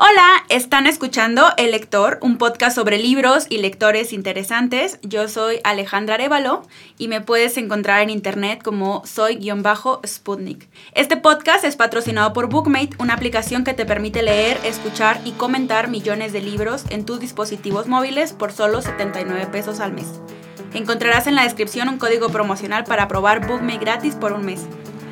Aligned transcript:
Hola, 0.00 0.44
están 0.48 0.86
escuchando 0.86 1.48
El 1.56 1.72
Lector, 1.72 2.20
un 2.22 2.38
podcast 2.38 2.76
sobre 2.76 2.98
libros 2.98 3.46
y 3.48 3.58
lectores 3.58 4.12
interesantes. 4.12 5.00
Yo 5.02 5.26
soy 5.26 5.58
Alejandra 5.64 6.14
Arevalo 6.14 6.62
y 6.98 7.08
me 7.08 7.20
puedes 7.20 7.56
encontrar 7.56 8.02
en 8.02 8.10
internet 8.10 8.62
como 8.62 9.02
soy-sputnik. 9.04 10.68
Este 10.94 11.16
podcast 11.16 11.64
es 11.64 11.74
patrocinado 11.74 12.32
por 12.32 12.48
Bookmate, 12.48 12.90
una 13.00 13.14
aplicación 13.14 13.64
que 13.64 13.74
te 13.74 13.86
permite 13.86 14.22
leer, 14.22 14.60
escuchar 14.62 15.20
y 15.24 15.32
comentar 15.32 15.88
millones 15.88 16.32
de 16.32 16.42
libros 16.42 16.84
en 16.90 17.04
tus 17.04 17.18
dispositivos 17.18 17.88
móviles 17.88 18.32
por 18.32 18.52
solo 18.52 18.80
79 18.80 19.48
pesos 19.50 19.80
al 19.80 19.94
mes. 19.94 20.20
Encontrarás 20.74 21.26
en 21.26 21.34
la 21.34 21.42
descripción 21.42 21.88
un 21.88 21.98
código 21.98 22.28
promocional 22.28 22.84
para 22.84 23.08
probar 23.08 23.48
Bookmate 23.48 23.78
gratis 23.78 24.14
por 24.14 24.32
un 24.32 24.46
mes. 24.46 24.60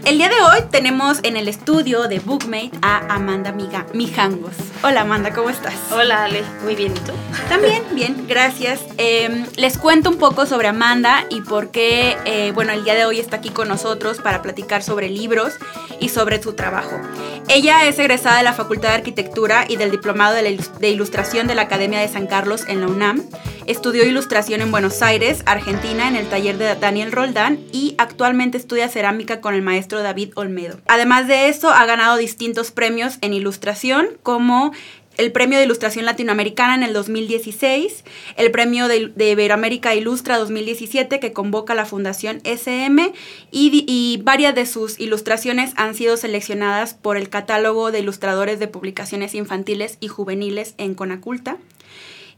El 0.07 0.19
día 0.19 0.29
de 0.29 0.41
hoy 0.41 0.61
tenemos 0.71 1.19
en 1.25 1.37
el 1.37 1.49
estudio 1.49 2.07
de 2.07 2.21
Bookmate 2.21 2.71
a 2.81 3.13
Amanda 3.13 3.51
Miga, 3.51 3.87
Mijangos. 3.93 4.55
Hola 4.85 5.01
Amanda, 5.01 5.33
¿cómo 5.33 5.51
estás? 5.51 5.75
Hola 5.91 6.23
Ale, 6.27 6.45
muy 6.63 6.77
bien, 6.77 6.93
¿y 6.93 7.01
tú? 7.01 7.11
También, 7.49 7.83
bien, 7.91 8.25
gracias. 8.29 8.83
Em, 8.99 9.47
les 9.57 9.77
cuento 9.77 10.09
un 10.09 10.17
poco 10.17 10.47
sobre 10.47 10.69
Amanda 10.69 11.27
y 11.29 11.41
por 11.41 11.73
qué, 11.73 12.17
eh, 12.25 12.53
bueno, 12.55 12.73
el 12.73 12.85
día 12.85 12.95
de 12.95 13.05
hoy 13.05 13.19
está 13.19 13.39
aquí 13.39 13.49
con 13.49 13.67
nosotros 13.67 14.19
para 14.19 14.43
platicar 14.43 14.85
sobre 14.85 15.11
libros 15.11 15.55
y 15.99 16.11
sobre 16.11 16.41
su 16.41 16.53
trabajo. 16.53 17.01
Ella 17.49 17.89
es 17.89 17.99
egresada 17.99 18.39
de 18.39 18.45
la 18.45 18.53
Facultad 18.53 18.91
de 18.91 18.95
Arquitectura 18.95 19.65
y 19.69 19.75
del 19.75 19.91
Diplomado 19.91 20.37
de 20.37 20.89
Ilustración 20.89 21.49
de 21.49 21.57
la 21.57 21.63
Academia 21.63 21.99
de 21.99 22.07
San 22.07 22.29
Carlos 22.29 22.65
en 22.69 22.81
la 22.81 22.87
UNAM. 22.87 23.25
Estudió 23.67 24.05
ilustración 24.05 24.61
en 24.61 24.71
Buenos 24.71 25.03
Aires, 25.03 25.43
Argentina, 25.45 26.07
en 26.07 26.15
el 26.15 26.29
taller 26.29 26.57
de 26.57 26.77
Daniel 26.77 27.11
Roldán 27.11 27.59
y 27.73 27.97
actualmente 27.99 28.59
estudia 28.59 28.89
cerámica 28.89 29.41
con 29.41 29.55
el 29.55 29.63
maestro 29.63 29.96
David 30.03 30.33
Olmedo. 30.35 30.79
Además 30.87 31.29
de 31.29 31.49
eso, 31.49 31.71
ha 31.71 31.85
ganado 31.87 32.17
distintos 32.17 32.71
premios 32.71 33.19
en 33.21 33.33
ilustración 33.33 34.09
como 34.23 34.73
el 35.17 35.33
Premio 35.33 35.59
de 35.59 35.65
Ilustración 35.65 36.05
Latinoamericana 36.05 36.75
en 36.75 36.83
el 36.83 36.93
2016, 36.93 38.05
el 38.37 38.51
Premio 38.51 38.89
de, 38.89 39.13
Iberoamérica 39.17 39.95
Ilustra 39.95 40.39
2017 40.39 41.21
que 41.21 41.33
convoca 41.33 41.75
la 41.75 41.87
Fundación 41.87 42.41
SM 42.45 43.13
y, 43.51 44.21
varias 44.23 44.55
de 44.55 44.67
sus 44.67 44.99
ilustraciones 45.01 45.73
han 45.77 45.95
sido 45.95 46.17
seleccionadas 46.17 46.95
por 46.95 47.17
el 47.17 47.29
catálogo 47.29 47.93
de 47.93 48.01
ilustradores 48.01 48.59
de 48.59 48.69
publicaciones 48.69 49.35
infantiles 49.35 49.99
y 50.01 50.09
juveniles 50.09 50.75
en 50.79 50.95
Conaculta 50.95 51.57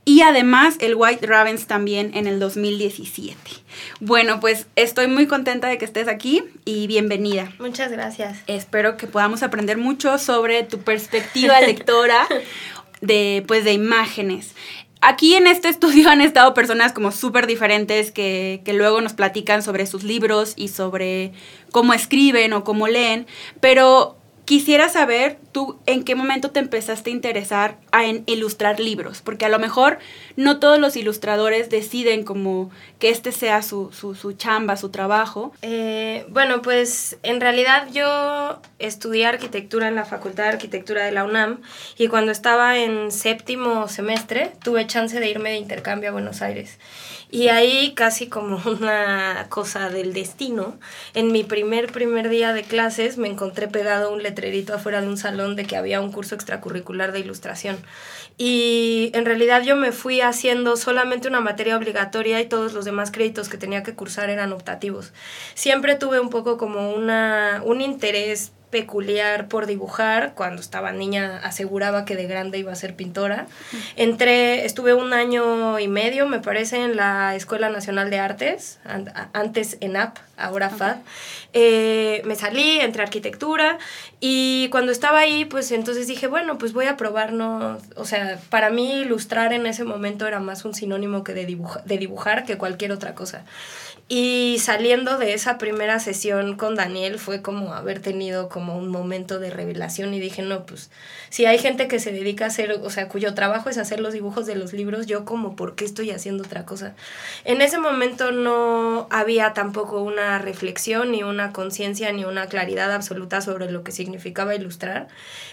y 0.08 0.22
además 0.22 0.76
el 0.80 0.94
White 0.94 1.26
Ravens 1.26 1.66
también 1.66 2.12
en 2.14 2.26
el 2.26 2.40
2017. 2.40 3.38
Bueno, 4.00 4.40
pues 4.40 4.66
estoy 4.74 5.06
muy 5.06 5.26
contenta 5.26 5.68
de 5.68 5.76
que 5.76 5.84
estés 5.84 6.08
aquí 6.08 6.42
y 6.64 6.86
bienvenida. 6.86 7.52
Muchas 7.58 7.92
gracias. 7.92 8.38
Espero 8.46 8.96
que 8.96 9.06
podamos 9.06 9.42
aprender 9.42 9.76
mucho 9.76 10.16
sobre 10.16 10.62
tu 10.62 10.78
perspectiva 10.78 11.60
lectora 11.66 12.26
de, 13.02 13.44
pues, 13.46 13.64
de 13.64 13.74
imágenes. 13.74 14.54
Aquí 15.02 15.34
en 15.34 15.46
este 15.46 15.68
estudio 15.68 16.08
han 16.08 16.22
estado 16.22 16.54
personas 16.54 16.94
como 16.94 17.12
súper 17.12 17.46
diferentes 17.46 18.10
que, 18.10 18.62
que, 18.64 18.72
luego 18.72 19.02
nos 19.02 19.12
platican 19.12 19.62
sobre 19.62 19.84
sus 19.84 20.04
libros 20.04 20.54
y 20.56 20.68
sobre 20.68 21.32
cómo 21.70 21.92
escriben 21.92 22.54
o 22.54 22.64
cómo 22.64 22.88
leen, 22.88 23.26
pero 23.60 24.17
Quisiera 24.48 24.88
saber 24.88 25.36
tú 25.52 25.78
en 25.84 26.04
qué 26.04 26.14
momento 26.14 26.52
te 26.52 26.58
empezaste 26.58 27.10
a 27.10 27.12
interesar 27.12 27.76
en 27.92 28.22
ilustrar 28.24 28.80
libros, 28.80 29.20
porque 29.20 29.44
a 29.44 29.50
lo 29.50 29.58
mejor 29.58 29.98
no 30.36 30.58
todos 30.58 30.78
los 30.78 30.96
ilustradores 30.96 31.68
deciden 31.68 32.24
como 32.24 32.70
que 32.98 33.10
este 33.10 33.30
sea 33.30 33.60
su, 33.60 33.92
su, 33.92 34.32
chamba, 34.32 34.78
su 34.78 34.88
trabajo. 34.88 35.52
Eh, 35.60 36.24
bueno, 36.30 36.62
pues 36.62 37.18
en 37.24 37.42
realidad 37.42 37.88
yo 37.92 38.58
estudié 38.78 39.26
arquitectura 39.26 39.86
en 39.86 39.96
la 39.96 40.06
Facultad 40.06 40.44
de 40.44 40.48
Arquitectura 40.48 41.04
de 41.04 41.12
la 41.12 41.24
UNAM 41.24 41.60
y 41.98 42.08
cuando 42.08 42.32
estaba 42.32 42.78
en 42.78 43.12
séptimo 43.12 43.86
semestre 43.86 44.52
tuve 44.64 44.86
chance 44.86 45.20
de 45.20 45.28
irme 45.28 45.50
de 45.50 45.56
intercambio 45.56 46.08
a 46.08 46.12
Buenos 46.12 46.40
Aires. 46.40 46.78
Y 47.30 47.48
ahí 47.48 47.92
casi 47.94 48.28
como 48.28 48.56
una 48.70 49.46
cosa 49.48 49.90
del 49.90 50.12
destino, 50.12 50.78
en 51.14 51.30
mi 51.30 51.44
primer 51.44 51.92
primer 51.92 52.28
día 52.28 52.52
de 52.52 52.62
clases 52.62 53.18
me 53.18 53.28
encontré 53.28 53.68
pegado 53.68 54.12
un 54.12 54.22
letrerito 54.22 54.74
afuera 54.74 55.00
de 55.00 55.08
un 55.08 55.18
salón 55.18 55.54
de 55.54 55.66
que 55.66 55.76
había 55.76 56.00
un 56.00 56.10
curso 56.10 56.34
extracurricular 56.34 57.12
de 57.12 57.20
ilustración. 57.20 57.76
Y 58.38 59.10
en 59.14 59.24
realidad 59.24 59.62
yo 59.62 59.76
me 59.76 59.92
fui 59.92 60.20
haciendo 60.20 60.76
solamente 60.76 61.28
una 61.28 61.40
materia 61.40 61.76
obligatoria 61.76 62.40
y 62.40 62.46
todos 62.46 62.72
los 62.72 62.84
demás 62.84 63.10
créditos 63.10 63.48
que 63.48 63.58
tenía 63.58 63.82
que 63.82 63.94
cursar 63.94 64.30
eran 64.30 64.52
optativos. 64.52 65.12
Siempre 65.54 65.96
tuve 65.96 66.20
un 66.20 66.30
poco 66.30 66.56
como 66.56 66.92
una, 66.92 67.62
un 67.64 67.80
interés 67.80 68.52
peculiar 68.70 69.48
por 69.48 69.66
dibujar. 69.66 70.34
Cuando 70.34 70.60
estaba 70.60 70.92
niña 70.92 71.40
aseguraba 71.42 72.04
que 72.04 72.16
de 72.16 72.26
grande 72.26 72.58
iba 72.58 72.72
a 72.72 72.76
ser 72.76 72.94
pintora. 72.94 73.46
Entré, 73.96 74.64
estuve 74.64 74.94
un 74.94 75.12
año 75.12 75.78
y 75.78 75.88
medio, 75.88 76.26
me 76.28 76.40
parece, 76.40 76.82
en 76.82 76.96
la 76.96 77.34
Escuela 77.34 77.68
Nacional 77.70 78.10
de 78.10 78.18
Artes, 78.18 78.78
antes 79.32 79.78
ENAP, 79.80 80.18
ahora 80.36 80.70
FAD. 80.70 80.96
Eh, 81.52 82.22
me 82.24 82.34
salí, 82.34 82.78
entré 82.80 83.02
a 83.02 83.04
arquitectura 83.04 83.78
y 84.20 84.68
cuando 84.70 84.92
estaba 84.92 85.20
ahí, 85.20 85.44
pues 85.44 85.72
entonces 85.72 86.06
dije, 86.06 86.26
bueno, 86.26 86.58
pues 86.58 86.72
voy 86.72 86.86
a 86.86 86.96
probar, 86.96 87.32
no, 87.32 87.78
o 87.96 88.04
sea, 88.04 88.38
para 88.50 88.70
mí 88.70 89.00
ilustrar 89.00 89.52
en 89.52 89.66
ese 89.66 89.84
momento 89.84 90.26
era 90.26 90.40
más 90.40 90.64
un 90.64 90.74
sinónimo 90.74 91.24
que 91.24 91.34
de, 91.34 91.58
de 91.84 91.98
dibujar 91.98 92.44
que 92.44 92.58
cualquier 92.58 92.92
otra 92.92 93.14
cosa. 93.14 93.44
Y 94.10 94.56
saliendo 94.58 95.18
de 95.18 95.34
esa 95.34 95.58
primera 95.58 96.00
sesión 96.00 96.56
con 96.56 96.74
Daniel 96.74 97.18
fue 97.18 97.42
como 97.42 97.74
haber 97.74 98.00
tenido 98.00 98.48
como 98.48 98.78
un 98.78 98.88
momento 98.88 99.38
de 99.38 99.50
revelación 99.50 100.14
y 100.14 100.18
dije, 100.18 100.40
no, 100.40 100.64
pues 100.64 100.90
si 101.28 101.44
hay 101.44 101.58
gente 101.58 101.88
que 101.88 101.98
se 101.98 102.10
dedica 102.10 102.46
a 102.46 102.48
hacer, 102.48 102.72
o 102.72 102.88
sea, 102.88 103.08
cuyo 103.08 103.34
trabajo 103.34 103.68
es 103.68 103.76
hacer 103.76 104.00
los 104.00 104.14
dibujos 104.14 104.46
de 104.46 104.54
los 104.54 104.72
libros, 104.72 105.06
yo 105.06 105.26
como, 105.26 105.56
¿por 105.56 105.74
qué 105.74 105.84
estoy 105.84 106.10
haciendo 106.10 106.44
otra 106.44 106.64
cosa? 106.64 106.94
En 107.44 107.60
ese 107.60 107.78
momento 107.78 108.32
no 108.32 109.08
había 109.10 109.52
tampoco 109.52 110.00
una 110.00 110.38
reflexión, 110.38 111.12
ni 111.12 111.22
una 111.22 111.52
conciencia, 111.52 112.10
ni 112.10 112.24
una 112.24 112.46
claridad 112.46 112.90
absoluta 112.92 113.42
sobre 113.42 113.70
lo 113.70 113.84
que 113.84 113.92
significaba 113.92 114.54
ilustrar. 114.54 115.08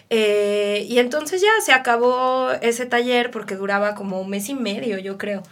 Eh, 0.09 0.85
y 0.87 0.99
entonces 0.99 1.41
ya 1.41 1.49
se 1.61 1.73
acabó 1.73 2.51
ese 2.61 2.85
taller 2.85 3.31
porque 3.31 3.55
duraba 3.55 3.95
como 3.95 4.21
un 4.21 4.29
mes 4.29 4.47
y 4.47 4.55
medio, 4.55 4.97
yo 4.97 5.17
creo. 5.17 5.43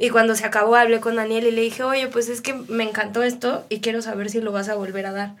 Y 0.00 0.08
cuando 0.08 0.34
se 0.34 0.46
acabó 0.46 0.76
hablé 0.76 0.98
con 0.98 1.16
Daniel 1.16 1.46
y 1.46 1.50
le 1.50 1.60
dije, 1.60 1.82
oye, 1.82 2.08
pues 2.08 2.30
es 2.30 2.40
que 2.40 2.54
me 2.54 2.84
encantó 2.84 3.22
esto 3.22 3.66
y 3.68 3.80
quiero 3.80 4.00
saber 4.00 4.30
si 4.30 4.40
lo 4.40 4.50
vas 4.50 4.70
a 4.70 4.74
volver 4.74 5.04
a 5.04 5.12
dar. 5.12 5.32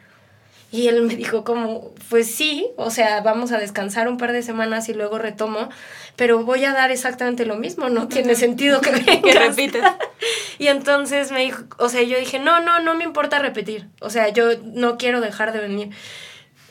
Y 0.70 0.88
él 0.88 1.02
me 1.02 1.16
dijo 1.16 1.44
como, 1.44 1.94
pues 2.10 2.30
sí, 2.30 2.68
o 2.76 2.90
sea, 2.90 3.22
vamos 3.22 3.52
a 3.52 3.58
descansar 3.58 4.06
un 4.06 4.18
par 4.18 4.32
de 4.32 4.42
semanas 4.42 4.90
y 4.90 4.94
luego 4.94 5.18
retomo, 5.18 5.70
pero 6.14 6.44
voy 6.44 6.62
a 6.66 6.74
dar 6.74 6.90
exactamente 6.90 7.46
lo 7.46 7.56
mismo, 7.56 7.88
no 7.88 8.06
tiene 8.06 8.34
sentido 8.34 8.82
que, 8.82 8.90
que 9.24 9.32
repites. 9.32 9.82
y 10.58 10.66
entonces 10.66 11.32
me 11.32 11.40
dijo, 11.40 11.64
o 11.78 11.88
sea, 11.88 12.02
yo 12.02 12.18
dije, 12.18 12.38
no, 12.38 12.60
no, 12.60 12.80
no 12.80 12.94
me 12.94 13.04
importa 13.04 13.38
repetir, 13.38 13.88
o 14.02 14.10
sea, 14.10 14.28
yo 14.28 14.50
no 14.62 14.98
quiero 14.98 15.22
dejar 15.22 15.54
de 15.54 15.60
venir. 15.60 15.90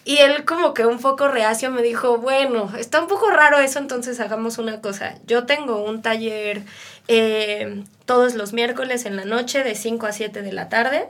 Y 0.10 0.18
él 0.18 0.44
como 0.44 0.74
que 0.74 0.88
un 0.88 0.98
poco 0.98 1.28
reacio 1.28 1.70
me 1.70 1.84
dijo, 1.84 2.18
bueno, 2.18 2.72
está 2.76 3.00
un 3.00 3.08
poco 3.08 3.30
raro 3.30 3.60
eso, 3.60 3.78
entonces 3.78 4.20
hagamos 4.20 4.58
una 4.58 4.82
cosa. 4.82 5.14
Yo 5.28 5.46
tengo 5.46 5.86
un 5.86 6.02
taller 6.02 6.64
eh, 7.08 7.84
todos 8.06 8.34
los 8.34 8.52
miércoles 8.52 9.06
en 9.06 9.16
la 9.16 9.26
noche 9.26 9.64
de 9.64 9.76
5 9.76 10.08
a 10.08 10.12
7 10.12 10.42
de 10.42 10.52
la 10.52 10.68
tarde. 10.68 11.06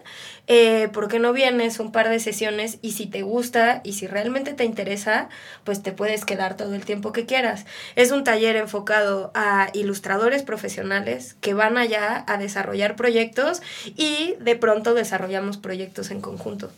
Eh, 0.47 0.89
¿Por 0.91 1.07
qué 1.07 1.17
no 1.17 1.31
vienes 1.31 1.79
un 1.79 1.93
par 1.93 2.09
de 2.09 2.19
sesiones? 2.19 2.77
Y 2.81 2.91
si 2.91 3.05
te 3.05 3.21
gusta 3.21 3.79
y 3.85 3.93
si 3.93 4.05
realmente 4.05 4.51
te 4.53 4.65
interesa, 4.65 5.29
pues 5.63 5.81
te 5.81 5.93
puedes 5.93 6.25
quedar 6.25 6.57
todo 6.57 6.75
el 6.75 6.83
tiempo 6.83 7.13
que 7.13 7.25
quieras. 7.25 7.66
Es 7.95 8.11
un 8.11 8.25
taller 8.25 8.57
enfocado 8.57 9.31
a 9.33 9.69
ilustradores 9.71 10.43
profesionales 10.43 11.37
que 11.39 11.53
van 11.53 11.77
allá 11.77 12.25
a 12.27 12.37
desarrollar 12.37 12.97
proyectos 12.97 13.61
y 13.95 14.35
de 14.41 14.57
pronto 14.57 14.93
desarrollamos 14.93 15.55
proyectos 15.55 16.11
en 16.11 16.19
conjunto. 16.19 16.69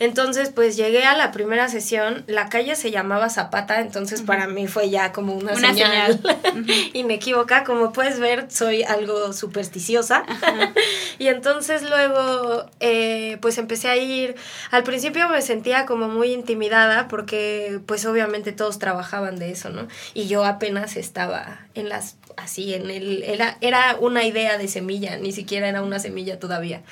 Entonces, 0.00 0.50
pues 0.54 0.76
llegué 0.76 1.04
a 1.04 1.16
la 1.16 1.32
primera 1.32 1.68
sesión, 1.68 2.22
la 2.28 2.48
calle 2.48 2.76
se 2.76 2.90
llamaba 2.90 3.30
Zapata, 3.30 3.80
entonces 3.80 4.22
para 4.22 4.46
mí 4.46 4.68
fue 4.68 4.90
ya 4.90 5.12
como 5.12 5.34
una, 5.34 5.56
señal, 5.56 6.20
inequívoca. 6.92 7.64
Como 7.64 7.92
puedes 7.92 8.20
ver, 8.20 8.46
soy 8.48 8.84
algo 8.84 9.32
supersticiosa. 9.32 10.24
y 11.18 11.26
entonces 11.26 11.82
luego, 11.82 12.66
eh, 12.78 13.38
pues 13.40 13.58
empecé 13.58 13.88
a 13.88 13.96
ir, 13.96 14.36
al 14.70 14.84
principio 14.84 15.28
me 15.28 15.42
sentía 15.42 15.84
como 15.84 16.08
muy 16.08 16.32
intimidada 16.32 17.08
porque 17.08 17.80
pues 17.86 18.06
obviamente 18.06 18.52
todos 18.52 18.78
trabajaban 18.78 19.38
de 19.38 19.50
eso, 19.50 19.70
¿no? 19.70 19.88
Y 20.14 20.28
yo 20.28 20.44
apenas 20.44 20.96
estaba 20.96 21.60
en 21.74 21.88
las, 21.88 22.16
así, 22.36 22.74
en 22.74 22.90
el, 22.90 23.22
era, 23.24 23.58
era 23.60 23.96
una 24.00 24.24
idea 24.24 24.58
de 24.58 24.68
semilla, 24.68 25.16
ni 25.16 25.32
siquiera 25.32 25.68
era 25.68 25.82
una 25.82 25.98
semilla 25.98 26.38
todavía. 26.38 26.82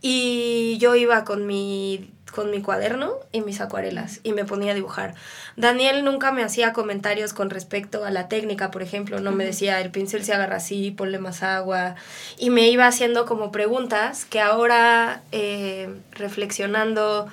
Y 0.00 0.78
yo 0.78 0.94
iba 0.94 1.24
con 1.24 1.46
mi 1.46 2.10
con 2.36 2.50
mi 2.50 2.60
cuaderno 2.60 3.14
y 3.32 3.40
mis 3.40 3.62
acuarelas 3.62 4.20
y 4.22 4.32
me 4.32 4.44
ponía 4.44 4.72
a 4.72 4.74
dibujar. 4.74 5.14
Daniel 5.56 6.04
nunca 6.04 6.32
me 6.32 6.44
hacía 6.44 6.74
comentarios 6.74 7.32
con 7.32 7.48
respecto 7.48 8.04
a 8.04 8.10
la 8.10 8.28
técnica, 8.28 8.70
por 8.70 8.82
ejemplo, 8.82 9.20
no 9.20 9.32
me 9.32 9.46
decía 9.46 9.80
el 9.80 9.90
pincel 9.90 10.22
se 10.22 10.34
agarra 10.34 10.56
así, 10.56 10.90
ponle 10.90 11.18
más 11.18 11.42
agua 11.42 11.94
y 12.36 12.50
me 12.50 12.68
iba 12.68 12.86
haciendo 12.86 13.24
como 13.24 13.50
preguntas 13.50 14.26
que 14.26 14.40
ahora 14.40 15.22
eh, 15.32 15.88
reflexionando 16.12 17.26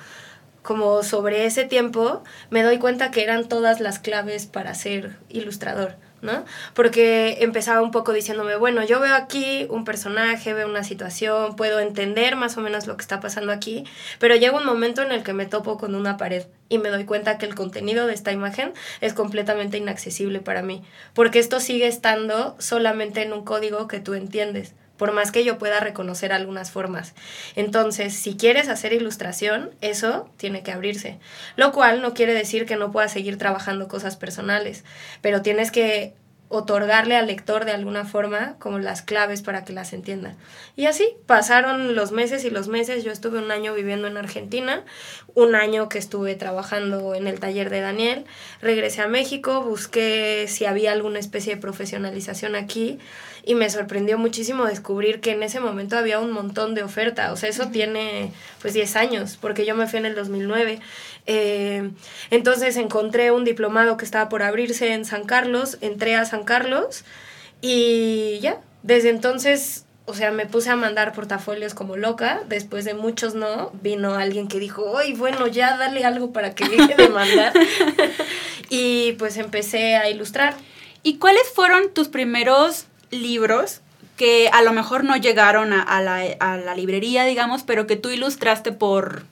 como 0.62 1.02
sobre 1.02 1.44
ese 1.44 1.64
tiempo, 1.64 2.24
me 2.48 2.62
doy 2.62 2.78
cuenta 2.78 3.10
que 3.10 3.22
eran 3.22 3.46
todas 3.46 3.80
las 3.80 3.98
claves 3.98 4.46
para 4.46 4.74
ser 4.74 5.18
ilustrador. 5.28 5.96
¿No? 6.24 6.44
Porque 6.74 7.38
empezaba 7.40 7.82
un 7.82 7.90
poco 7.90 8.12
diciéndome, 8.12 8.56
bueno, 8.56 8.82
yo 8.84 8.98
veo 8.98 9.14
aquí 9.14 9.66
un 9.70 9.84
personaje, 9.84 10.54
veo 10.54 10.68
una 10.68 10.82
situación, 10.82 11.54
puedo 11.54 11.78
entender 11.78 12.34
más 12.34 12.56
o 12.56 12.60
menos 12.60 12.86
lo 12.86 12.96
que 12.96 13.02
está 13.02 13.20
pasando 13.20 13.52
aquí, 13.52 13.84
pero 14.18 14.34
llega 14.34 14.58
un 14.58 14.66
momento 14.66 15.02
en 15.02 15.12
el 15.12 15.22
que 15.22 15.34
me 15.34 15.46
topo 15.46 15.78
con 15.78 15.94
una 15.94 16.16
pared 16.16 16.44
y 16.68 16.78
me 16.78 16.88
doy 16.88 17.04
cuenta 17.04 17.38
que 17.38 17.46
el 17.46 17.54
contenido 17.54 18.06
de 18.06 18.14
esta 18.14 18.32
imagen 18.32 18.72
es 19.00 19.14
completamente 19.14 19.76
inaccesible 19.76 20.40
para 20.40 20.62
mí, 20.62 20.82
porque 21.12 21.38
esto 21.38 21.60
sigue 21.60 21.86
estando 21.86 22.56
solamente 22.58 23.22
en 23.22 23.32
un 23.32 23.44
código 23.44 23.86
que 23.86 24.00
tú 24.00 24.14
entiendes 24.14 24.74
por 24.96 25.12
más 25.12 25.32
que 25.32 25.44
yo 25.44 25.58
pueda 25.58 25.80
reconocer 25.80 26.32
algunas 26.32 26.70
formas. 26.70 27.14
Entonces, 27.56 28.14
si 28.14 28.36
quieres 28.36 28.68
hacer 28.68 28.92
ilustración, 28.92 29.70
eso 29.80 30.30
tiene 30.36 30.62
que 30.62 30.72
abrirse. 30.72 31.18
Lo 31.56 31.72
cual 31.72 32.02
no 32.02 32.14
quiere 32.14 32.34
decir 32.34 32.66
que 32.66 32.76
no 32.76 32.92
puedas 32.92 33.12
seguir 33.12 33.38
trabajando 33.38 33.88
cosas 33.88 34.16
personales, 34.16 34.84
pero 35.20 35.42
tienes 35.42 35.70
que 35.70 36.14
otorgarle 36.56 37.16
al 37.16 37.26
lector 37.26 37.64
de 37.64 37.72
alguna 37.72 38.04
forma 38.04 38.56
como 38.58 38.78
las 38.78 39.02
claves 39.02 39.42
para 39.42 39.64
que 39.64 39.72
las 39.72 39.92
entienda. 39.92 40.34
Y 40.76 40.86
así 40.86 41.06
pasaron 41.26 41.94
los 41.94 42.12
meses 42.12 42.44
y 42.44 42.50
los 42.50 42.68
meses. 42.68 43.04
Yo 43.04 43.12
estuve 43.12 43.38
un 43.38 43.50
año 43.50 43.74
viviendo 43.74 44.06
en 44.06 44.16
Argentina, 44.16 44.84
un 45.34 45.54
año 45.54 45.88
que 45.88 45.98
estuve 45.98 46.34
trabajando 46.34 47.14
en 47.14 47.26
el 47.26 47.40
taller 47.40 47.70
de 47.70 47.80
Daniel. 47.80 48.24
Regresé 48.62 49.02
a 49.02 49.08
México, 49.08 49.62
busqué 49.62 50.46
si 50.48 50.64
había 50.64 50.92
alguna 50.92 51.18
especie 51.18 51.54
de 51.54 51.60
profesionalización 51.60 52.54
aquí 52.54 52.98
y 53.46 53.54
me 53.54 53.68
sorprendió 53.68 54.16
muchísimo 54.16 54.64
descubrir 54.64 55.20
que 55.20 55.32
en 55.32 55.42
ese 55.42 55.60
momento 55.60 55.98
había 55.98 56.18
un 56.18 56.32
montón 56.32 56.74
de 56.74 56.82
oferta. 56.82 57.32
O 57.32 57.36
sea, 57.36 57.48
eso 57.48 57.68
tiene 57.68 58.32
pues 58.62 58.72
10 58.74 58.96
años, 58.96 59.38
porque 59.40 59.66
yo 59.66 59.74
me 59.74 59.86
fui 59.86 59.98
en 59.98 60.06
el 60.06 60.14
2009. 60.14 60.80
Eh, 61.26 61.90
entonces 62.30 62.76
encontré 62.76 63.30
un 63.30 63.44
diplomado 63.44 63.96
que 63.96 64.04
estaba 64.04 64.28
por 64.28 64.42
abrirse 64.42 64.92
en 64.92 65.04
San 65.04 65.24
Carlos, 65.24 65.78
entré 65.80 66.14
a 66.16 66.24
San 66.24 66.43
Carlos 66.44 67.04
y 67.60 68.38
ya, 68.40 68.60
desde 68.82 69.10
entonces 69.10 69.84
o 70.06 70.12
sea, 70.12 70.30
me 70.30 70.44
puse 70.44 70.68
a 70.68 70.76
mandar 70.76 71.14
portafolios 71.14 71.72
como 71.74 71.96
loca. 71.96 72.42
Después 72.46 72.84
de 72.84 72.92
muchos 72.92 73.34
no, 73.34 73.70
vino 73.80 74.14
alguien 74.14 74.48
que 74.48 74.58
dijo, 74.58 74.98
¡ay, 74.98 75.14
bueno, 75.14 75.46
ya 75.46 75.78
dale 75.78 76.04
algo 76.04 76.32
para 76.32 76.54
que 76.54 76.68
deje 76.68 76.94
de 76.94 77.08
mandar! 77.08 77.54
y 78.68 79.12
pues 79.12 79.38
empecé 79.38 79.96
a 79.96 80.10
ilustrar. 80.10 80.54
¿Y 81.02 81.16
cuáles 81.16 81.50
fueron 81.54 81.92
tus 81.94 82.08
primeros 82.08 82.86
libros 83.10 83.80
que 84.16 84.48
a 84.52 84.62
lo 84.62 84.72
mejor 84.72 85.04
no 85.04 85.16
llegaron 85.16 85.72
a, 85.72 86.00
la, 86.00 86.74
librería, 86.74 87.24
digamos, 87.24 87.62
pero 87.62 87.86
que 87.86 87.96
tú 87.96 88.10
ilustraste 88.10 88.72
por... 88.72 89.22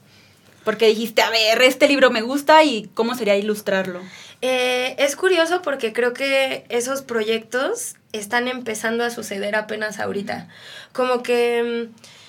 Porque 0.65 0.87
dijiste, 0.87 1.23
a 1.23 1.31
ver, 1.31 1.61
este 1.63 1.89
libro 1.89 2.11
me 2.11 2.23
gusta 2.23 2.63
y 2.63 2.89
cómo 2.95 3.15
sería 3.15 3.37
ilustrarlo. 3.37 4.01
Eh, 4.43 4.97
es 4.99 5.15
curioso 5.17 5.63
porque 5.63 5.93
creo 5.93 6.13
que 6.13 6.65
esos 6.69 7.03
proyectos 7.03 7.95
están 8.13 8.49
empezando 8.49 9.05
a 9.05 9.11
suceder 9.11 9.57
apenas 9.57 9.99
ahorita. 10.01 10.49
Como 10.93 11.23
que... 11.23 11.89
Mm, 11.91 12.22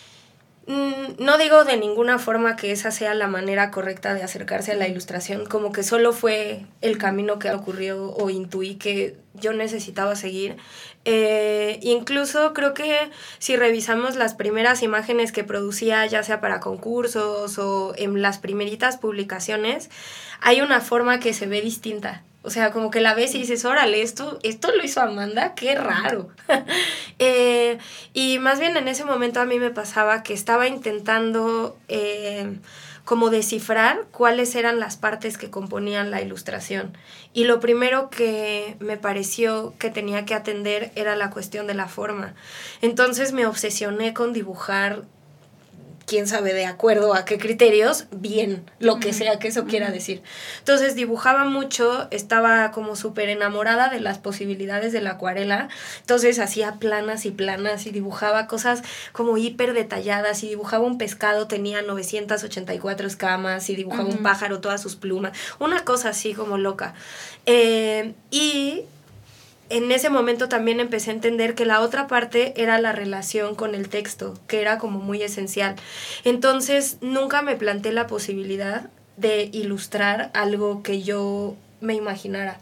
no 0.65 1.38
digo 1.38 1.65
de 1.65 1.75
ninguna 1.75 2.19
forma 2.19 2.56
que 2.56 2.71
esa 2.71 2.92
sea 2.92 3.13
la 3.13 3.27
manera 3.27 3.69
correcta 3.69 4.13
de 4.13 4.24
acercarse 4.24 4.71
a 4.71 4.75
la 4.75 4.88
ilustración, 4.88 5.45
como 5.45 5.74
que 5.74 5.83
solo 5.83 6.13
fue 6.13 6.65
el 6.80 6.98
camino 6.98 7.38
que 7.38 7.51
ocurrió 7.51 8.13
o 8.13 8.30
intuí 8.30 8.75
que 8.75 9.18
yo 9.33 9.51
necesitaba 9.51 10.15
seguir. 10.15 10.56
Eh, 11.04 11.80
incluso 11.81 12.54
creo 12.54 12.74
que 12.74 12.98
si 13.39 13.57
revisamos 13.57 14.15
las 14.15 14.36
primeras 14.36 14.83
imágenes 14.83 15.33
que 15.33 15.44
producía, 15.44 16.06
ya 16.06 16.24
sea 16.24 16.39
para 16.39 16.62
concursos 16.62 17.57
o 17.57 17.94
en 17.98 18.21
las 18.21 18.38
primeritas 18.38 18.98
publicaciones, 18.98 19.89
hay 20.39 20.62
una 20.62 20.80
forma 20.80 21.19
que 21.19 21.33
se 21.33 21.45
ve 21.45 21.62
distinta. 21.62 22.24
O 22.43 22.49
sea, 22.49 22.71
como 22.71 22.91
que 22.91 22.99
la 22.99 23.13
ves 23.15 23.33
y 23.35 23.39
dices, 23.39 23.63
órale, 23.63 24.01
esto, 24.01 24.37
esto 24.43 24.75
lo 24.75 24.83
hizo 24.83 25.01
Amanda, 25.01 25.55
qué 25.55 25.75
raro. 25.75 26.29
Eh, 27.19 27.77
y 28.13 28.39
más 28.39 28.59
bien 28.59 28.75
en 28.75 28.87
ese 28.87 29.05
momento 29.05 29.39
a 29.39 29.45
mí 29.45 29.59
me 29.59 29.69
pasaba 29.69 30.23
que 30.23 30.33
estaba 30.33 30.67
intentando 30.67 31.77
eh, 31.87 32.57
como 33.05 33.29
descifrar 33.29 34.07
cuáles 34.11 34.55
eran 34.55 34.79
las 34.79 34.97
partes 34.97 35.37
que 35.37 35.49
componían 35.49 36.11
la 36.11 36.21
ilustración. 36.21 36.97
Y 37.31 37.45
lo 37.45 37.59
primero 37.59 38.09
que 38.09 38.75
me 38.79 38.97
pareció 38.97 39.73
que 39.77 39.89
tenía 39.89 40.25
que 40.25 40.33
atender 40.33 40.91
era 40.95 41.15
la 41.15 41.29
cuestión 41.29 41.67
de 41.67 41.75
la 41.75 41.87
forma. 41.87 42.33
Entonces 42.81 43.31
me 43.31 43.45
obsesioné 43.45 44.13
con 44.13 44.33
dibujar 44.33 45.03
quién 46.05 46.27
sabe 46.27 46.53
de 46.53 46.65
acuerdo 46.65 47.13
a 47.13 47.25
qué 47.25 47.38
criterios, 47.38 48.05
bien, 48.11 48.69
lo 48.79 49.00
que 49.00 49.13
sea 49.13 49.39
que 49.39 49.47
eso 49.47 49.65
quiera 49.65 49.91
decir. 49.91 50.21
Entonces 50.59 50.95
dibujaba 50.95 51.45
mucho, 51.45 52.07
estaba 52.11 52.71
como 52.71 52.95
súper 52.95 53.29
enamorada 53.29 53.89
de 53.89 54.00
las 54.00 54.17
posibilidades 54.17 54.91
de 54.94 55.01
la 55.01 55.11
acuarela, 55.11 55.69
entonces 56.00 56.39
hacía 56.39 56.73
planas 56.73 57.25
y 57.25 57.31
planas 57.31 57.85
y 57.85 57.91
dibujaba 57.91 58.47
cosas 58.47 58.81
como 59.11 59.38
hiper 59.38 59.73
detalladas 59.73 60.44
y 60.44 60.50
dibujaba 60.50 60.85
un 60.85 60.97
pescado, 60.97 61.47
tenía 61.47 61.81
984 61.81 63.07
escamas 63.07 63.69
y 63.69 63.75
dibujaba 63.75 64.09
un 64.09 64.23
pájaro, 64.23 64.59
todas 64.59 64.81
sus 64.81 64.95
plumas, 64.95 65.38
una 65.59 65.85
cosa 65.85 66.09
así 66.09 66.33
como 66.33 66.57
loca. 66.57 66.94
Eh, 67.45 68.13
y 68.31 68.85
en 69.69 69.92
ese 69.92 70.10
momento 70.10 70.50
también 70.50 70.80
empecé 70.80 71.12
a 71.12 71.13
entender 71.13 71.56
que 71.56 71.65
la 71.65 71.81
otra 71.81 72.07
parte 72.07 72.54
era 72.62 72.80
la 72.80 72.92
relación 72.92 73.56
con 73.56 73.75
el 73.75 73.89
texto, 73.89 74.33
que 74.48 74.62
era 74.62 74.77
como 74.77 75.00
muy 75.00 75.21
esencial. 75.24 75.75
Entonces 76.24 76.98
nunca 77.01 77.42
me 77.42 77.56
planteé 77.56 77.92
la 77.92 78.07
posibilidad 78.07 78.89
de 79.18 79.50
ilustrar 79.51 80.31
algo 80.33 80.83
que 80.83 81.01
yo 81.01 81.56
me 81.81 81.94
imaginara, 81.94 82.60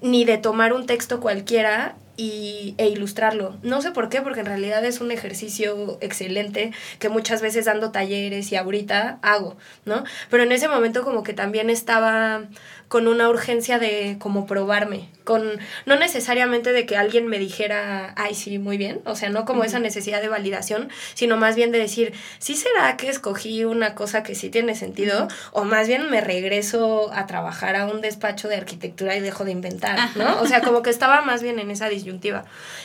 ni 0.00 0.24
de 0.24 0.38
tomar 0.38 0.72
un 0.72 0.86
texto 0.86 1.20
cualquiera 1.20 1.96
y, 2.18 2.74
e 2.76 2.88
ilustrarlo. 2.88 3.56
No 3.62 3.80
sé 3.80 3.92
por 3.92 4.10
qué, 4.10 4.20
porque 4.20 4.40
en 4.40 4.46
realidad 4.46 4.84
es 4.84 5.00
un 5.00 5.12
ejercicio 5.12 5.96
excelente 6.02 6.72
que 6.98 7.08
muchas 7.08 7.40
veces 7.40 7.64
dando 7.64 7.92
talleres 7.92 8.50
y 8.52 8.56
ahorita 8.56 9.20
hago, 9.22 9.56
¿no? 9.86 10.04
Pero 10.28 10.42
en 10.42 10.52
ese 10.52 10.68
momento 10.68 11.04
como 11.04 11.22
que 11.22 11.32
también 11.32 11.70
estaba 11.70 12.42
con 12.88 13.06
una 13.06 13.28
urgencia 13.28 13.78
de 13.78 14.16
como 14.18 14.46
probarme, 14.46 15.08
con 15.24 15.60
no 15.86 15.96
necesariamente 15.96 16.72
de 16.72 16.86
que 16.86 16.96
alguien 16.96 17.28
me 17.28 17.38
dijera, 17.38 18.14
ay, 18.16 18.34
sí, 18.34 18.58
muy 18.58 18.78
bien, 18.78 19.00
o 19.04 19.14
sea, 19.14 19.28
no 19.28 19.44
como 19.44 19.62
esa 19.62 19.78
necesidad 19.78 20.20
de 20.22 20.28
validación, 20.28 20.88
sino 21.14 21.36
más 21.36 21.54
bien 21.54 21.70
de 21.70 21.78
decir, 21.78 22.14
¿sí 22.38 22.56
será 22.56 22.96
que 22.96 23.08
escogí 23.08 23.64
una 23.64 23.94
cosa 23.94 24.22
que 24.22 24.34
sí 24.34 24.48
tiene 24.48 24.74
sentido? 24.74 25.28
O 25.52 25.64
más 25.64 25.86
bien 25.86 26.10
me 26.10 26.22
regreso 26.22 27.12
a 27.12 27.26
trabajar 27.26 27.76
a 27.76 27.86
un 27.86 28.00
despacho 28.00 28.48
de 28.48 28.56
arquitectura 28.56 29.14
y 29.16 29.20
dejo 29.20 29.44
de 29.44 29.52
inventar, 29.52 30.16
¿no? 30.16 30.40
O 30.40 30.46
sea, 30.46 30.62
como 30.62 30.82
que 30.82 30.90
estaba 30.90 31.20
más 31.20 31.42
bien 31.42 31.58
en 31.58 31.70
esa 31.70 31.88
disyuntiva. 31.88 32.07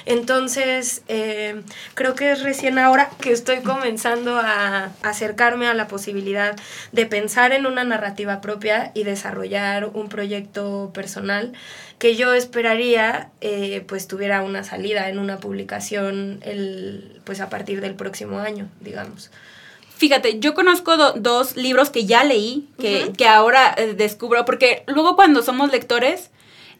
Entonces, 0.05 1.03
eh, 1.07 1.61
creo 1.93 2.15
que 2.15 2.31
es 2.31 2.43
recién 2.43 2.77
ahora 2.77 3.09
que 3.21 3.31
estoy 3.31 3.61
comenzando 3.61 4.37
a 4.37 4.91
acercarme 5.01 5.67
a 5.67 5.73
la 5.73 5.87
posibilidad 5.87 6.55
de 6.91 7.05
pensar 7.05 7.53
en 7.53 7.65
una 7.65 7.83
narrativa 7.83 8.41
propia 8.41 8.91
y 8.93 9.03
desarrollar 9.03 9.85
un 9.93 10.09
proyecto 10.09 10.91
personal 10.93 11.53
que 11.99 12.15
yo 12.15 12.33
esperaría 12.33 13.29
eh, 13.39 13.83
pues 13.87 14.07
tuviera 14.07 14.41
una 14.41 14.63
salida 14.63 15.07
en 15.07 15.19
una 15.19 15.37
publicación 15.39 16.39
el, 16.41 17.21
pues 17.23 17.39
a 17.39 17.49
partir 17.49 17.79
del 17.79 17.95
próximo 17.95 18.39
año, 18.39 18.67
digamos. 18.81 19.31
Fíjate, 19.95 20.39
yo 20.39 20.53
conozco 20.53 20.97
dos 21.13 21.55
libros 21.55 21.89
que 21.89 22.05
ya 22.05 22.25
leí, 22.25 22.67
que, 22.77 23.13
que 23.17 23.25
ahora 23.25 23.73
eh, 23.77 23.93
descubro, 23.93 24.43
porque 24.43 24.83
luego 24.87 25.15
cuando 25.15 25.43
somos 25.43 25.71
lectores, 25.71 26.29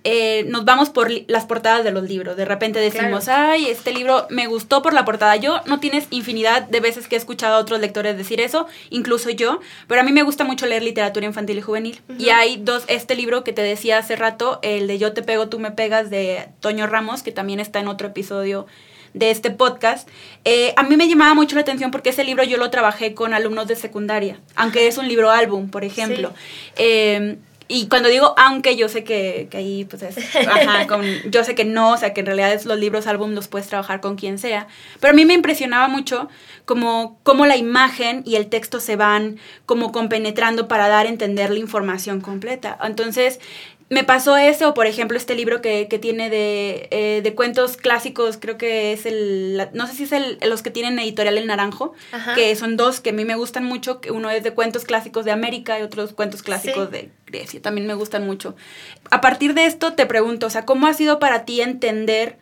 eh, 0.04 0.46
nos 0.50 0.66
vamos 0.66 0.90
por 0.90 1.10
las 1.28 1.46
portadas 1.46 1.84
de 1.84 1.92
los 1.92 2.04
libros. 2.04 2.36
De 2.36 2.46
repente 2.46 2.80
decimos, 2.80 3.28
ay, 3.30 3.68
este 3.68 3.94
libro 3.94 4.28
me 4.30 4.48
gustó 4.48 4.82
por 4.82 4.94
la 4.94 5.06
portada. 5.06 5.36
Yo 5.38 5.62
no 5.66 5.80
tienes 5.80 6.08
infinidad 6.10 6.64
de 6.64 6.80
veces 6.80 7.08
que 7.08 7.16
he 7.16 7.18
escuchado 7.18 7.56
a 7.56 7.60
otros 7.60 7.80
lectores 7.80 8.18
decir 8.18 8.42
eso, 8.42 8.68
incluso 8.90 9.30
yo, 9.30 9.60
pero 9.88 10.02
a 10.02 10.04
mí 10.04 10.12
me 10.12 10.24
gusta 10.24 10.44
mucho 10.44 10.66
leer 10.66 10.84
literatura 10.84 11.26
infantil 11.26 11.58
y 11.58 11.62
juvenil. 11.62 12.02
Y 12.18 12.30
hay 12.30 12.58
dos, 12.58 12.84
este 12.88 13.16
libro 13.16 13.44
que 13.44 13.54
te 13.54 13.62
decía 13.62 13.98
hace 13.98 14.16
rato, 14.16 14.60
el 14.62 14.88
de 14.88 14.98
Yo 14.98 15.14
te 15.14 15.24
pego, 15.24 15.48
tú 15.48 15.60
me 15.60 15.72
pegas 15.72 16.10
de 16.10 16.50
Toño 16.60 16.88
Ramos, 16.88 17.24
que 17.24 17.32
también 17.32 17.60
está 17.60 17.80
en 17.80 17.88
otro 17.88 18.08
episodio 18.08 18.66
de 19.14 19.30
este 19.30 19.52
podcast, 19.52 20.10
eh, 20.44 20.74
a 20.76 20.84
mí 20.84 20.98
me 20.98 21.08
llamaba 21.08 21.36
mucho 21.36 21.56
la 21.56 21.62
atención 21.62 21.92
porque 21.92 22.10
ese 22.10 22.24
libro 22.24 22.44
yo 22.44 22.58
lo 22.58 22.70
trabajé 22.72 23.14
con 23.14 23.34
alumnos 23.34 23.68
de 23.68 23.76
secundaria, 23.76 24.40
aunque 24.56 24.88
es 24.88 24.98
un 24.98 25.08
libro 25.08 25.30
álbum, 25.30 25.70
por 25.70 25.84
ejemplo. 25.84 26.34
Eh, 26.76 27.38
y 27.68 27.88
cuando 27.88 28.10
digo 28.10 28.34
aunque, 28.38 28.76
yo 28.76 28.90
sé 28.90 29.04
que, 29.04 29.48
que 29.50 29.58
ahí 29.58 29.86
pues 29.86 30.04
es, 30.04 30.18
ajá, 30.36 30.88
con, 30.88 31.04
yo 31.30 31.44
sé 31.44 31.56
que 31.56 31.66
no, 31.66 31.92
o 31.92 31.98
sea 31.98 32.14
que 32.14 32.22
en 32.22 32.28
realidad 32.28 32.54
es 32.54 32.66
los 32.66 32.78
libros 32.78 33.08
álbum 33.08 33.32
los 33.34 33.48
puedes 33.48 33.68
trabajar 33.68 34.02
con 34.02 34.16
quien 34.16 34.38
sea, 34.38 34.68
pero 35.00 35.12
a 35.12 35.16
mí 35.16 35.26
me 35.26 35.34
impresionaba 35.34 35.88
mucho 35.88 36.30
como 36.66 37.20
cómo 37.24 37.46
la 37.46 37.58
imagen 37.58 38.24
y 38.26 38.36
el 38.36 38.48
texto 38.48 38.80
se 38.80 38.96
van 38.96 39.38
como 39.66 39.92
compenetrando 39.92 40.68
para 40.68 40.88
dar 40.88 41.06
a 41.06 41.10
entender 41.10 41.50
la 41.50 41.60
información 41.60 42.22
completa. 42.22 42.78
Entonces, 42.84 43.40
me 43.94 44.04
pasó 44.04 44.38
eso, 44.38 44.74
por 44.74 44.88
ejemplo, 44.88 45.18
este 45.18 45.36
libro 45.36 45.62
que, 45.62 45.86
tiene 46.02 46.30
de, 46.30 46.88
eh, 46.90 47.22
de, 47.24 47.36
cuentos 47.36 47.78
clásicos, 47.78 48.38
creo 48.38 48.58
que 48.58 48.92
es 48.92 49.06
el, 49.06 49.70
no 49.74 49.86
sé 49.86 49.94
si 49.94 50.04
es 50.04 50.12
el, 50.12 50.40
los 50.42 50.64
que 50.64 50.72
tienen 50.72 50.98
editorial 50.98 51.38
El 51.38 51.46
Naranjo, 51.46 51.94
que 52.36 52.56
son 52.56 52.76
dos 52.76 53.00
que 53.00 53.12
a 53.12 53.14
mí 53.14 53.24
me 53.24 53.36
gustan 53.36 53.64
mucho, 53.64 54.02
que 54.02 54.12
uno 54.12 54.32
es 54.32 54.44
de 54.44 54.52
cuentos 54.52 54.84
clásicos 54.84 55.26
de 55.26 55.32
América 55.32 55.80
y 55.80 55.84
otros 55.84 56.14
cuentos 56.14 56.42
clásicos 56.42 56.90
de 56.90 57.12
Grecia, 57.28 57.62
también 57.62 57.86
me 57.86 57.94
gustan 57.94 58.26
mucho. 58.26 58.56
A 59.12 59.22
partir 59.22 59.54
de 59.54 59.66
esto 59.66 59.94
te 59.94 60.08
pregunto, 60.08 60.48
o 60.48 60.50
sea, 60.50 60.66
¿cómo 60.66 60.88
ha 60.88 60.94
sido 60.94 61.20
para 61.20 61.46
ti 61.46 61.62
entender 61.62 62.38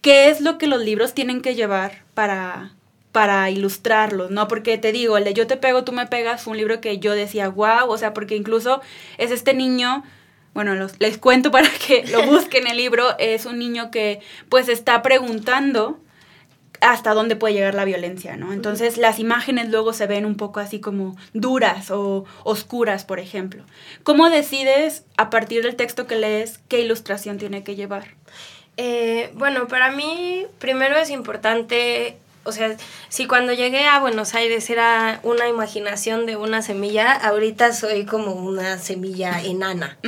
qué 0.00 0.30
es 0.30 0.40
lo 0.40 0.56
que 0.56 0.68
los 0.68 0.80
libros 0.80 1.12
tienen 1.12 1.42
que 1.42 1.54
llevar 1.54 2.04
para, 2.14 2.72
para 3.12 3.50
ilustrarlos, 3.50 4.30
¿no? 4.30 4.48
Porque 4.48 4.78
te 4.78 4.92
digo, 4.92 5.18
el 5.18 5.24
de 5.24 5.34
Yo 5.34 5.46
te 5.46 5.58
pego, 5.58 5.84
tú 5.84 5.92
me 5.92 6.06
pegas 6.06 6.42
fue 6.42 6.52
un 6.52 6.56
libro 6.56 6.80
que 6.80 6.98
yo 6.98 7.12
decía, 7.12 7.48
wow, 7.48 7.88
o 7.88 7.98
sea, 7.98 8.14
porque 8.14 8.36
incluso 8.36 8.80
es 9.18 9.30
este 9.30 9.52
niño 9.52 10.02
bueno, 10.58 10.74
les 10.98 11.18
cuento 11.18 11.52
para 11.52 11.70
que 11.70 12.04
lo 12.08 12.20
busquen 12.26 12.66
el 12.66 12.78
libro, 12.78 13.16
es 13.20 13.46
un 13.46 13.60
niño 13.60 13.92
que 13.92 14.18
pues 14.48 14.68
está 14.68 15.02
preguntando 15.02 16.00
hasta 16.80 17.14
dónde 17.14 17.36
puede 17.36 17.54
llegar 17.54 17.76
la 17.76 17.84
violencia, 17.84 18.36
¿no? 18.36 18.52
Entonces 18.52 18.96
las 18.96 19.20
imágenes 19.20 19.68
luego 19.68 19.92
se 19.92 20.08
ven 20.08 20.26
un 20.26 20.36
poco 20.36 20.58
así 20.58 20.80
como 20.80 21.16
duras 21.32 21.92
o 21.92 22.24
oscuras, 22.42 23.04
por 23.04 23.20
ejemplo. 23.20 23.62
¿Cómo 24.02 24.30
decides 24.30 25.04
a 25.16 25.30
partir 25.30 25.62
del 25.62 25.76
texto 25.76 26.08
que 26.08 26.16
lees 26.16 26.58
qué 26.66 26.80
ilustración 26.80 27.38
tiene 27.38 27.62
que 27.62 27.76
llevar? 27.76 28.16
Eh, 28.76 29.30
bueno, 29.34 29.68
para 29.68 29.92
mí 29.92 30.44
primero 30.58 30.96
es 30.96 31.10
importante 31.10 32.18
o 32.48 32.52
sea, 32.52 32.76
si 33.10 33.26
cuando 33.26 33.52
llegué 33.52 33.86
a 33.86 34.00
Buenos 34.00 34.34
Aires 34.34 34.70
era 34.70 35.20
una 35.22 35.48
imaginación 35.48 36.24
de 36.24 36.36
una 36.36 36.62
semilla, 36.62 37.12
ahorita 37.12 37.74
soy 37.74 38.06
como 38.06 38.32
una 38.32 38.78
semilla 38.78 39.40
enana, 39.44 39.98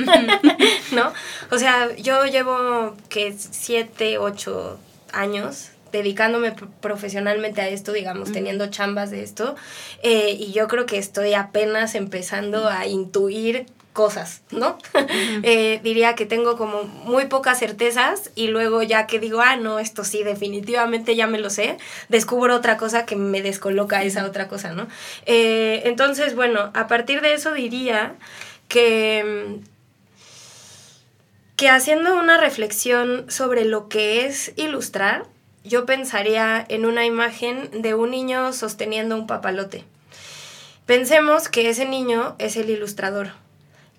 ¿no? 0.91 1.13
O 1.51 1.59
sea, 1.59 1.95
yo 1.95 2.25
llevo 2.25 2.95
que 3.09 3.35
siete, 3.37 4.17
ocho 4.17 4.79
años 5.13 5.69
dedicándome 5.91 6.55
profesionalmente 6.79 7.61
a 7.61 7.67
esto, 7.67 7.91
digamos, 7.91 8.31
teniendo 8.31 8.67
chambas 8.67 9.11
de 9.11 9.23
esto, 9.23 9.55
eh, 10.01 10.31
y 10.31 10.53
yo 10.53 10.67
creo 10.67 10.85
que 10.85 10.97
estoy 10.97 11.33
apenas 11.33 11.95
empezando 11.95 12.69
a 12.69 12.87
intuir 12.87 13.65
cosas, 13.93 14.41
¿no? 14.51 14.77
Eh, 15.43 15.79
diría 15.83 16.15
que 16.15 16.25
tengo 16.25 16.55
como 16.57 16.83
muy 16.83 17.25
pocas 17.25 17.59
certezas 17.59 18.31
y 18.35 18.47
luego 18.47 18.83
ya 18.83 19.07
que 19.07 19.19
digo, 19.19 19.41
ah, 19.41 19.55
no, 19.55 19.79
esto 19.79 20.03
sí, 20.03 20.23
definitivamente 20.23 21.15
ya 21.15 21.27
me 21.27 21.39
lo 21.39 21.49
sé, 21.49 21.77
descubro 22.09 22.55
otra 22.55 22.77
cosa 22.77 23.05
que 23.05 23.15
me 23.15 23.41
descoloca 23.41 24.03
esa 24.03 24.25
otra 24.25 24.47
cosa, 24.47 24.71
¿no? 24.73 24.87
Eh, 25.25 25.81
entonces, 25.85 26.35
bueno, 26.35 26.71
a 26.73 26.87
partir 26.87 27.21
de 27.21 27.33
eso 27.33 27.53
diría 27.53 28.15
que, 28.67 29.59
que 31.55 31.69
haciendo 31.69 32.17
una 32.17 32.37
reflexión 32.37 33.25
sobre 33.29 33.65
lo 33.65 33.89
que 33.89 34.25
es 34.25 34.53
ilustrar, 34.55 35.25
yo 35.63 35.85
pensaría 35.85 36.63
en 36.69 36.85
una 36.85 37.05
imagen 37.05 37.81
de 37.81 37.95
un 37.95 38.11
niño 38.11 38.53
sosteniendo 38.53 39.15
un 39.15 39.27
papalote. 39.27 39.83
Pensemos 40.85 41.49
que 41.49 41.69
ese 41.69 41.85
niño 41.85 42.35
es 42.39 42.55
el 42.57 42.69
ilustrador 42.69 43.31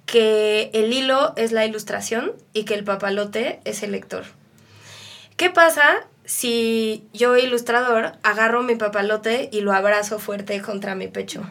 que 0.07 0.71
el 0.75 0.93
hilo 0.93 1.33
es 1.37 1.53
la 1.53 1.65
ilustración 1.65 2.33
y 2.53 2.65
que 2.65 2.75
el 2.75 2.85
papalote 2.85 3.61
es 3.65 3.83
el 3.83 3.93
lector. 3.93 4.25
¿Qué 5.37 5.51
pasa 5.51 6.07
si 6.25 7.05
yo, 7.13 7.37
ilustrador, 7.37 8.13
agarro 8.23 8.63
mi 8.63 8.77
papalote 8.77 9.49
y 9.53 9.61
lo 9.61 9.73
abrazo 9.73 10.19
fuerte 10.19 10.61
contra 10.61 10.95
mi 10.95 11.09
pecho? 11.09 11.43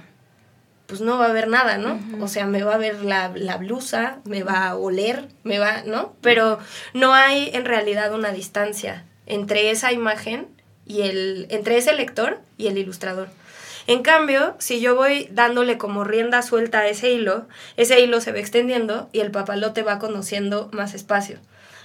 Pues 0.87 1.01
no 1.01 1.17
va 1.17 1.27
a 1.27 1.29
haber 1.29 1.47
nada, 1.47 1.77
¿no? 1.77 1.99
O 2.21 2.27
sea, 2.27 2.45
me 2.45 2.63
va 2.63 2.75
a 2.75 2.77
ver 2.77 3.03
la, 3.03 3.29
blusa, 3.57 4.19
me 4.25 4.43
va 4.43 4.67
a 4.67 4.75
oler, 4.75 5.27
me 5.43 5.57
va, 5.57 5.83
¿no? 5.85 6.15
Pero 6.21 6.59
no 6.93 7.13
hay 7.13 7.49
en 7.53 7.65
realidad 7.65 8.13
una 8.13 8.31
distancia 8.31 9.05
entre 9.25 9.71
esa 9.71 9.93
imagen 9.93 10.47
y 10.85 11.03
el, 11.03 11.47
entre 11.49 11.77
ese 11.77 11.93
lector 11.93 12.41
y 12.57 12.67
el 12.67 12.77
ilustrador. 12.77 13.29
En 13.87 14.03
cambio, 14.03 14.55
si 14.59 14.79
yo 14.79 14.95
voy 14.95 15.27
dándole 15.31 15.77
como 15.77 16.03
rienda 16.03 16.41
suelta 16.41 16.79
a 16.79 16.87
ese 16.87 17.11
hilo, 17.11 17.47
ese 17.77 17.99
hilo 17.99 18.21
se 18.21 18.31
va 18.31 18.39
extendiendo 18.39 19.09
y 19.11 19.19
el 19.19 19.31
papalote 19.31 19.83
va 19.83 19.99
conociendo 19.99 20.69
más 20.71 20.93
espacio, 20.93 21.39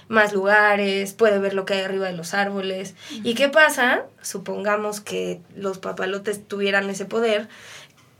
más 0.07 0.33
lugares, 0.33 1.13
puede 1.13 1.39
ver 1.39 1.53
lo 1.53 1.65
que 1.65 1.73
hay 1.73 1.81
arriba 1.81 2.07
de 2.07 2.13
los 2.15 2.33
árboles. 2.33 2.95
¿Y 3.23 3.33
qué 3.33 3.49
pasa? 3.49 4.03
Supongamos 4.21 5.01
que 5.01 5.41
los 5.55 5.79
papalotes 5.79 6.47
tuvieran 6.47 6.89
ese 6.89 7.05
poder, 7.05 7.47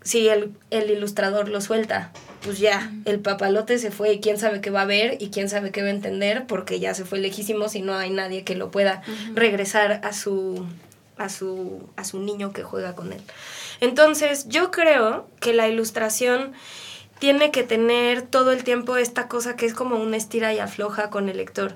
si 0.08 0.30
el, 0.30 0.54
ilustrador 0.72 1.50
lo 1.50 1.60
suelta, 1.60 2.12
pues 2.42 2.60
ya, 2.60 2.92
el 3.04 3.20
papalote 3.20 3.78
se 3.78 3.92
fue 3.92 4.14
y 4.14 4.20
quién 4.22 4.38
sabe 4.38 4.62
qué 4.62 4.70
va 4.70 4.84
a 4.84 4.86
ver 4.86 5.18
y 5.20 5.32
quién 5.32 5.50
sabe 5.50 5.72
qué 5.72 5.82
va 5.82 5.90
a 5.90 5.92
entender 5.92 6.46
porque 6.48 6.80
ya 6.80 6.94
se 6.94 7.04
fue 7.04 7.20
lejísimo 7.20 7.68
si 7.68 7.82
no 7.82 7.94
hay 7.94 8.10
nadie 8.10 8.46
que 8.46 8.56
lo 8.56 8.72
pueda 8.72 9.02
regresar 9.34 10.00
a 10.04 10.14
su, 10.14 10.66
a 11.18 11.28
su, 11.28 11.90
a 11.98 12.06
su 12.06 12.22
niño 12.22 12.54
que 12.54 12.64
juega 12.64 12.96
con 12.96 13.12
él. 13.12 13.22
Entonces, 13.80 14.48
yo 14.48 14.72
creo 14.72 15.28
que 15.40 15.54
la 15.54 15.68
ilustración 15.68 16.54
tiene 17.20 17.52
que 17.52 17.64
tener 17.64 18.22
todo 18.22 18.52
el 18.52 18.64
tiempo 18.64 18.98
esta 18.98 19.28
cosa 19.28 19.56
que 19.56 19.66
es 19.66 19.74
como 19.74 19.98
una 19.98 20.18
estira 20.18 20.54
y 20.54 20.60
afloja 20.60 21.10
con 21.10 21.30
el 21.30 21.38
lector. 21.38 21.76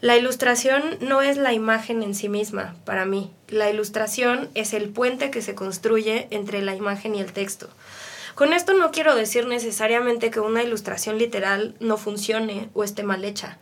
La 0.00 0.16
ilustración 0.16 0.82
no 1.00 1.22
es 1.22 1.38
la 1.38 1.54
imagen 1.54 2.02
en 2.02 2.14
sí 2.14 2.28
misma, 2.28 2.76
para 2.84 3.06
mí. 3.06 3.32
La 3.48 3.70
ilustración 3.70 4.50
es 4.54 4.74
el 4.74 4.90
puente 4.90 5.30
que 5.30 5.40
se 5.40 5.54
construye 5.54 6.28
entre 6.30 6.60
la 6.60 6.74
imagen 6.74 7.14
y 7.14 7.20
el 7.20 7.32
texto. 7.32 7.70
Con 8.34 8.52
esto 8.52 8.74
no 8.74 8.90
quiero 8.90 9.14
decir 9.14 9.46
necesariamente 9.46 10.30
que 10.30 10.40
una 10.40 10.62
ilustración 10.62 11.18
literal 11.18 11.74
no 11.80 11.96
funcione 11.96 12.68
o 12.74 12.84
esté 12.84 13.02
mal 13.02 13.24
hecha. 13.24 13.58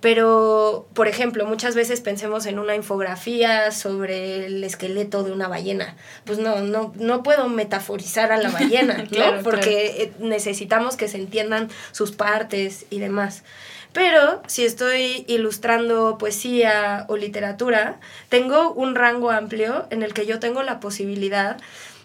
Pero, 0.00 0.88
por 0.94 1.08
ejemplo, 1.08 1.44
muchas 1.44 1.74
veces 1.74 2.00
pensemos 2.00 2.46
en 2.46 2.58
una 2.58 2.74
infografía 2.74 3.70
sobre 3.70 4.46
el 4.46 4.64
esqueleto 4.64 5.22
de 5.24 5.32
una 5.32 5.46
ballena. 5.46 5.94
Pues 6.24 6.38
no, 6.38 6.62
no, 6.62 6.92
no 6.96 7.22
puedo 7.22 7.48
metaforizar 7.48 8.32
a 8.32 8.38
la 8.38 8.50
ballena, 8.50 9.04
¿no? 9.10 9.42
Porque 9.42 10.02
eh, 10.02 10.12
necesitamos 10.18 10.96
que 10.96 11.08
se 11.08 11.18
entiendan 11.18 11.68
sus 11.92 12.12
partes 12.12 12.86
y 12.88 12.98
demás. 12.98 13.44
Pero 13.92 14.42
si 14.46 14.64
estoy 14.64 15.24
ilustrando 15.28 16.16
poesía 16.16 17.04
o 17.08 17.16
literatura, 17.16 18.00
tengo 18.28 18.72
un 18.72 18.94
rango 18.94 19.30
amplio 19.30 19.86
en 19.90 20.02
el 20.02 20.14
que 20.14 20.26
yo 20.26 20.38
tengo 20.38 20.62
la 20.62 20.80
posibilidad 20.80 21.58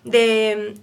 de, 0.04 0.76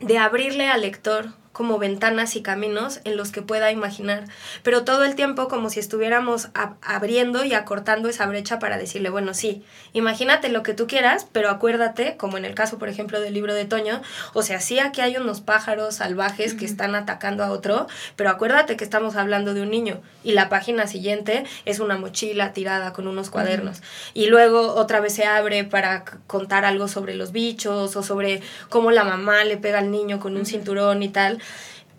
de 0.00 0.18
abrirle 0.18 0.68
al 0.68 0.82
lector 0.82 1.26
como 1.54 1.78
ventanas 1.78 2.34
y 2.34 2.42
caminos 2.42 3.00
en 3.04 3.16
los 3.16 3.30
que 3.30 3.40
pueda 3.40 3.70
imaginar, 3.70 4.24
pero 4.64 4.84
todo 4.84 5.04
el 5.04 5.14
tiempo 5.14 5.46
como 5.46 5.70
si 5.70 5.78
estuviéramos 5.78 6.48
abriendo 6.82 7.44
y 7.44 7.54
acortando 7.54 8.08
esa 8.08 8.26
brecha 8.26 8.58
para 8.58 8.76
decirle, 8.76 9.08
bueno, 9.08 9.34
sí, 9.34 9.62
imagínate 9.92 10.48
lo 10.48 10.64
que 10.64 10.74
tú 10.74 10.88
quieras, 10.88 11.28
pero 11.30 11.48
acuérdate, 11.50 12.16
como 12.16 12.38
en 12.38 12.44
el 12.44 12.56
caso, 12.56 12.76
por 12.76 12.88
ejemplo, 12.88 13.20
del 13.20 13.34
libro 13.34 13.54
de 13.54 13.66
Toño, 13.66 14.02
o 14.32 14.42
sea, 14.42 14.60
sí 14.60 14.80
aquí 14.80 15.00
hay 15.00 15.16
unos 15.16 15.40
pájaros 15.40 15.94
salvajes 15.94 16.54
que 16.54 16.64
están 16.64 16.96
atacando 16.96 17.44
a 17.44 17.52
otro, 17.52 17.86
pero 18.16 18.30
acuérdate 18.30 18.76
que 18.76 18.82
estamos 18.82 19.14
hablando 19.14 19.54
de 19.54 19.62
un 19.62 19.70
niño 19.70 20.00
y 20.24 20.32
la 20.32 20.48
página 20.48 20.88
siguiente 20.88 21.44
es 21.66 21.78
una 21.78 21.96
mochila 21.96 22.52
tirada 22.52 22.92
con 22.92 23.06
unos 23.06 23.30
cuadernos. 23.30 23.80
Y 24.12 24.26
luego 24.26 24.74
otra 24.74 24.98
vez 24.98 25.14
se 25.14 25.24
abre 25.24 25.62
para 25.62 26.04
contar 26.26 26.64
algo 26.64 26.88
sobre 26.88 27.14
los 27.14 27.30
bichos 27.30 27.94
o 27.94 28.02
sobre 28.02 28.42
cómo 28.70 28.90
la 28.90 29.04
mamá 29.04 29.44
le 29.44 29.56
pega 29.56 29.78
al 29.78 29.92
niño 29.92 30.18
con 30.18 30.36
un 30.36 30.46
cinturón 30.46 31.04
y 31.04 31.10
tal 31.10 31.38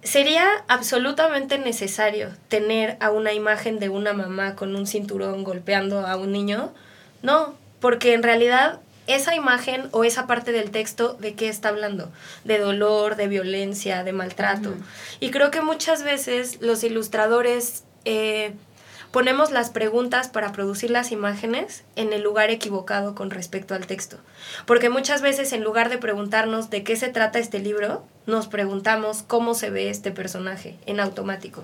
¿Sería 0.03 0.47
absolutamente 0.67 1.57
necesario 1.57 2.29
tener 2.47 2.95
a 2.99 3.09
una 3.09 3.33
imagen 3.33 3.79
de 3.79 3.89
una 3.89 4.13
mamá 4.13 4.55
con 4.55 4.75
un 4.75 4.85
cinturón 4.85 5.43
golpeando 5.43 6.05
a 6.05 6.15
un 6.15 6.31
niño? 6.31 6.71
No, 7.23 7.55
porque 7.79 8.13
en 8.13 8.21
realidad 8.21 8.79
esa 9.07 9.35
imagen 9.35 9.87
o 9.91 10.03
esa 10.03 10.27
parte 10.27 10.51
del 10.51 10.71
texto 10.71 11.13
de 11.19 11.33
qué 11.33 11.49
está 11.49 11.69
hablando, 11.69 12.11
de 12.43 12.59
dolor, 12.59 13.15
de 13.15 13.27
violencia, 13.27 14.03
de 14.03 14.13
maltrato. 14.13 14.75
Y 15.19 15.31
creo 15.31 15.51
que 15.51 15.61
muchas 15.61 16.03
veces 16.03 16.61
los 16.61 16.83
ilustradores 16.83 17.83
eh, 18.05 18.53
ponemos 19.11 19.51
las 19.51 19.69
preguntas 19.69 20.27
para 20.29 20.51
producir 20.51 20.91
las 20.91 21.11
imágenes 21.11 21.83
en 21.95 22.13
el 22.13 22.21
lugar 22.21 22.49
equivocado 22.49 23.15
con 23.15 23.31
respecto 23.31 23.75
al 23.75 23.87
texto. 23.87 24.17
Porque 24.65 24.89
muchas 24.89 25.21
veces 25.21 25.53
en 25.53 25.63
lugar 25.63 25.89
de 25.89 25.97
preguntarnos 25.97 26.69
de 26.69 26.83
qué 26.83 26.95
se 26.95 27.09
trata 27.09 27.39
este 27.39 27.59
libro, 27.59 28.03
nos 28.25 28.47
preguntamos 28.47 29.23
cómo 29.23 29.53
se 29.53 29.69
ve 29.69 29.89
este 29.89 30.11
personaje 30.11 30.77
en 30.85 30.99
automático. 30.99 31.63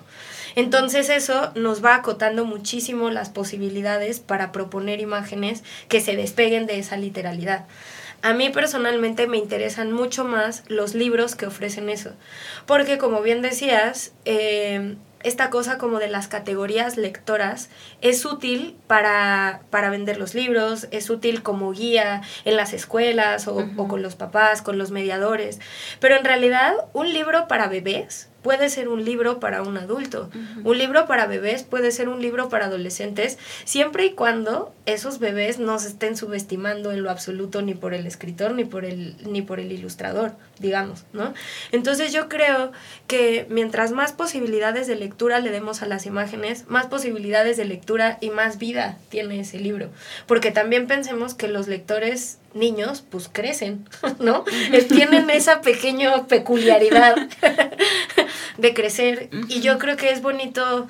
Entonces 0.55 1.10
eso 1.10 1.51
nos 1.55 1.83
va 1.83 1.95
acotando 1.95 2.45
muchísimo 2.45 3.10
las 3.10 3.29
posibilidades 3.29 4.19
para 4.19 4.51
proponer 4.51 5.00
imágenes 5.00 5.63
que 5.88 6.01
se 6.01 6.15
despeguen 6.15 6.67
de 6.67 6.79
esa 6.79 6.98
literalidad. 6.98 7.65
A 8.24 8.33
mí 8.33 8.50
personalmente 8.50 9.25
me 9.25 9.38
interesan 9.38 9.91
mucho 9.91 10.24
más 10.24 10.63
los 10.67 10.93
libros 10.93 11.36
que 11.36 11.48
ofrecen 11.48 11.89
eso, 11.89 12.12
porque 12.67 13.00
como 13.00 13.21
bien 13.24 13.41
decías, 13.41 14.13
eh, 14.25 14.95
esta 15.23 15.49
cosa 15.49 15.77
como 15.77 15.99
de 15.99 16.09
las 16.09 16.27
categorías 16.27 16.97
lectoras 16.97 17.69
es 18.01 18.25
útil 18.25 18.75
para, 18.87 19.61
para 19.69 19.89
vender 19.89 20.17
los 20.17 20.35
libros, 20.35 20.87
es 20.91 21.09
útil 21.09 21.43
como 21.43 21.71
guía 21.71 22.21
en 22.45 22.57
las 22.57 22.73
escuelas 22.73 23.47
o, 23.47 23.67
o, 23.77 23.87
con 23.87 24.01
los 24.01 24.15
papás, 24.15 24.61
con 24.61 24.77
los 24.77 24.91
mediadores. 24.91 25.59
Pero 25.99 26.15
en 26.15 26.25
realidad 26.25 26.73
un 26.93 27.11
libro 27.13 27.47
para 27.47 27.67
bebés 27.67 28.29
puede 28.41 28.69
ser 28.69 28.87
un 28.87 29.05
libro 29.05 29.39
para 29.39 29.61
un 29.61 29.77
adulto. 29.77 30.29
Un 30.63 30.77
libro 30.77 31.05
para 31.05 31.27
bebés 31.27 31.63
puede 31.63 31.91
ser 31.91 32.09
un 32.09 32.21
libro 32.21 32.49
para 32.49 32.65
adolescentes, 32.65 33.37
siempre 33.65 34.05
y 34.05 34.13
cuando 34.13 34.73
esos 34.85 35.19
bebés 35.19 35.59
no 35.59 35.77
se 35.79 35.89
estén 35.89 36.17
subestimando 36.17 36.91
en 36.91 37.03
lo 37.03 37.09
absoluto 37.09 37.61
ni 37.61 37.73
por 37.73 37.93
el 37.93 38.07
escritor 38.07 38.53
ni 38.53 38.65
por 38.65 38.85
el, 38.85 39.15
ni 39.31 39.41
por 39.41 39.59
el 39.59 39.71
ilustrador, 39.71 40.33
digamos, 40.61 41.05
¿no? 41.11 41.33
Entonces 41.71 42.13
yo 42.13 42.29
creo 42.29 42.71
que 43.07 43.45
mientras 43.49 43.91
más 43.91 44.13
posibilidades 44.13 44.87
de 44.87 44.95
lectura 44.95 45.39
le 45.39 45.51
demos 45.51 45.81
a 45.81 45.87
las 45.87 46.05
imágenes, 46.05 46.65
más 46.67 46.85
posibilidades 46.85 47.57
de 47.57 47.65
lectura 47.65 48.17
y 48.21 48.29
más 48.29 48.57
vida 48.57 48.97
tiene 49.09 49.39
ese 49.39 49.59
libro. 49.59 49.89
Porque 50.27 50.51
también 50.51 50.87
pensemos 50.87 51.33
que 51.33 51.47
los 51.47 51.67
lectores 51.67 52.37
niños 52.53 53.03
pues 53.09 53.29
crecen, 53.31 53.87
¿no? 54.19 54.45
Tienen 54.87 55.29
esa 55.29 55.61
pequeña 55.61 56.27
peculiaridad 56.27 57.15
de 58.57 58.73
crecer 58.73 59.29
y 59.47 59.61
yo 59.61 59.79
creo 59.79 59.97
que 59.97 60.11
es 60.11 60.21
bonito 60.21 60.87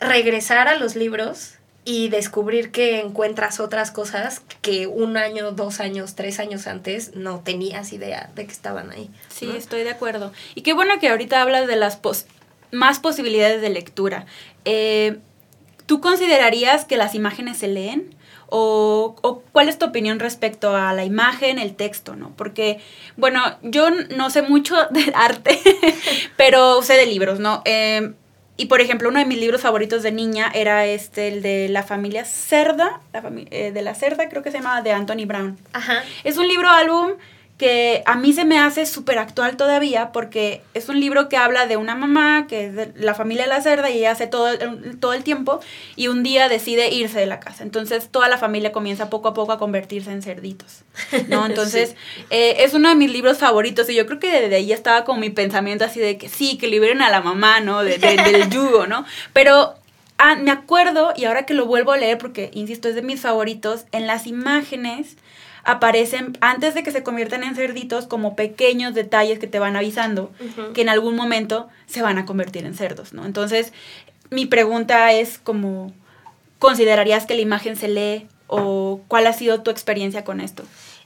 regresar 0.00 0.68
a 0.68 0.76
los 0.76 0.96
libros 0.96 1.54
y 1.84 2.08
descubrir 2.08 2.70
que 2.70 3.00
encuentras 3.00 3.60
otras 3.60 3.90
cosas 3.90 4.42
que 4.62 4.86
un 4.86 5.16
año, 5.16 5.52
dos 5.52 5.80
años, 5.80 6.14
tres 6.14 6.40
años 6.40 6.66
antes 6.66 7.14
no 7.14 7.40
tenías 7.40 7.92
idea 7.92 8.30
de 8.34 8.46
que 8.46 8.52
estaban 8.52 8.90
ahí. 8.90 9.10
Sí, 9.28 9.50
estoy 9.54 9.82
de 9.82 9.90
acuerdo. 9.90 10.32
Y 10.54 10.62
qué 10.62 10.72
bueno 10.72 10.98
que 10.98 11.08
ahorita 11.08 11.42
hablas 11.42 11.66
de 11.66 11.76
las 11.76 12.00
más 12.70 13.00
posibilidades 13.00 13.60
de 13.60 13.68
lectura. 13.68 14.24
Eh, 14.64 15.18
¿Tú 15.84 16.00
considerarías 16.00 16.86
que 16.86 16.96
las 16.96 17.14
imágenes 17.14 17.58
se 17.58 17.68
leen? 17.68 18.14
O, 18.48 19.16
o, 19.22 19.40
cuál 19.52 19.68
es 19.68 19.78
tu 19.78 19.86
opinión 19.86 20.20
respecto 20.20 20.76
a 20.76 20.92
la 20.92 21.04
imagen, 21.04 21.58
el 21.58 21.74
texto, 21.74 22.14
¿no? 22.14 22.32
Porque, 22.36 22.78
bueno, 23.16 23.40
yo 23.62 23.90
no 23.90 24.30
sé 24.30 24.42
mucho 24.42 24.76
del 24.90 25.12
arte, 25.14 25.60
pero 26.36 26.80
sé 26.82 26.94
de 26.94 27.06
libros, 27.06 27.40
¿no? 27.40 27.62
Eh, 27.64 28.14
y 28.56 28.66
por 28.66 28.80
ejemplo, 28.80 29.08
uno 29.08 29.18
de 29.18 29.24
mis 29.24 29.38
libros 29.38 29.62
favoritos 29.62 30.02
de 30.02 30.12
niña 30.12 30.50
era 30.54 30.86
este, 30.86 31.28
el 31.28 31.42
de 31.42 31.68
la 31.68 31.82
familia 31.82 32.24
Cerda, 32.24 33.00
la 33.12 33.22
eh, 33.50 33.72
de 33.72 33.82
la 33.82 33.94
Cerda, 33.94 34.28
creo 34.28 34.42
que 34.42 34.50
se 34.50 34.58
llamaba, 34.58 34.80
de 34.82 34.92
Anthony 34.92 35.26
Brown. 35.26 35.58
Ajá. 35.72 36.04
Es 36.22 36.36
un 36.36 36.46
libro 36.46 36.68
álbum 36.68 37.12
que 37.58 38.02
a 38.06 38.16
mí 38.16 38.32
se 38.32 38.44
me 38.44 38.58
hace 38.58 38.84
súper 38.84 39.18
actual 39.18 39.56
todavía 39.56 40.10
porque 40.10 40.62
es 40.74 40.88
un 40.88 40.98
libro 40.98 41.28
que 41.28 41.36
habla 41.36 41.66
de 41.66 41.76
una 41.76 41.94
mamá 41.94 42.46
que 42.48 42.66
es 42.66 42.74
de 42.74 42.92
la 42.96 43.14
familia 43.14 43.44
de 43.44 43.48
la 43.48 43.60
cerda 43.60 43.90
y 43.90 43.98
ella 43.98 44.10
hace 44.10 44.26
todo 44.26 44.48
el, 44.48 44.98
todo 44.98 45.12
el 45.12 45.22
tiempo 45.22 45.60
y 45.94 46.08
un 46.08 46.24
día 46.24 46.48
decide 46.48 46.92
irse 46.92 47.20
de 47.20 47.26
la 47.26 47.38
casa. 47.38 47.62
Entonces 47.62 48.08
toda 48.08 48.28
la 48.28 48.38
familia 48.38 48.72
comienza 48.72 49.08
poco 49.08 49.28
a 49.28 49.34
poco 49.34 49.52
a 49.52 49.58
convertirse 49.58 50.10
en 50.10 50.22
cerditos, 50.22 50.82
¿no? 51.28 51.46
Entonces 51.54 51.94
eh, 52.30 52.56
es 52.58 52.74
uno 52.74 52.88
de 52.88 52.96
mis 52.96 53.12
libros 53.12 53.38
favoritos 53.38 53.88
y 53.88 53.94
yo 53.94 54.04
creo 54.06 54.18
que 54.18 54.30
desde 54.30 54.56
ahí 54.56 54.72
estaba 54.72 55.04
como 55.04 55.20
mi 55.20 55.30
pensamiento 55.30 55.84
así 55.84 56.00
de 56.00 56.18
que 56.18 56.28
sí, 56.28 56.58
que 56.58 56.66
liberen 56.66 57.02
a 57.02 57.10
la 57.10 57.20
mamá, 57.20 57.60
¿no? 57.60 57.84
del 57.84 58.00
yugo, 58.50 58.88
¿no? 58.88 59.04
Pero 59.32 59.74
ah, 60.18 60.34
me 60.34 60.50
acuerdo 60.50 61.12
y 61.16 61.26
ahora 61.26 61.46
que 61.46 61.54
lo 61.54 61.66
vuelvo 61.66 61.92
a 61.92 61.96
leer 61.96 62.18
porque, 62.18 62.50
insisto, 62.52 62.88
es 62.88 62.96
de 62.96 63.02
mis 63.02 63.20
favoritos, 63.20 63.84
en 63.92 64.08
las 64.08 64.26
imágenes 64.26 65.16
aparecen, 65.64 66.36
antes 66.40 66.74
de 66.74 66.82
que 66.82 66.90
se 66.90 67.02
conviertan 67.02 67.42
en 67.42 67.54
cerditos, 67.54 68.06
como 68.06 68.36
pequeños 68.36 68.94
detalles 68.94 69.38
que 69.38 69.46
te 69.46 69.58
van 69.58 69.76
avisando 69.76 70.30
que 70.74 70.82
en 70.82 70.88
algún 70.88 71.16
momento 71.16 71.68
se 71.86 72.02
van 72.02 72.18
a 72.18 72.26
convertir 72.26 72.64
en 72.66 72.74
cerdos, 72.74 73.12
¿no? 73.12 73.24
Entonces, 73.24 73.72
mi 74.30 74.46
pregunta 74.46 75.12
es 75.12 75.38
como, 75.38 75.92
¿considerarías 76.58 77.26
que 77.26 77.34
la 77.34 77.40
imagen 77.40 77.76
se 77.76 77.88
lee 77.88 78.26
o 78.46 79.00
cuál 79.08 79.26
ha 79.26 79.32
sido 79.32 79.62
tu 79.62 79.70
experiencia 79.70 80.24
con 80.24 80.40
esto? 80.40 80.64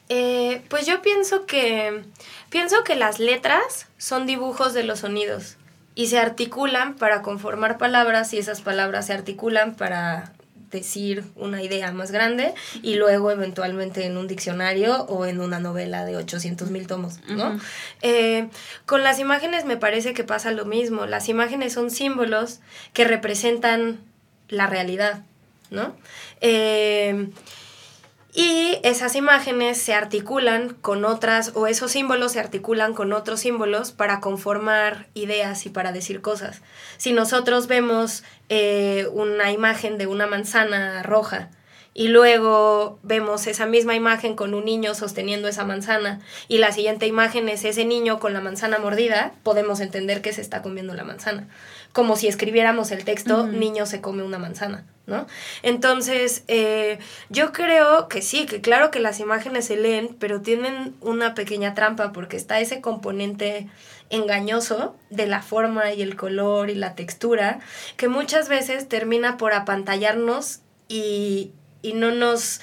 Eh, 0.09 0.63
pues 0.69 0.87
yo 0.87 1.03
pienso 1.03 1.47
que, 1.47 2.03
pienso 2.51 2.83
que 2.83 2.97
las 2.97 3.19
letras 3.19 3.87
son 3.99 4.27
dibujos 4.27 4.73
de 4.73 4.83
los 4.83 5.01
sonidos 5.01 5.57
y 5.95 6.07
se 6.07 6.19
articulan 6.19 6.97
para 6.97 7.23
conformar 7.23 7.77
palabras 7.77 8.33
y 8.33 8.39
esas 8.39 8.63
palabras 8.63 9.07
se 9.07 9.13
articulan 9.13 9.75
para 9.75 10.33
decir 10.71 11.25
una 11.37 11.63
idea 11.63 11.93
más 11.93 12.11
grande 12.11 12.55
y 12.83 12.97
luego 12.97 13.31
eventualmente 13.31 14.05
en 14.05 14.17
un 14.17 14.27
diccionario 14.29 15.05
o 15.05 15.27
en 15.27 15.41
una 15.41 15.59
novela 15.59 16.05
de 16.05 16.17
800 16.17 16.71
mil 16.71 16.87
tomos, 16.87 17.21
¿no? 17.29 17.59
Eh, 18.03 18.49
con 18.87 19.03
las 19.03 19.19
imágenes 19.19 19.65
me 19.65 19.77
parece 19.77 20.15
que 20.15 20.25
pasa 20.25 20.51
lo 20.53 20.65
mismo. 20.65 21.07
Las 21.07 21.29
imágenes 21.29 21.73
son 21.73 21.91
símbolos 21.91 22.61
que 22.93 23.05
representan 23.05 24.01
la 24.49 24.67
realidad, 24.67 25.23
¿no? 25.71 25.95
Eh, 26.41 27.29
y 28.35 28.79
esas 28.83 29.17
imágenes 29.17 29.79
se 29.79 29.95
articulan 29.95 30.75
con 30.75 31.05
otras, 31.05 31.53
o 31.55 31.67
esos 31.67 31.93
símbolos 31.93 32.33
se 32.33 32.41
articulan 32.41 32.93
con 32.93 33.13
otros 33.13 33.41
símbolos 33.41 33.93
para 33.93 34.21
conformar 34.21 35.07
ideas 35.15 35.65
y 35.67 35.71
para 35.71 35.93
decir 35.93 36.21
cosas. 36.21 36.61
Si 36.99 37.13
nosotros 37.13 37.69
vemos 37.69 38.25
eh, 38.49 39.07
una 39.13 39.51
imagen 39.51 39.97
de 39.97 40.07
una 40.07 40.27
manzana 40.27 41.03
roja, 41.03 41.51
y 41.99 42.07
luego 42.07 43.01
vemos 43.03 43.49
esa 43.49 43.67
misma 43.67 43.97
imagen 43.97 44.37
con 44.37 44.55
un 44.55 44.65
niño 44.65 44.95
sosteniendo 44.95 45.49
esa 45.49 45.65
manzana 45.65 46.21
y 46.47 46.59
la 46.59 46.71
siguiente 46.71 47.09
imagen 47.09 47.49
es 47.49 47.65
ese 47.65 47.85
niño 47.85 48.21
con 48.21 48.33
la 48.33 48.41
manzana 48.41 48.79
mordida, 48.79 49.33
podemos 49.43 49.81
entender 49.81 50.23
que 50.23 50.33
se 50.33 50.41
está 50.41 50.63
comiendo 50.63 50.95
la 50.95 51.03
manzana. 51.03 51.49
Como 51.93 52.15
si 52.15 52.29
escribiéramos 52.29 52.93
el 52.93 53.05
texto, 53.05 53.49
niño 53.49 53.85
se 53.85 54.01
come 54.01 54.23
una 54.23 54.39
manzana, 54.39 54.87
¿no? 55.07 55.27
Entonces, 55.65 56.45
eh, 56.47 57.01
yo 57.31 57.51
creo 57.51 58.07
que 58.07 58.23
sí, 58.23 58.47
que 58.47 58.61
claro 58.61 58.93
que 58.93 59.01
las 59.01 59.19
imágenes 59.19 59.65
se 59.65 59.77
leen, 59.77 60.15
pero 60.21 60.41
tienen 60.41 60.95
una 61.01 61.35
pequeña 61.35 61.75
trampa 61.75 62.13
porque 62.13 62.37
está 62.37 62.61
ese 62.61 62.81
componente 62.81 63.67
engañoso 64.09 64.95
de 65.11 65.27
la 65.27 65.43
forma 65.43 65.93
y 65.93 66.03
el 66.03 66.15
color 66.15 66.71
y 66.71 66.77
la 66.77 66.95
textura 66.95 67.59
que 67.97 68.07
muchas 68.07 68.49
veces 68.49 68.89
termina 68.89 69.37
por 69.37 69.53
apantallarnos 69.53 70.61
y, 70.89 71.53
y 71.83 71.93
no 71.93 72.11
nos, 72.11 72.61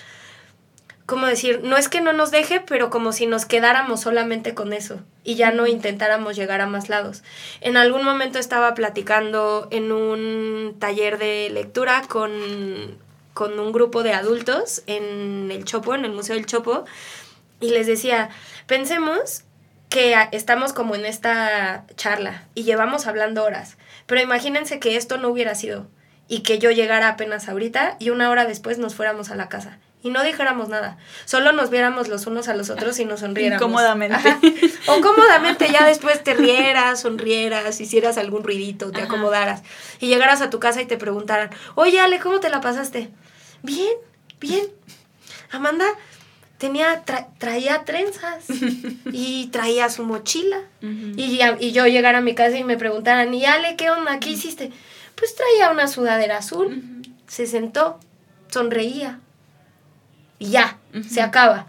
¿cómo 1.05 1.27
decir? 1.27 1.61
No 1.63 1.77
es 1.77 1.89
que 1.89 2.01
no 2.01 2.13
nos 2.13 2.31
deje, 2.31 2.61
pero 2.61 2.89
como 2.89 3.11
si 3.11 3.25
nos 3.25 3.45
quedáramos 3.45 4.01
solamente 4.01 4.53
con 4.53 4.73
eso 4.73 5.01
y 5.23 5.35
ya 5.35 5.51
no 5.51 5.67
intentáramos 5.67 6.35
llegar 6.35 6.61
a 6.61 6.67
más 6.67 6.89
lados. 6.89 7.23
En 7.61 7.77
algún 7.77 8.03
momento 8.03 8.39
estaba 8.39 8.73
platicando 8.73 9.67
en 9.71 9.91
un 9.91 10.75
taller 10.79 11.17
de 11.17 11.49
lectura 11.51 12.03
con, 12.07 12.99
con 13.33 13.59
un 13.59 13.71
grupo 13.71 14.03
de 14.03 14.13
adultos 14.13 14.83
en 14.87 15.51
el 15.51 15.65
Chopo, 15.65 15.95
en 15.95 16.05
el 16.05 16.11
Museo 16.11 16.35
del 16.35 16.45
Chopo, 16.45 16.85
y 17.59 17.71
les 17.71 17.87
decía, 17.87 18.29
pensemos 18.67 19.43
que 19.89 20.15
estamos 20.31 20.73
como 20.73 20.95
en 20.95 21.05
esta 21.05 21.85
charla 21.95 22.47
y 22.53 22.63
llevamos 22.63 23.07
hablando 23.07 23.43
horas, 23.43 23.77
pero 24.07 24.21
imagínense 24.21 24.79
que 24.79 24.97
esto 24.97 25.17
no 25.17 25.29
hubiera 25.29 25.55
sido 25.55 25.87
y 26.27 26.39
que 26.39 26.59
yo 26.59 26.71
llegara 26.71 27.09
apenas 27.09 27.47
ahorita 27.49 27.97
y 27.99 28.09
una 28.09 28.29
hora 28.29 28.45
después 28.45 28.77
nos 28.77 28.95
fuéramos 28.95 29.29
a 29.29 29.35
la 29.35 29.49
casa 29.49 29.77
y 30.05 30.09
no 30.11 30.23
dijéramos 30.23 30.69
nada, 30.69 30.97
solo 31.25 31.51
nos 31.51 31.71
viéramos 31.71 32.07
los 32.09 32.27
unos 32.27 32.47
a 32.47 32.53
los 32.53 32.69
otros 32.69 32.99
y 32.99 33.05
nos 33.05 33.21
sonriéramos. 33.21 33.59
Incómodamente. 33.59 34.37
O 34.87 35.01
cómodamente 35.01 35.67
ya 35.71 35.83
después 35.83 36.23
te 36.23 36.35
rieras, 36.35 37.01
sonrieras, 37.01 37.81
hicieras 37.81 38.19
algún 38.19 38.43
ruidito, 38.43 38.91
te 38.91 39.01
acomodaras 39.01 39.63
y 39.99 40.07
llegaras 40.07 40.41
a 40.41 40.51
tu 40.51 40.59
casa 40.59 40.79
y 40.79 40.85
te 40.85 40.97
preguntaran, 40.97 41.49
oye 41.73 41.99
Ale, 41.99 42.19
¿cómo 42.19 42.39
te 42.39 42.49
la 42.49 42.61
pasaste? 42.61 43.09
Bien, 43.63 43.93
bien. 44.39 44.67
Amanda 45.51 45.85
tenía, 46.59 47.03
traía 47.39 47.83
trenzas 47.83 48.45
y 49.11 49.47
traía 49.47 49.89
su 49.89 50.03
mochila. 50.03 50.59
y, 50.81 51.39
y 51.59 51.71
yo 51.71 51.87
llegara 51.87 52.19
a 52.19 52.21
mi 52.21 52.35
casa 52.35 52.57
y 52.57 52.63
me 52.63 52.77
preguntaran, 52.77 53.33
¿y 53.33 53.45
Ale 53.45 53.75
qué 53.75 53.89
onda? 53.89 54.19
¿Qué 54.19 54.29
hiciste? 54.29 54.71
Pues 55.15 55.35
traía 55.35 55.71
una 55.71 55.87
sudadera 55.87 56.37
azul, 56.37 57.03
se 57.27 57.47
sentó, 57.47 57.99
sonreía 58.49 59.19
y 60.39 60.49
ya, 60.51 60.77
se 61.09 61.21
acaba. 61.21 61.67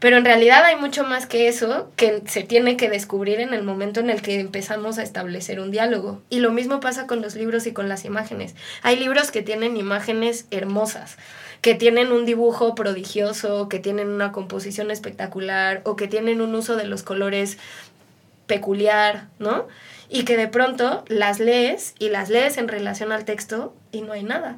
Pero 0.00 0.16
en 0.16 0.24
realidad 0.24 0.64
hay 0.64 0.76
mucho 0.76 1.02
más 1.02 1.26
que 1.26 1.48
eso 1.48 1.90
que 1.96 2.22
se 2.26 2.44
tiene 2.44 2.76
que 2.76 2.88
descubrir 2.88 3.40
en 3.40 3.52
el 3.52 3.64
momento 3.64 3.98
en 3.98 4.10
el 4.10 4.22
que 4.22 4.38
empezamos 4.38 4.98
a 4.98 5.02
establecer 5.02 5.58
un 5.58 5.72
diálogo. 5.72 6.22
Y 6.30 6.38
lo 6.38 6.52
mismo 6.52 6.78
pasa 6.78 7.08
con 7.08 7.20
los 7.20 7.34
libros 7.34 7.66
y 7.66 7.72
con 7.72 7.88
las 7.88 8.04
imágenes. 8.04 8.54
Hay 8.82 8.96
libros 8.96 9.32
que 9.32 9.42
tienen 9.42 9.76
imágenes 9.76 10.46
hermosas, 10.52 11.16
que 11.62 11.74
tienen 11.74 12.12
un 12.12 12.26
dibujo 12.26 12.76
prodigioso, 12.76 13.68
que 13.68 13.80
tienen 13.80 14.08
una 14.08 14.30
composición 14.30 14.92
espectacular 14.92 15.80
o 15.84 15.96
que 15.96 16.06
tienen 16.06 16.40
un 16.40 16.54
uso 16.54 16.76
de 16.76 16.84
los 16.84 17.02
colores 17.02 17.58
peculiar, 18.46 19.26
¿no? 19.40 19.66
Y 20.08 20.24
que 20.24 20.36
de 20.36 20.48
pronto 20.48 21.04
las 21.08 21.40
lees 21.40 21.94
y 21.98 22.08
las 22.08 22.28
lees 22.28 22.58
en 22.58 22.68
relación 22.68 23.12
al 23.12 23.24
texto 23.24 23.74
y 23.92 24.02
no 24.02 24.12
hay 24.12 24.22
nada. 24.22 24.56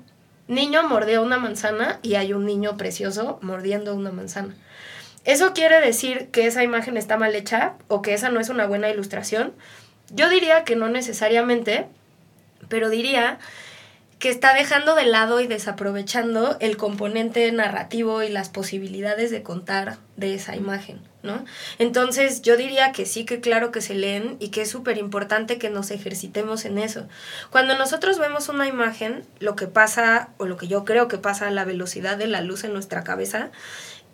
Niño 0.49 0.83
mordió 0.83 1.23
una 1.23 1.39
manzana 1.39 2.01
y 2.03 2.15
hay 2.15 2.33
un 2.33 2.45
niño 2.45 2.77
precioso 2.77 3.39
mordiendo 3.41 3.95
una 3.95 4.11
manzana. 4.11 4.55
¿Eso 5.25 5.53
quiere 5.53 5.81
decir 5.81 6.29
que 6.33 6.47
esa 6.47 6.65
imagen 6.65 6.97
está 6.97 7.17
mal 7.19 7.35
hecha 7.35 7.75
o 7.89 8.03
que 8.03 8.15
esa 8.15 8.31
no 8.31 8.41
es 8.41 8.49
una 8.49 8.67
buena 8.67 8.89
ilustración? 8.89 9.53
Yo 10.13 10.29
diría 10.29 10.65
que 10.65 10.77
no 10.77 10.89
necesariamente, 10.89 11.87
pero 12.69 12.89
diría 12.89 13.39
que 14.19 14.29
está 14.29 14.55
dejando 14.55 14.95
de 14.95 15.07
lado 15.07 15.41
y 15.41 15.47
desaprovechando 15.47 16.57
el 16.61 16.77
componente 16.77 17.51
narrativo 17.53 18.23
y 18.23 18.29
las 18.29 18.49
posibilidades 18.49 19.31
de 19.31 19.43
contar 19.43 19.99
de 20.17 20.35
esa 20.35 20.57
imagen, 20.57 21.01
¿no? 21.23 21.45
Entonces 21.79 22.43
yo 22.43 22.57
diría 22.57 22.93
que 22.93 23.07
sí, 23.07 23.25
que 23.25 23.41
claro 23.41 23.71
que 23.71 23.81
se 23.81 23.95
leen 23.95 24.37
y 24.41 24.49
que 24.49 24.63
es 24.63 24.71
súper 24.71 24.99
importante 24.99 25.59
que 25.59 25.71
nos 25.71 25.91
ejercitemos 25.91 26.65
en 26.65 26.79
eso. 26.79 27.07
Cuando 27.51 27.77
nosotros 27.77 28.19
vemos 28.19 28.49
una 28.49 28.67
imagen, 28.67 29.25
lo 29.39 29.57
que 29.57 29.67
pasa, 29.67 30.31
o 30.39 30.47
lo 30.47 30.57
que 30.57 30.69
yo 30.69 30.85
creo 30.85 31.09
que 31.09 31.19
pasa 31.19 31.49
a 31.49 31.51
la 31.51 31.65
velocidad 31.65 32.17
de 32.17 32.27
la 32.27 32.41
luz 32.41 32.65
en 32.65 32.73
nuestra 32.73 33.05
cabeza, 33.05 33.51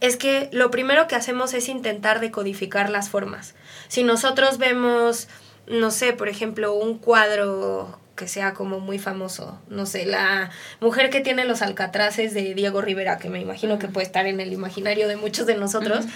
es 0.00 0.16
que 0.16 0.48
lo 0.52 0.70
primero 0.70 1.06
que 1.06 1.14
hacemos 1.14 1.54
es 1.54 1.68
intentar 1.68 2.20
decodificar 2.20 2.90
las 2.90 3.08
formas. 3.08 3.54
Si 3.88 4.02
nosotros 4.02 4.58
vemos, 4.58 5.28
no 5.66 5.90
sé, 5.90 6.12
por 6.12 6.28
ejemplo, 6.28 6.74
un 6.74 6.98
cuadro 6.98 7.98
que 8.14 8.28
sea 8.28 8.54
como 8.54 8.80
muy 8.80 8.98
famoso, 8.98 9.60
no 9.68 9.86
sé, 9.86 10.06
la 10.06 10.50
mujer 10.80 11.10
que 11.10 11.20
tiene 11.20 11.44
los 11.44 11.62
alcatraces 11.62 12.34
de 12.34 12.54
Diego 12.54 12.80
Rivera, 12.80 13.18
que 13.18 13.28
me 13.28 13.40
imagino 13.40 13.78
que 13.78 13.88
puede 13.88 14.06
estar 14.06 14.26
en 14.26 14.40
el 14.40 14.52
imaginario 14.52 15.06
de 15.06 15.16
muchos 15.16 15.46
de 15.46 15.54
nosotros. 15.56 16.06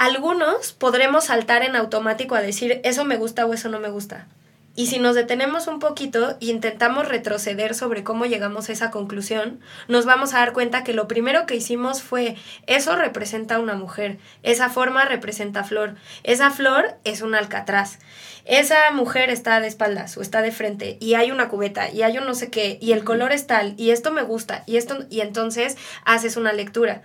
Algunos 0.00 0.72
podremos 0.72 1.24
saltar 1.24 1.62
en 1.62 1.76
automático 1.76 2.34
a 2.34 2.40
decir 2.40 2.80
eso 2.84 3.04
me 3.04 3.18
gusta 3.18 3.44
o 3.44 3.52
eso 3.52 3.68
no 3.68 3.80
me 3.80 3.90
gusta. 3.90 4.26
Y 4.74 4.86
si 4.86 4.98
nos 4.98 5.14
detenemos 5.14 5.66
un 5.66 5.78
poquito 5.78 6.38
e 6.40 6.46
intentamos 6.46 7.06
retroceder 7.06 7.74
sobre 7.74 8.02
cómo 8.02 8.24
llegamos 8.24 8.70
a 8.70 8.72
esa 8.72 8.90
conclusión, 8.90 9.60
nos 9.88 10.06
vamos 10.06 10.32
a 10.32 10.38
dar 10.38 10.54
cuenta 10.54 10.84
que 10.84 10.94
lo 10.94 11.06
primero 11.06 11.44
que 11.44 11.56
hicimos 11.56 12.00
fue, 12.00 12.36
eso 12.66 12.96
representa 12.96 13.56
a 13.56 13.58
una 13.58 13.74
mujer, 13.74 14.16
esa 14.42 14.70
forma 14.70 15.04
representa 15.04 15.64
flor, 15.64 15.96
esa 16.22 16.50
flor 16.50 16.94
es 17.04 17.20
un 17.20 17.34
alcatraz, 17.34 17.98
esa 18.46 18.90
mujer 18.92 19.28
está 19.28 19.60
de 19.60 19.66
espaldas 19.66 20.16
o 20.16 20.22
está 20.22 20.40
de 20.40 20.50
frente 20.50 20.96
y 20.98 21.12
hay 21.12 21.30
una 21.30 21.50
cubeta 21.50 21.90
y 21.90 22.00
hay 22.04 22.16
un 22.16 22.24
no 22.24 22.32
sé 22.32 22.48
qué 22.48 22.78
y 22.80 22.92
el 22.92 23.04
color 23.04 23.32
es 23.32 23.46
tal 23.46 23.74
y 23.76 23.90
esto 23.90 24.12
me 24.12 24.22
gusta 24.22 24.62
y 24.64 24.78
esto 24.78 25.04
y 25.10 25.20
entonces 25.20 25.76
haces 26.06 26.38
una 26.38 26.54
lectura. 26.54 27.02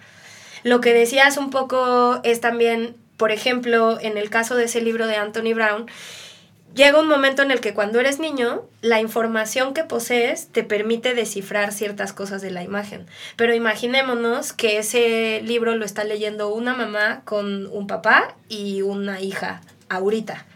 Lo 0.65 0.82
que 0.82 0.95
decías 0.95 1.38
un 1.38 1.51
poco 1.51 2.19
es 2.23 2.41
también, 2.41 2.95
por 3.17 3.32
ejemplo, 3.32 3.99
en 4.01 4.17
el 4.17 4.32
caso 4.32 4.56
de 4.56 4.63
ese 4.63 4.82
libro 4.82 5.06
de 5.06 5.15
Anthony 5.15 5.54
Brown, 5.54 5.86
llega 6.73 6.99
un 6.99 7.08
momento 7.08 7.43
en 7.43 7.51
el 7.51 7.60
que 7.60 7.75
cuando 7.75 7.99
eres 7.99 8.17
niño, 8.17 8.63
la 8.82 8.99
información 8.99 9.75
que 9.75 9.84
posees 9.84 10.47
te 10.47 10.63
permite 10.63 11.13
descifrar 11.13 11.71
ciertas 11.71 12.13
cosas 12.13 12.41
de 12.41 12.49
la 12.49 12.63
imagen. 12.63 13.06
Pero 13.36 13.54
imaginémonos 13.54 14.54
que 14.54 14.80
ese 14.80 15.39
libro 15.43 15.75
lo 15.75 15.86
está 15.86 16.04
leyendo 16.04 16.51
una 16.51 16.73
mamá 16.73 17.21
con 17.25 17.67
un 17.67 17.86
papá 17.86 18.36
y 18.49 18.82
una 18.82 19.21
hija 19.21 19.62
ahorita. 19.88 20.47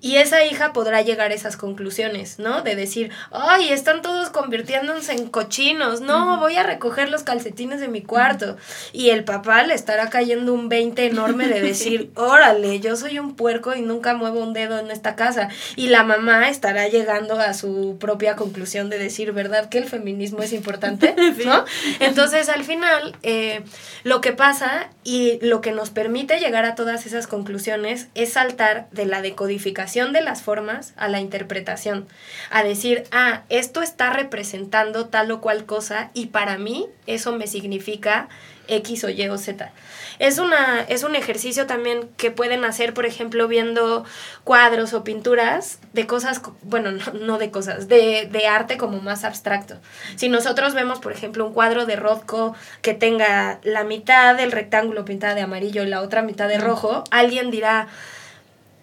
Y 0.00 0.16
esa 0.16 0.44
hija 0.44 0.72
podrá 0.72 1.02
llegar 1.02 1.32
a 1.32 1.34
esas 1.34 1.56
conclusiones, 1.56 2.38
¿no? 2.38 2.62
De 2.62 2.76
decir, 2.76 3.10
ay, 3.32 3.70
están 3.70 4.00
todos 4.00 4.30
convirtiéndose 4.30 5.12
en 5.12 5.28
cochinos, 5.28 6.00
no, 6.00 6.38
voy 6.38 6.54
a 6.54 6.62
recoger 6.62 7.08
los 7.08 7.24
calcetines 7.24 7.80
de 7.80 7.88
mi 7.88 8.02
cuarto. 8.02 8.56
Y 8.92 9.10
el 9.10 9.24
papá 9.24 9.64
le 9.64 9.74
estará 9.74 10.08
cayendo 10.08 10.54
un 10.54 10.68
20 10.68 11.04
enorme 11.06 11.48
de 11.48 11.60
decir, 11.60 12.12
órale, 12.14 12.78
yo 12.78 12.94
soy 12.94 13.18
un 13.18 13.34
puerco 13.34 13.74
y 13.74 13.80
nunca 13.80 14.14
muevo 14.14 14.40
un 14.40 14.52
dedo 14.52 14.78
en 14.78 14.92
esta 14.92 15.16
casa. 15.16 15.48
Y 15.74 15.88
la 15.88 16.04
mamá 16.04 16.48
estará 16.48 16.86
llegando 16.86 17.40
a 17.40 17.52
su 17.52 17.96
propia 17.98 18.36
conclusión 18.36 18.90
de 18.90 18.98
decir, 18.98 19.32
¿verdad 19.32 19.68
que 19.68 19.78
el 19.78 19.86
feminismo 19.86 20.42
es 20.42 20.52
importante? 20.52 21.16
¿No? 21.44 21.64
Entonces, 21.98 22.48
al 22.48 22.62
final, 22.62 23.16
eh, 23.24 23.64
lo 24.04 24.20
que 24.20 24.32
pasa 24.32 24.90
y 25.02 25.40
lo 25.42 25.60
que 25.60 25.72
nos 25.72 25.90
permite 25.90 26.38
llegar 26.38 26.64
a 26.66 26.76
todas 26.76 27.04
esas 27.04 27.26
conclusiones 27.26 28.06
es 28.14 28.34
saltar 28.34 28.88
de 28.92 29.04
la 29.04 29.22
decodificación 29.22 29.87
de 29.96 30.20
las 30.20 30.42
formas 30.42 30.92
a 30.96 31.08
la 31.08 31.20
interpretación, 31.20 32.06
a 32.50 32.62
decir, 32.62 33.04
ah, 33.10 33.42
esto 33.48 33.82
está 33.82 34.10
representando 34.10 35.06
tal 35.06 35.30
o 35.30 35.40
cual 35.40 35.64
cosa 35.64 36.10
y 36.14 36.26
para 36.26 36.58
mí 36.58 36.86
eso 37.06 37.32
me 37.32 37.46
significa 37.46 38.28
X 38.68 39.04
o 39.04 39.08
Y 39.08 39.28
o 39.28 39.38
Z. 39.38 39.72
Es, 40.18 40.38
una, 40.38 40.82
es 40.82 41.02
un 41.02 41.16
ejercicio 41.16 41.66
también 41.66 42.08
que 42.16 42.30
pueden 42.30 42.64
hacer, 42.64 42.92
por 42.92 43.06
ejemplo, 43.06 43.48
viendo 43.48 44.04
cuadros 44.44 44.92
o 44.92 45.04
pinturas 45.04 45.78
de 45.92 46.06
cosas, 46.06 46.42
bueno, 46.62 46.90
no, 47.20 47.38
de 47.38 47.50
cosas, 47.50 47.88
de, 47.88 48.28
de, 48.30 48.46
arte 48.46 48.76
como 48.76 49.00
más 49.00 49.24
abstracto. 49.24 49.76
Si 50.16 50.28
nosotros 50.28 50.74
vemos, 50.74 50.98
por 51.00 51.12
ejemplo, 51.12 51.46
un 51.46 51.52
cuadro 51.52 51.86
de 51.86 51.96
Rothko 51.96 52.54
que 52.82 52.94
tenga 52.94 53.58
la 53.62 53.84
mitad 53.84 54.36
del 54.36 54.52
rectángulo 54.52 55.04
pintada 55.04 55.34
de 55.34 55.42
amarillo 55.42 55.82
y 55.82 55.86
la 55.86 56.02
otra 56.02 56.22
mitad 56.22 56.48
de 56.48 56.58
rojo, 56.58 57.04
alguien 57.10 57.50
dirá, 57.50 57.88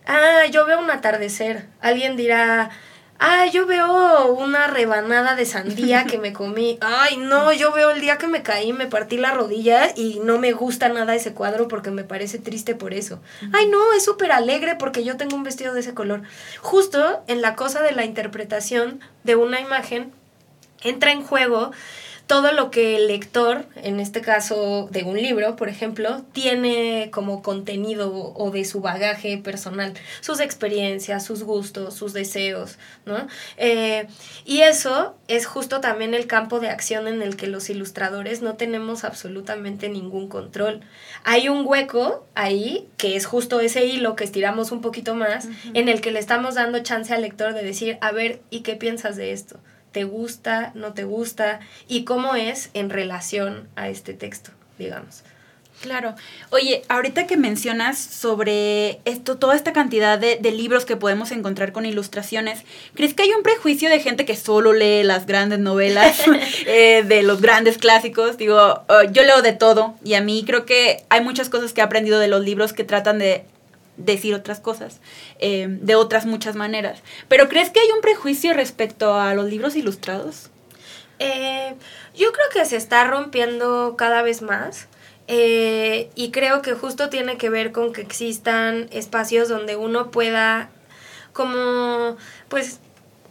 ah, 0.07 0.45
yo 0.51 0.65
veo 0.65 0.79
un 0.79 0.91
atardecer. 0.91 1.65
Alguien 1.81 2.15
dirá, 2.15 2.69
ah, 3.19 3.45
yo 3.47 3.65
veo 3.65 4.33
una 4.33 4.67
rebanada 4.67 5.35
de 5.35 5.45
sandía 5.45 6.05
que 6.05 6.17
me 6.17 6.33
comí. 6.33 6.77
Ay, 6.81 7.17
no, 7.17 7.53
yo 7.53 7.71
veo 7.71 7.91
el 7.91 8.01
día 8.01 8.17
que 8.17 8.27
me 8.27 8.43
caí, 8.43 8.73
me 8.73 8.87
partí 8.87 9.17
la 9.17 9.31
rodilla 9.31 9.89
y 9.95 10.19
no 10.23 10.39
me 10.39 10.51
gusta 10.53 10.89
nada 10.89 11.15
ese 11.15 11.33
cuadro 11.33 11.67
porque 11.67 11.91
me 11.91 12.03
parece 12.03 12.39
triste 12.39 12.75
por 12.75 12.93
eso. 12.93 13.19
Ay, 13.53 13.67
no, 13.67 13.93
es 13.93 14.03
súper 14.03 14.31
alegre 14.31 14.75
porque 14.75 15.03
yo 15.03 15.17
tengo 15.17 15.35
un 15.35 15.43
vestido 15.43 15.73
de 15.73 15.81
ese 15.81 15.93
color. 15.93 16.23
Justo 16.61 17.23
en 17.27 17.41
la 17.41 17.55
cosa 17.55 17.81
de 17.81 17.91
la 17.91 18.05
interpretación 18.05 18.99
de 19.23 19.35
una 19.35 19.59
imagen 19.59 20.11
entra 20.81 21.11
en 21.11 21.23
juego 21.23 21.71
todo 22.27 22.51
lo 22.53 22.71
que 22.71 22.95
el 22.95 23.07
lector, 23.07 23.65
en 23.75 23.99
este 23.99 24.21
caso 24.21 24.87
de 24.91 25.03
un 25.03 25.17
libro, 25.17 25.55
por 25.55 25.69
ejemplo, 25.69 26.23
tiene 26.33 27.09
como 27.11 27.43
contenido 27.43 28.33
o 28.35 28.51
de 28.51 28.65
su 28.65 28.81
bagaje 28.81 29.37
personal, 29.37 29.93
sus 30.21 30.39
experiencias, 30.39 31.23
sus 31.23 31.43
gustos, 31.43 31.93
sus 31.93 32.13
deseos, 32.13 32.77
¿no? 33.05 33.27
Eh, 33.57 34.07
y 34.43 34.61
eso 34.61 35.15
es 35.27 35.45
justo 35.45 35.81
también 35.81 36.15
el 36.15 36.25
campo 36.25 36.59
de 36.59 36.69
acción 36.69 37.07
en 37.07 37.21
el 37.21 37.35
que 37.35 37.47
los 37.47 37.69
ilustradores 37.69 38.41
no 38.41 38.55
tenemos 38.55 39.03
absolutamente 39.03 39.87
ningún 39.89 40.27
control. 40.27 40.81
Hay 41.23 41.47
un 41.47 41.65
hueco 41.65 42.25
ahí, 42.33 42.87
que 42.97 43.15
es 43.15 43.27
justo 43.27 43.59
ese 43.59 43.85
hilo 43.85 44.15
que 44.15 44.23
estiramos 44.23 44.71
un 44.71 44.81
poquito 44.81 45.13
más, 45.13 45.47
en 45.73 45.89
el 45.89 46.01
que 46.01 46.11
le 46.11 46.19
estamos 46.19 46.55
dando 46.55 46.79
chance 46.79 47.13
al 47.13 47.21
lector 47.21 47.53
de 47.53 47.63
decir, 47.63 47.99
a 48.01 48.11
ver, 48.11 48.41
¿y 48.49 48.61
qué 48.61 48.75
piensas 48.75 49.15
de 49.15 49.31
esto? 49.31 49.59
Te 49.95 50.03
gusta, 50.03 50.73
no 50.75 50.91
te 50.91 51.05
gusta 51.05 51.61
y 51.87 52.03
cómo 52.03 52.35
es 52.35 52.69
en 52.73 52.89
relación 52.89 53.69
a 53.77 53.87
este 53.87 54.13
texto, 54.13 54.51
digamos. 54.77 55.23
Claro. 55.81 56.15
Oye, 56.49 56.81
ahorita 56.89 57.27
que 57.27 57.37
mencionas 57.37 57.97
sobre 57.97 58.99
esto, 59.05 59.37
toda 59.37 59.55
esta 59.55 59.71
cantidad 59.71 60.19
de, 60.19 60.37
libros 60.51 60.83
que 60.83 60.97
podemos 60.97 61.31
encontrar 61.31 61.71
con 61.71 61.85
ilustraciones, 61.85 62.63
¿crees 62.93 63.13
que 63.13 63.23
hay 63.23 63.31
un 63.31 63.41
prejuicio 63.41 63.89
de 63.89 64.01
gente 64.01 64.25
que 64.25 64.35
solo 64.35 64.73
lee 64.73 65.03
las 65.03 65.27
grandes 65.27 65.59
novelas, 65.59 66.21
eh, 66.65 67.05
de 67.07 67.23
los 67.23 67.39
grandes 67.39 67.77
clásicos? 67.77 68.37
Digo, 68.37 68.83
oh, 68.89 69.03
yo 69.13 69.23
leo 69.23 69.41
de 69.41 69.53
todo 69.53 69.95
y 70.03 70.15
a 70.15 70.21
mí 70.21 70.43
creo 70.45 70.65
que 70.65 71.05
hay 71.07 71.21
muchas 71.21 71.47
cosas 71.47 71.71
que 71.71 71.79
he 71.79 71.85
aprendido 71.85 72.19
de 72.19 72.27
los 72.27 72.43
libros 72.43 72.73
que 72.73 72.83
tratan 72.83 73.17
de 73.17 73.45
decir 73.97 74.35
otras 74.35 74.59
cosas 74.59 74.99
eh, 75.39 75.67
de 75.69 75.95
otras 75.95 76.25
muchas 76.25 76.55
maneras. 76.55 77.01
Pero 77.27 77.47
¿crees 77.49 77.69
que 77.69 77.79
hay 77.79 77.91
un 77.95 78.01
prejuicio 78.01 78.53
respecto 78.53 79.15
a 79.15 79.33
los 79.33 79.45
libros 79.45 79.75
ilustrados? 79.75 80.49
Eh, 81.19 81.75
yo 82.15 82.31
creo 82.31 82.45
que 82.53 82.65
se 82.65 82.77
está 82.77 83.05
rompiendo 83.05 83.95
cada 83.97 84.21
vez 84.21 84.41
más. 84.41 84.87
Eh, 85.27 86.11
y 86.13 86.29
creo 86.29 86.61
que 86.61 86.73
justo 86.73 87.09
tiene 87.09 87.37
que 87.37 87.49
ver 87.49 87.71
con 87.71 87.93
que 87.93 88.01
existan 88.01 88.87
espacios 88.91 89.49
donde 89.49 89.75
uno 89.75 90.11
pueda 90.11 90.69
como 91.33 92.15
pues 92.47 92.79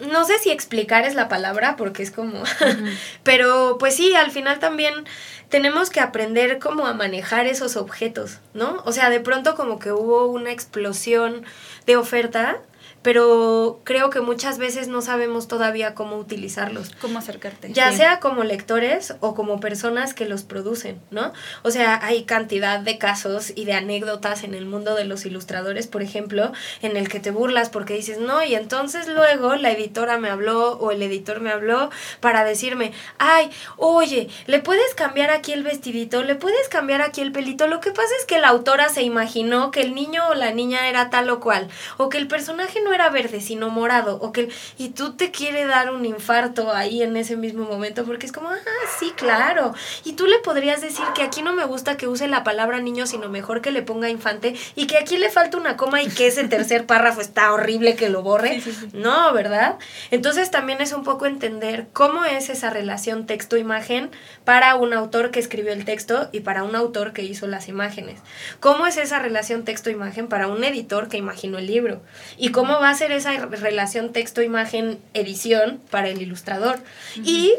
no 0.00 0.24
sé 0.24 0.38
si 0.38 0.50
explicar 0.50 1.04
es 1.04 1.14
la 1.14 1.28
palabra 1.28 1.76
porque 1.76 2.02
es 2.02 2.10
como 2.10 2.42
pero 3.22 3.76
pues 3.78 3.96
sí 3.96 4.14
al 4.14 4.30
final 4.30 4.58
también 4.58 5.04
tenemos 5.48 5.90
que 5.90 6.00
aprender 6.00 6.58
cómo 6.58 6.86
a 6.86 6.94
manejar 6.94 7.46
esos 7.46 7.76
objetos, 7.76 8.38
¿no? 8.54 8.82
O 8.86 8.92
sea, 8.92 9.08
de 9.08 9.20
pronto 9.20 9.54
como 9.54 9.78
que 9.78 9.92
hubo 9.92 10.26
una 10.26 10.50
explosión 10.50 11.44
de 11.86 11.96
oferta 11.96 12.58
pero 13.04 13.82
creo 13.84 14.08
que 14.08 14.22
muchas 14.22 14.56
veces 14.56 14.88
no 14.88 15.02
sabemos 15.02 15.46
todavía 15.46 15.94
cómo 15.94 16.16
utilizarlos. 16.16 16.90
Cómo 17.02 17.18
acercarte. 17.18 17.70
Ya 17.70 17.92
sea 17.92 18.18
como 18.18 18.44
lectores 18.44 19.14
o 19.20 19.34
como 19.34 19.60
personas 19.60 20.14
que 20.14 20.24
los 20.24 20.42
producen, 20.42 21.02
¿no? 21.10 21.34
O 21.62 21.70
sea, 21.70 22.00
hay 22.02 22.24
cantidad 22.24 22.80
de 22.80 22.96
casos 22.96 23.52
y 23.54 23.66
de 23.66 23.74
anécdotas 23.74 24.42
en 24.42 24.54
el 24.54 24.64
mundo 24.64 24.94
de 24.94 25.04
los 25.04 25.26
ilustradores, 25.26 25.86
por 25.86 26.00
ejemplo, 26.00 26.52
en 26.80 26.96
el 26.96 27.10
que 27.10 27.20
te 27.20 27.30
burlas 27.30 27.68
porque 27.68 27.92
dices, 27.92 28.20
no, 28.20 28.42
y 28.42 28.54
entonces 28.54 29.06
luego 29.06 29.54
la 29.56 29.70
editora 29.70 30.16
me 30.16 30.30
habló 30.30 30.78
o 30.78 30.90
el 30.90 31.02
editor 31.02 31.42
me 31.42 31.50
habló 31.50 31.90
para 32.20 32.42
decirme, 32.42 32.92
ay, 33.18 33.50
oye, 33.76 34.30
¿le 34.46 34.60
puedes 34.60 34.94
cambiar 34.94 35.28
aquí 35.28 35.52
el 35.52 35.62
vestidito? 35.62 36.22
¿Le 36.22 36.36
puedes 36.36 36.70
cambiar 36.70 37.02
aquí 37.02 37.20
el 37.20 37.32
pelito? 37.32 37.66
Lo 37.66 37.80
que 37.80 37.90
pasa 37.90 38.14
es 38.18 38.24
que 38.24 38.38
la 38.38 38.48
autora 38.48 38.88
se 38.88 39.02
imaginó 39.02 39.70
que 39.70 39.82
el 39.82 39.94
niño 39.94 40.26
o 40.28 40.34
la 40.34 40.52
niña 40.52 40.88
era 40.88 41.10
tal 41.10 41.28
o 41.28 41.40
cual, 41.40 41.68
o 41.98 42.08
que 42.08 42.16
el 42.16 42.28
personaje 42.28 42.80
no 42.80 42.93
era 42.94 43.10
verde, 43.10 43.40
sino 43.40 43.70
morado, 43.70 44.18
o 44.20 44.32
que, 44.32 44.48
y 44.78 44.90
tú 44.90 45.14
te 45.14 45.30
quiere 45.30 45.66
dar 45.66 45.92
un 45.92 46.04
infarto 46.04 46.72
ahí 46.72 47.02
en 47.02 47.16
ese 47.16 47.36
mismo 47.36 47.64
momento, 47.64 48.04
porque 48.04 48.26
es 48.26 48.32
como, 48.32 48.48
ah, 48.48 48.58
sí, 48.98 49.12
claro. 49.16 49.74
Y 50.04 50.14
tú 50.14 50.26
le 50.26 50.38
podrías 50.38 50.80
decir 50.80 51.04
que 51.14 51.22
aquí 51.22 51.42
no 51.42 51.52
me 51.52 51.64
gusta 51.64 51.96
que 51.96 52.08
use 52.08 52.28
la 52.28 52.44
palabra 52.44 52.80
niño, 52.80 53.06
sino 53.06 53.28
mejor 53.28 53.60
que 53.60 53.70
le 53.70 53.82
ponga 53.82 54.08
infante, 54.08 54.54
y 54.74 54.86
que 54.86 54.98
aquí 54.98 55.18
le 55.18 55.30
falta 55.30 55.58
una 55.58 55.76
coma 55.76 56.02
y 56.02 56.08
que 56.08 56.26
ese 56.26 56.44
tercer 56.44 56.86
párrafo 56.86 57.20
está 57.20 57.52
horrible 57.52 57.96
que 57.96 58.08
lo 58.08 58.22
borre. 58.22 58.62
No, 58.92 59.32
¿verdad? 59.32 59.76
Entonces 60.10 60.50
también 60.50 60.80
es 60.80 60.92
un 60.92 61.04
poco 61.04 61.26
entender 61.26 61.86
cómo 61.92 62.24
es 62.24 62.48
esa 62.48 62.70
relación 62.70 63.26
texto-imagen 63.26 64.10
para 64.44 64.74
un 64.76 64.92
autor 64.92 65.30
que 65.30 65.40
escribió 65.40 65.72
el 65.72 65.84
texto 65.84 66.28
y 66.32 66.40
para 66.40 66.62
un 66.62 66.76
autor 66.76 67.12
que 67.12 67.22
hizo 67.22 67.46
las 67.46 67.68
imágenes. 67.68 68.20
¿Cómo 68.60 68.86
es 68.86 68.96
esa 68.96 69.18
relación 69.18 69.64
texto-imagen 69.64 70.28
para 70.28 70.48
un 70.48 70.62
editor 70.64 71.08
que 71.08 71.16
imaginó 71.16 71.58
el 71.58 71.66
libro? 71.66 72.02
¿Y 72.36 72.50
cómo 72.50 72.80
va 72.80 72.83
a 72.90 72.94
ser 72.94 73.12
esa 73.12 73.32
relación 73.46 74.12
texto-imagen-edición 74.12 75.80
para 75.90 76.08
el 76.08 76.20
ilustrador? 76.22 76.78
Y 77.16 77.54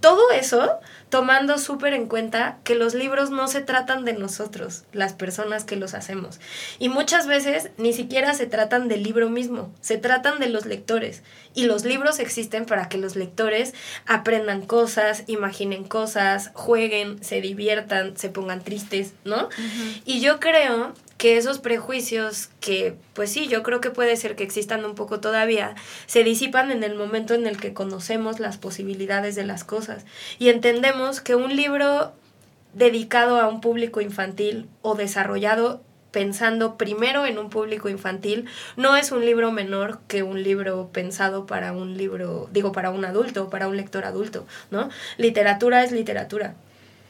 todo 0.00 0.30
eso 0.32 0.80
tomando 1.10 1.58
súper 1.58 1.92
en 1.92 2.06
cuenta 2.06 2.58
que 2.62 2.76
los 2.76 2.94
libros 2.94 3.30
no 3.30 3.48
se 3.48 3.60
tratan 3.60 4.04
de 4.04 4.12
nosotros, 4.12 4.84
las 4.92 5.12
personas 5.12 5.64
que 5.64 5.76
los 5.76 5.92
hacemos. 5.92 6.40
Y 6.78 6.88
muchas 6.88 7.26
veces 7.26 7.70
ni 7.76 7.92
siquiera 7.92 8.32
se 8.32 8.46
tratan 8.46 8.88
del 8.88 9.02
libro 9.02 9.28
mismo, 9.28 9.74
se 9.80 9.98
tratan 9.98 10.38
de 10.38 10.48
los 10.48 10.66
lectores. 10.66 11.22
Y 11.52 11.66
los 11.66 11.84
libros 11.84 12.20
existen 12.20 12.64
para 12.64 12.88
que 12.88 12.96
los 12.96 13.16
lectores 13.16 13.74
aprendan 14.06 14.64
cosas, 14.64 15.24
imaginen 15.26 15.84
cosas, 15.84 16.52
jueguen, 16.54 17.22
se 17.22 17.40
diviertan, 17.40 18.16
se 18.16 18.30
pongan 18.30 18.62
tristes, 18.62 19.12
¿no? 19.24 19.48
Y 20.04 20.20
yo 20.20 20.38
creo 20.38 20.94
que 21.20 21.36
esos 21.36 21.58
prejuicios 21.58 22.48
que, 22.60 22.94
pues 23.12 23.30
sí, 23.30 23.46
yo 23.46 23.62
creo 23.62 23.82
que 23.82 23.90
puede 23.90 24.16
ser 24.16 24.36
que 24.36 24.42
existan 24.42 24.86
un 24.86 24.94
poco 24.94 25.20
todavía, 25.20 25.74
se 26.06 26.24
disipan 26.24 26.70
en 26.70 26.82
el 26.82 26.94
momento 26.94 27.34
en 27.34 27.46
el 27.46 27.58
que 27.60 27.74
conocemos 27.74 28.40
las 28.40 28.56
posibilidades 28.56 29.34
de 29.34 29.44
las 29.44 29.62
cosas 29.62 30.06
y 30.38 30.48
entendemos 30.48 31.20
que 31.20 31.34
un 31.34 31.54
libro 31.54 32.14
dedicado 32.72 33.38
a 33.38 33.48
un 33.48 33.60
público 33.60 34.00
infantil 34.00 34.66
o 34.80 34.94
desarrollado 34.94 35.82
pensando 36.10 36.78
primero 36.78 37.26
en 37.26 37.36
un 37.36 37.50
público 37.50 37.90
infantil, 37.90 38.46
no 38.78 38.96
es 38.96 39.12
un 39.12 39.26
libro 39.26 39.52
menor 39.52 40.00
que 40.08 40.22
un 40.22 40.42
libro 40.42 40.88
pensado 40.90 41.44
para 41.44 41.72
un 41.72 41.98
libro, 41.98 42.48
digo, 42.50 42.72
para 42.72 42.88
un 42.88 43.04
adulto, 43.04 43.50
para 43.50 43.68
un 43.68 43.76
lector 43.76 44.06
adulto, 44.06 44.46
¿no? 44.70 44.88
Literatura 45.18 45.84
es 45.84 45.92
literatura 45.92 46.54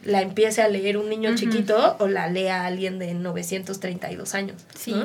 la 0.03 0.21
empiece 0.21 0.61
a 0.61 0.67
leer 0.67 0.97
un 0.97 1.09
niño 1.09 1.35
chiquito 1.35 1.95
o 1.99 2.07
la 2.07 2.27
lea 2.27 2.65
alguien 2.65 2.99
de 2.99 3.13
932 3.13 4.33
años. 4.33 4.61
Sí. 4.77 4.95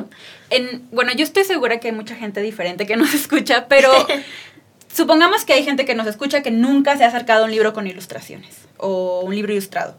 En, 0.50 0.86
bueno, 0.90 1.12
yo 1.14 1.24
estoy 1.24 1.44
segura 1.44 1.80
que 1.80 1.88
hay 1.88 1.94
mucha 1.94 2.14
gente 2.14 2.40
diferente 2.40 2.86
que 2.86 2.96
nos 2.96 3.14
escucha, 3.14 3.66
pero 3.68 3.90
supongamos 4.94 5.44
que 5.44 5.52
hay 5.52 5.64
gente 5.64 5.84
que 5.84 5.94
nos 5.94 6.06
escucha 6.06 6.42
que 6.42 6.50
nunca 6.50 6.96
se 6.96 7.04
ha 7.04 7.08
acercado 7.08 7.42
a 7.42 7.44
un 7.46 7.50
libro 7.50 7.72
con 7.72 7.86
ilustraciones 7.86 8.56
o 8.78 9.20
un 9.20 9.34
libro 9.34 9.52
ilustrado. 9.52 9.96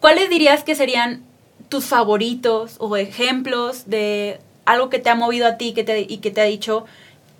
¿Cuáles 0.00 0.28
dirías 0.28 0.64
que 0.64 0.74
serían 0.74 1.22
tus 1.68 1.84
favoritos 1.84 2.76
o 2.78 2.96
ejemplos 2.96 3.88
de 3.88 4.40
algo 4.64 4.90
que 4.90 4.98
te 4.98 5.10
ha 5.10 5.14
movido 5.14 5.46
a 5.46 5.56
ti 5.56 5.72
que 5.72 5.84
te, 5.84 6.00
y 6.00 6.18
que 6.18 6.30
te 6.30 6.40
ha 6.40 6.44
dicho, 6.44 6.84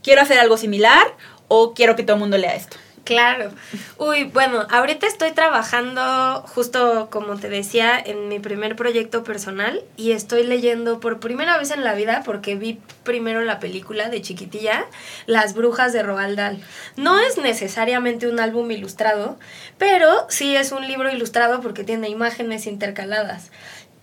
quiero 0.03 0.23
hacer 0.23 0.39
algo 0.39 0.57
similar 0.57 1.05
o 1.49 1.75
quiero 1.75 1.97
que 1.97 2.03
todo 2.03 2.17
el 2.17 2.21
mundo 2.21 2.39
lea 2.39 2.55
esto? 2.55 2.77
Claro. 3.05 3.51
Uy, 3.99 4.25
bueno, 4.25 4.65
ahorita 4.71 5.09
estoy 5.09 5.33
trabajando 5.33 6.43
justo 6.43 7.09
como 7.11 7.37
te 7.37 7.49
decía 7.49 7.99
en 7.99 8.29
mi 8.29 8.39
primer 8.39 8.77
proyecto 8.77 9.25
personal 9.25 9.83
y 9.97 10.13
estoy 10.13 10.45
leyendo 10.45 11.01
por 11.01 11.19
primera 11.19 11.59
vez 11.59 11.73
en 11.73 11.83
la 11.83 11.95
vida 11.95 12.23
porque 12.25 12.55
vi 12.55 12.79
primero 13.03 13.41
la 13.41 13.59
película 13.59 14.09
de 14.09 14.23
chiquitilla, 14.23 14.87
Las 15.27 15.55
brujas 15.55 15.93
de 15.93 16.05
Roald 16.05 16.37
Dahl. 16.37 16.63
No 16.97 17.19
es 17.19 17.39
necesariamente 17.39 18.29
un 18.29 18.39
álbum 18.39 18.71
ilustrado, 18.71 19.37
pero 19.79 20.27
sí 20.29 20.55
es 20.55 20.71
un 20.71 20.87
libro 20.87 21.11
ilustrado 21.11 21.61
porque 21.61 21.83
tiene 21.83 22.09
imágenes 22.09 22.69
intercaladas 22.69 23.51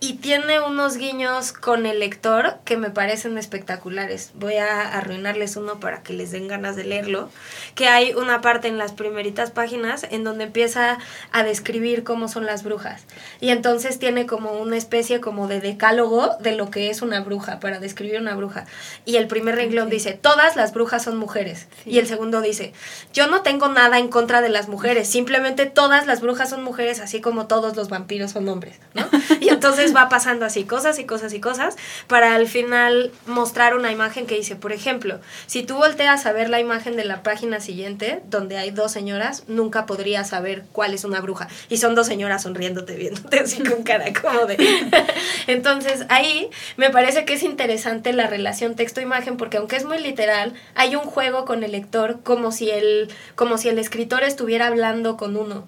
y 0.02 0.14
tiene 0.14 0.60
unos 0.60 0.96
guiños 0.96 1.52
con 1.52 1.84
el 1.84 2.00
lector 2.00 2.56
que 2.64 2.78
me 2.78 2.88
parecen 2.88 3.36
espectaculares. 3.36 4.30
Voy 4.32 4.56
a 4.56 4.96
arruinarles 4.96 5.56
uno 5.56 5.78
para 5.78 6.02
que 6.02 6.14
les 6.14 6.30
den 6.30 6.48
ganas 6.48 6.74
de 6.74 6.84
leerlo. 6.84 7.28
Que 7.74 7.88
hay 7.88 8.14
una 8.14 8.40
parte 8.40 8.68
en 8.68 8.78
las 8.78 8.92
primeritas 8.92 9.50
páginas 9.50 10.06
en 10.10 10.24
donde 10.24 10.44
empieza 10.44 10.96
a 11.32 11.42
describir 11.42 12.02
cómo 12.02 12.28
son 12.28 12.46
las 12.46 12.62
brujas. 12.62 13.02
Y 13.40 13.50
entonces 13.50 13.98
tiene 13.98 14.24
como 14.24 14.52
una 14.52 14.78
especie 14.78 15.20
como 15.20 15.48
de 15.48 15.60
decálogo 15.60 16.30
de 16.40 16.52
lo 16.52 16.70
que 16.70 16.88
es 16.88 17.02
una 17.02 17.20
bruja, 17.20 17.60
para 17.60 17.78
describir 17.78 18.22
una 18.22 18.34
bruja. 18.34 18.64
Y 19.04 19.16
el 19.16 19.26
primer 19.26 19.56
renglón 19.56 19.90
dice, 19.90 20.14
todas 20.14 20.56
las 20.56 20.72
brujas 20.72 21.04
son 21.04 21.18
mujeres. 21.18 21.68
Y 21.84 21.98
el 21.98 22.06
segundo 22.06 22.40
dice, 22.40 22.72
yo 23.12 23.26
no 23.26 23.42
tengo 23.42 23.68
nada 23.68 23.98
en 23.98 24.08
contra 24.08 24.40
de 24.40 24.48
las 24.48 24.66
mujeres, 24.66 25.08
simplemente 25.08 25.66
todas 25.66 26.06
las 26.06 26.22
brujas 26.22 26.48
son 26.48 26.64
mujeres, 26.64 27.00
así 27.00 27.20
como 27.20 27.48
todos 27.48 27.76
los 27.76 27.90
vampiros 27.90 28.30
son 28.30 28.48
hombres. 28.48 28.78
¿no? 28.94 29.06
Y 29.40 29.48
entonces 29.48 29.94
va 29.94 30.08
pasando 30.08 30.44
así 30.44 30.64
cosas 30.64 30.98
y 30.98 31.04
cosas 31.04 31.32
y 31.32 31.40
cosas 31.40 31.76
para 32.06 32.34
al 32.34 32.46
final 32.46 33.10
mostrar 33.26 33.74
una 33.74 33.92
imagen 33.92 34.26
que 34.26 34.36
dice, 34.36 34.56
por 34.56 34.72
ejemplo, 34.72 35.20
si 35.46 35.62
tú 35.62 35.76
volteas 35.76 36.26
a 36.26 36.32
ver 36.32 36.50
la 36.50 36.60
imagen 36.60 36.96
de 36.96 37.04
la 37.04 37.22
página 37.22 37.60
siguiente, 37.60 38.20
donde 38.28 38.58
hay 38.58 38.70
dos 38.70 38.92
señoras, 38.92 39.44
nunca 39.48 39.86
podrías 39.86 40.28
saber 40.28 40.64
cuál 40.72 40.94
es 40.94 41.04
una 41.04 41.20
bruja. 41.20 41.48
Y 41.68 41.78
son 41.78 41.94
dos 41.94 42.06
señoras 42.06 42.42
sonriéndote, 42.42 42.96
viéndote 42.96 43.40
así 43.40 43.62
con 43.62 43.82
cara 43.82 44.06
como 44.20 44.46
de... 44.46 44.56
Entonces 45.46 46.04
ahí 46.08 46.50
me 46.76 46.90
parece 46.90 47.24
que 47.24 47.34
es 47.34 47.42
interesante 47.42 48.12
la 48.12 48.26
relación 48.26 48.74
texto-imagen 48.74 49.36
porque 49.36 49.56
aunque 49.58 49.76
es 49.76 49.84
muy 49.84 49.98
literal, 49.98 50.54
hay 50.74 50.96
un 50.96 51.02
juego 51.02 51.44
con 51.44 51.64
el 51.64 51.72
lector 51.72 52.20
como 52.22 52.52
si 52.52 52.70
el, 52.70 53.08
como 53.34 53.58
si 53.58 53.68
el 53.68 53.78
escritor 53.78 54.22
estuviera 54.22 54.66
hablando 54.66 55.16
con 55.16 55.36
uno 55.36 55.66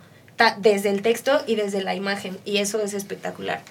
desde 0.51 0.91
el 0.91 1.03
texto 1.03 1.43
y 1.47 1.55
desde 1.55 1.83
la 1.83 1.95
imagen 1.95 2.39
y 2.45 2.59
eso 2.59 2.81
es 2.81 2.95
espectacular. 2.95 3.63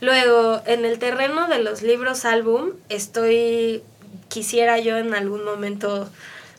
Luego, 0.00 0.62
en 0.66 0.84
el 0.84 0.98
terreno 0.98 1.48
de 1.48 1.58
los 1.58 1.82
libros 1.82 2.24
álbum, 2.24 2.70
estoy, 2.88 3.82
quisiera 4.28 4.78
yo 4.78 4.96
en 4.96 5.14
algún 5.14 5.44
momento 5.44 6.08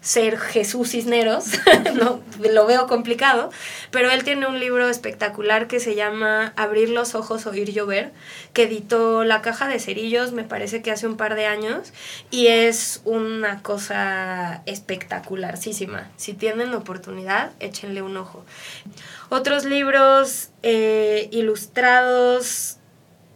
ser 0.01 0.39
Jesús 0.39 0.89
Cisneros, 0.89 1.45
no, 1.93 2.21
lo 2.39 2.65
veo 2.65 2.87
complicado, 2.87 3.51
pero 3.91 4.09
él 4.09 4.23
tiene 4.23 4.47
un 4.47 4.59
libro 4.59 4.89
espectacular 4.89 5.67
que 5.67 5.79
se 5.79 5.93
llama 5.93 6.53
Abrir 6.55 6.89
los 6.89 7.13
ojos, 7.13 7.45
oír 7.45 7.71
llover, 7.71 8.11
que 8.53 8.63
editó 8.63 9.23
La 9.23 9.43
Caja 9.43 9.67
de 9.67 9.79
Cerillos, 9.79 10.31
me 10.31 10.43
parece 10.43 10.81
que 10.81 10.91
hace 10.91 11.05
un 11.05 11.17
par 11.17 11.35
de 11.35 11.45
años, 11.45 11.93
y 12.31 12.47
es 12.47 13.01
una 13.05 13.61
cosa 13.61 14.63
espectacularísima. 14.65 16.09
Si 16.17 16.33
tienen 16.33 16.73
oportunidad, 16.73 17.51
échenle 17.59 18.01
un 18.01 18.17
ojo. 18.17 18.43
Otros 19.33 19.63
libros 19.63 20.49
eh, 20.61 21.29
ilustrados 21.31 22.75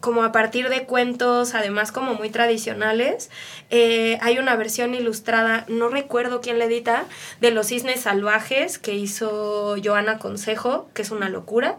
como 0.01 0.25
a 0.25 0.33
partir 0.33 0.67
de 0.67 0.83
cuentos, 0.83 1.55
además 1.55 1.93
como 1.93 2.15
muy 2.15 2.29
tradicionales. 2.29 3.31
Eh, 3.69 4.19
hay 4.21 4.37
una 4.37 4.57
versión 4.57 4.93
ilustrada, 4.93 5.63
no 5.69 5.87
recuerdo 5.87 6.41
quién 6.41 6.59
la 6.59 6.65
edita, 6.65 7.05
de 7.39 7.51
Los 7.51 7.67
Cisnes 7.67 8.01
Salvajes 8.01 8.77
que 8.77 8.93
hizo 8.93 9.77
Joana 9.81 10.19
Consejo, 10.19 10.89
que 10.93 11.01
es 11.01 11.11
una 11.11 11.29
locura. 11.29 11.77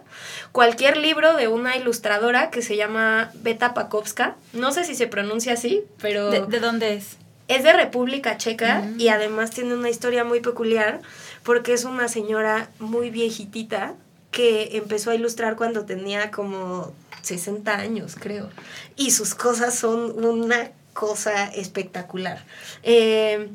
Cualquier 0.51 0.97
libro 0.97 1.37
de 1.37 1.49
una 1.49 1.77
ilustradora 1.77 2.49
que 2.49 2.63
se 2.63 2.75
llama 2.75 3.31
Beta 3.35 3.75
Pakowska, 3.75 4.35
no 4.55 4.73
sé 4.73 4.85
si 4.85 4.95
se 4.95 5.09
pronuncia 5.09 5.53
así, 5.53 5.85
pero... 6.01 6.31
¿De, 6.31 6.59
dónde 6.59 6.95
es? 6.95 7.19
Es 7.49 7.65
de 7.65 7.75
República 7.75 8.39
Checa 8.39 8.79
mm. 8.79 8.99
y 8.99 9.09
además 9.09 9.51
tiene 9.51 9.75
una 9.75 9.91
historia 9.91 10.25
muy 10.25 10.41
peculiar 10.41 11.03
porque 11.43 11.75
es 11.75 11.85
una 11.85 12.09
señora 12.09 12.71
muy 12.79 13.11
viejitita 13.11 13.95
que 14.37 14.77
empezó 14.77 15.13
a 15.13 15.15
ilustrar 15.15 15.57
cuando 15.57 15.87
tenía 15.87 16.31
como 16.31 16.93
60 17.23 17.75
años, 17.75 18.17
creo. 18.21 18.51
Y 18.95 19.13
sus 19.13 19.35
cosas 19.35 19.75
son 19.79 20.23
una 20.23 20.73
cosa 20.93 21.47
espectacular. 21.47 22.45
Eh, 22.83 23.49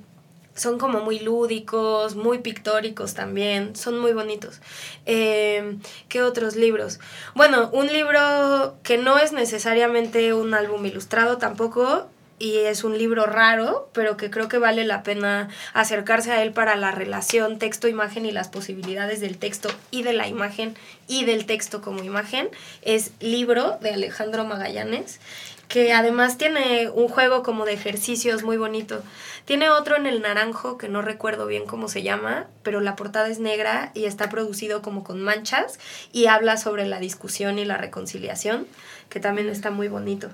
son 0.56 0.80
como 0.80 1.02
muy 1.02 1.20
lúdicos, 1.20 2.16
muy 2.16 2.40
pictóricos 2.40 3.14
también, 3.14 3.76
son 3.76 4.00
muy 4.00 4.14
bonitos. 4.14 4.60
Eh, 5.06 5.78
¿Qué 6.10 6.24
otros 6.24 6.56
libros? 6.56 7.00
Bueno, 7.36 7.70
un 7.74 7.86
libro 7.86 8.76
que 8.82 8.98
no 8.98 9.20
es 9.20 9.34
necesariamente 9.34 10.34
un 10.34 10.56
álbum 10.56 10.84
ilustrado 10.84 11.38
tampoco, 11.38 12.08
y 12.42 12.58
es 12.58 12.84
un 12.84 12.98
libro 12.98 13.28
raro, 13.28 13.88
pero 13.94 14.18
que 14.18 14.32
creo 14.32 14.48
que 14.48 14.58
vale 14.58 14.84
la 14.84 15.04
pena 15.04 15.50
acercarse 15.76 16.32
a 16.32 16.42
él 16.42 16.54
para 16.54 16.76
la 16.76 16.90
relación 16.90 17.60
texto-imagen 17.60 18.26
y 18.26 18.32
las 18.32 18.48
posibilidades 18.48 19.22
del 19.22 19.38
texto 19.38 19.70
y 19.92 20.02
de 20.02 20.14
la 20.14 20.28
imagen 20.28 20.76
y 21.08 21.24
del 21.26 21.46
texto 21.46 21.84
como 21.84 22.02
imagen. 22.02 22.50
Es 22.82 23.12
Libro 23.20 23.78
de 23.82 23.92
Alejandro 23.92 24.44
Magallanes, 24.44 25.20
que 25.68 25.94
además 25.94 26.40
tiene 26.40 26.90
un 26.90 27.10
juego 27.10 27.44
como 27.44 27.64
de 27.66 27.74
ejercicios 27.74 28.42
muy 28.42 28.58
bonito. 28.58 29.04
Tiene 29.46 29.70
otro 29.70 29.96
en 29.96 30.08
el 30.08 30.24
naranjo 30.24 30.80
que 30.80 30.90
no 30.90 31.04
recuerdo 31.04 31.46
bien 31.46 31.68
cómo 31.68 31.90
se 31.90 32.02
llama, 32.02 32.48
pero 32.64 32.82
la 32.82 32.96
portada 32.96 33.28
es 33.28 33.38
negra 33.38 33.92
y 33.94 34.06
está 34.06 34.30
producido 34.30 34.82
como 34.82 35.04
con 35.04 35.22
manchas 35.22 35.78
y 36.12 36.26
habla 36.26 36.58
sobre 36.58 36.88
la 36.88 37.00
discusión 37.00 37.60
y 37.60 37.66
la 37.66 37.78
reconciliación, 37.78 38.66
que 39.10 39.20
también 39.20 39.48
está 39.48 39.70
muy 39.70 39.90
bonito 39.90 40.32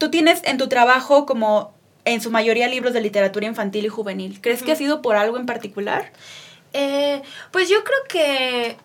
tú 0.00 0.10
tienes 0.10 0.40
en 0.44 0.58
tu 0.58 0.68
trabajo 0.68 1.26
como 1.26 1.72
en 2.04 2.20
su 2.20 2.30
mayoría 2.32 2.66
libros 2.66 2.92
de 2.92 3.00
literatura 3.00 3.46
infantil 3.46 3.84
y 3.84 3.88
juvenil. 3.88 4.40
¿Crees 4.40 4.64
que 4.64 4.72
ha 4.72 4.76
sido 4.76 5.02
por 5.02 5.14
algo 5.14 5.36
en 5.36 5.46
particular? 5.46 6.10
Eh, 6.72 7.22
pues 7.52 7.68
yo 7.68 7.84
creo 7.84 7.98
que 8.08 8.76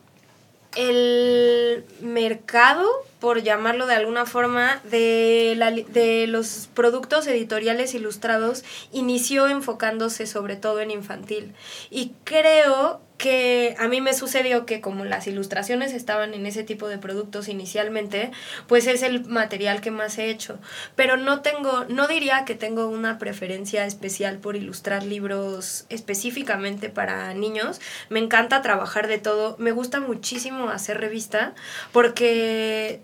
el 0.75 1.85
mercado, 2.01 2.85
por 3.21 3.41
llamarlo 3.41 3.87
de 3.87 3.95
alguna 3.95 4.25
forma, 4.25 4.81
de, 4.83 5.53
la, 5.55 5.71
de 5.71 6.27
los 6.27 6.69
productos 6.73 7.25
editoriales 7.27 7.93
ilustrados 7.93 8.65
inició 8.91 9.47
enfocándose 9.47 10.27
sobre 10.27 10.57
todo 10.57 10.81
en 10.81 10.91
infantil. 10.91 11.53
Y 11.89 12.11
creo 12.25 12.99
que 13.17 13.75
a 13.79 13.87
mí 13.87 14.01
me 14.01 14.13
sucedió 14.13 14.65
que 14.65 14.81
como 14.81 15.05
las 15.05 15.27
ilustraciones 15.27 15.93
estaban 15.93 16.33
en 16.33 16.45
ese 16.45 16.63
tipo 16.63 16.87
de 16.87 16.97
productos 16.97 17.47
inicialmente, 17.47 18.31
pues 18.67 18.87
es 18.87 19.03
el 19.03 19.25
material 19.25 19.81
que 19.81 19.91
más 19.91 20.17
he 20.17 20.29
hecho. 20.29 20.59
Pero 20.95 21.17
no 21.17 21.41
tengo, 21.41 21.85
no 21.85 22.07
diría 22.07 22.45
que 22.45 22.55
tengo 22.55 22.87
una 22.87 23.17
preferencia 23.17 23.85
especial 23.85 24.37
por 24.39 24.55
ilustrar 24.55 25.03
libros 25.03 25.85
específicamente 25.89 26.89
para 26.89 27.33
niños. 27.33 27.79
Me 28.09 28.19
encanta 28.19 28.61
trabajar 28.61 29.07
de 29.07 29.17
todo. 29.17 29.55
Me 29.59 29.71
gusta 29.71 29.99
muchísimo 29.99 30.69
hacer 30.69 30.99
revista 30.99 31.53
porque 31.91 33.01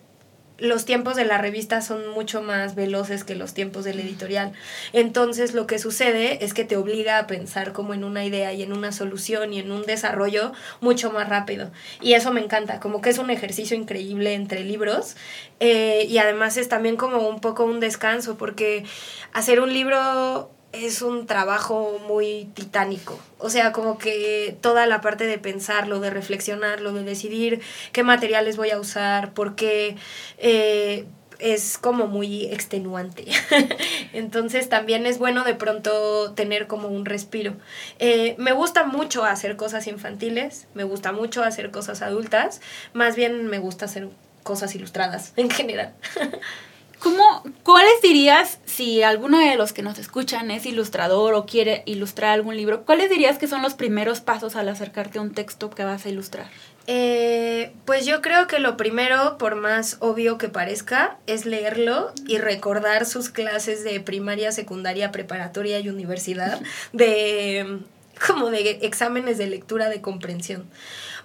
los 0.61 0.85
tiempos 0.85 1.15
de 1.15 1.25
la 1.25 1.39
revista 1.39 1.81
son 1.81 2.07
mucho 2.09 2.41
más 2.41 2.75
veloces 2.75 3.23
que 3.23 3.35
los 3.35 3.53
tiempos 3.53 3.83
del 3.83 3.99
editorial. 3.99 4.53
Entonces 4.93 5.53
lo 5.53 5.65
que 5.65 5.79
sucede 5.79 6.45
es 6.45 6.53
que 6.53 6.63
te 6.63 6.77
obliga 6.77 7.17
a 7.17 7.27
pensar 7.27 7.73
como 7.73 7.95
en 7.95 8.03
una 8.03 8.23
idea 8.23 8.53
y 8.53 8.61
en 8.61 8.71
una 8.71 8.91
solución 8.91 9.53
y 9.53 9.59
en 9.59 9.71
un 9.71 9.81
desarrollo 9.83 10.53
mucho 10.79 11.11
más 11.11 11.27
rápido. 11.27 11.71
Y 11.99 12.13
eso 12.13 12.31
me 12.31 12.41
encanta, 12.41 12.79
como 12.79 13.01
que 13.01 13.09
es 13.09 13.17
un 13.17 13.31
ejercicio 13.31 13.75
increíble 13.75 14.35
entre 14.35 14.63
libros 14.63 15.15
eh, 15.59 16.05
y 16.07 16.19
además 16.19 16.57
es 16.57 16.69
también 16.69 16.95
como 16.95 17.27
un 17.27 17.41
poco 17.41 17.65
un 17.65 17.79
descanso 17.79 18.37
porque 18.37 18.85
hacer 19.33 19.61
un 19.61 19.73
libro 19.73 20.51
es 20.73 21.01
un 21.01 21.27
trabajo 21.27 21.99
muy 22.07 22.49
titánico. 22.53 23.19
O 23.39 23.49
sea, 23.49 23.71
como 23.71 23.97
que 23.97 24.55
toda 24.61 24.85
la 24.85 25.01
parte 25.01 25.25
de 25.25 25.37
pensarlo, 25.37 25.99
de 25.99 26.09
reflexionarlo, 26.09 26.93
de 26.93 27.03
decidir 27.03 27.61
qué 27.91 28.03
materiales 28.03 28.57
voy 28.57 28.71
a 28.71 28.79
usar, 28.79 29.33
porque 29.33 29.95
eh, 30.37 31.05
es 31.39 31.77
como 31.77 32.07
muy 32.07 32.45
extenuante. 32.45 33.25
Entonces 34.13 34.69
también 34.69 35.05
es 35.05 35.17
bueno 35.17 35.43
de 35.43 35.55
pronto 35.55 36.33
tener 36.33 36.67
como 36.67 36.87
un 36.87 37.05
respiro. 37.05 37.55
Eh, 37.99 38.35
me 38.37 38.53
gusta 38.53 38.85
mucho 38.85 39.25
hacer 39.25 39.57
cosas 39.57 39.87
infantiles, 39.87 40.67
me 40.73 40.83
gusta 40.83 41.11
mucho 41.11 41.43
hacer 41.43 41.71
cosas 41.71 42.01
adultas, 42.01 42.61
más 42.93 43.15
bien 43.15 43.47
me 43.47 43.59
gusta 43.59 43.85
hacer 43.85 44.09
cosas 44.43 44.73
ilustradas 44.75 45.33
en 45.35 45.49
general. 45.49 45.93
¿Cómo, 47.01 47.43
¿Cuáles 47.63 47.99
dirías, 48.03 48.59
si 48.65 49.01
alguno 49.01 49.39
de 49.39 49.55
los 49.55 49.73
que 49.73 49.81
nos 49.81 49.97
escuchan 49.97 50.51
es 50.51 50.67
ilustrador 50.67 51.33
o 51.33 51.47
quiere 51.47 51.81
ilustrar 51.87 52.29
algún 52.29 52.55
libro, 52.55 52.85
cuáles 52.85 53.09
dirías 53.09 53.39
que 53.39 53.47
son 53.47 53.63
los 53.63 53.73
primeros 53.73 54.21
pasos 54.21 54.55
al 54.55 54.69
acercarte 54.69 55.17
a 55.17 55.23
un 55.23 55.33
texto 55.33 55.71
que 55.71 55.83
vas 55.83 56.05
a 56.05 56.09
ilustrar? 56.09 56.45
Eh, 56.85 57.73
pues 57.85 58.05
yo 58.05 58.21
creo 58.21 58.45
que 58.45 58.59
lo 58.59 58.77
primero, 58.77 59.39
por 59.39 59.55
más 59.55 59.97
obvio 59.99 60.37
que 60.37 60.47
parezca, 60.47 61.17
es 61.25 61.47
leerlo 61.47 62.13
y 62.27 62.37
recordar 62.37 63.07
sus 63.07 63.29
clases 63.29 63.83
de 63.83 63.99
primaria, 63.99 64.51
secundaria, 64.51 65.11
preparatoria 65.11 65.79
y 65.79 65.89
universidad 65.89 66.61
de 66.93 67.79
como 68.27 68.51
de 68.51 68.77
exámenes 68.83 69.39
de 69.39 69.47
lectura 69.47 69.89
de 69.89 70.01
comprensión. 70.01 70.69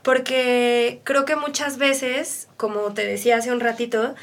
Porque 0.02 1.00
creo 1.04 1.24
que 1.24 1.36
muchas 1.36 1.78
veces, 1.78 2.48
como 2.56 2.94
te 2.94 3.04
decía 3.04 3.36
hace 3.36 3.50
un 3.52 3.60
ratito, 3.60 4.14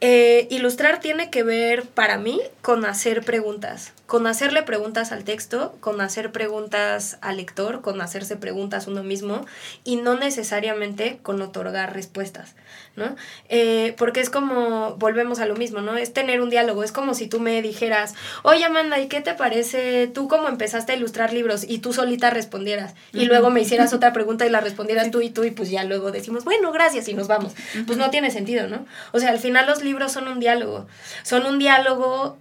eh, 0.00 0.46
ilustrar 0.50 1.00
tiene 1.00 1.28
que 1.28 1.42
ver 1.42 1.82
para 1.82 2.18
mí 2.18 2.40
con 2.62 2.84
hacer 2.84 3.24
preguntas, 3.24 3.92
con 4.06 4.28
hacerle 4.28 4.62
preguntas 4.62 5.10
al 5.10 5.24
texto, 5.24 5.74
con 5.80 6.00
hacer 6.00 6.30
preguntas 6.30 7.18
al 7.20 7.38
lector, 7.38 7.80
con 7.80 8.00
hacerse 8.00 8.36
preguntas 8.36 8.86
uno 8.86 9.02
mismo 9.02 9.44
y 9.82 9.96
no 9.96 10.14
necesariamente 10.14 11.18
con 11.22 11.42
otorgar 11.42 11.94
respuestas, 11.94 12.54
¿no? 12.94 13.16
Eh, 13.48 13.94
porque 13.98 14.20
es 14.20 14.30
como, 14.30 14.94
volvemos 14.96 15.40
a 15.40 15.46
lo 15.46 15.56
mismo, 15.56 15.80
¿no? 15.80 15.96
Es 15.96 16.12
tener 16.12 16.42
un 16.42 16.50
diálogo, 16.50 16.84
es 16.84 16.92
como 16.92 17.14
si 17.14 17.26
tú 17.26 17.40
me 17.40 17.60
dijeras, 17.60 18.14
oye 18.44 18.64
Amanda, 18.64 19.00
¿y 19.00 19.08
qué 19.08 19.20
te 19.20 19.34
parece 19.34 20.06
tú 20.06 20.28
cómo 20.28 20.48
empezaste 20.48 20.92
a 20.92 20.96
ilustrar 20.96 21.32
libros? 21.32 21.64
Y 21.68 21.78
tú 21.78 21.92
solita 21.92 22.30
respondieras 22.30 22.94
y 23.12 23.24
luego 23.24 23.50
me 23.50 23.62
hicieras 23.62 23.92
otra 23.92 24.12
pregunta 24.12 24.46
y 24.46 24.50
la 24.50 24.60
respondieras 24.60 25.10
tú 25.10 25.22
y 25.22 25.30
tú 25.30 25.42
y 25.42 25.50
pues 25.50 25.70
ya 25.70 25.82
luego 25.82 26.12
decimos, 26.12 26.44
bueno, 26.44 26.70
gracias 26.70 27.08
y 27.08 27.14
nos 27.14 27.26
vamos. 27.26 27.52
Pues 27.86 27.98
no 27.98 28.10
tiene 28.10 28.30
sentido, 28.30 28.68
¿no? 28.68 28.86
O 29.12 29.18
sea, 29.18 29.30
al 29.30 29.38
final 29.40 29.66
los 29.66 29.82
libros 29.88 30.12
son 30.12 30.28
un 30.28 30.38
diálogo. 30.38 30.86
Son 31.22 31.46
un 31.46 31.58
diálogo 31.58 32.36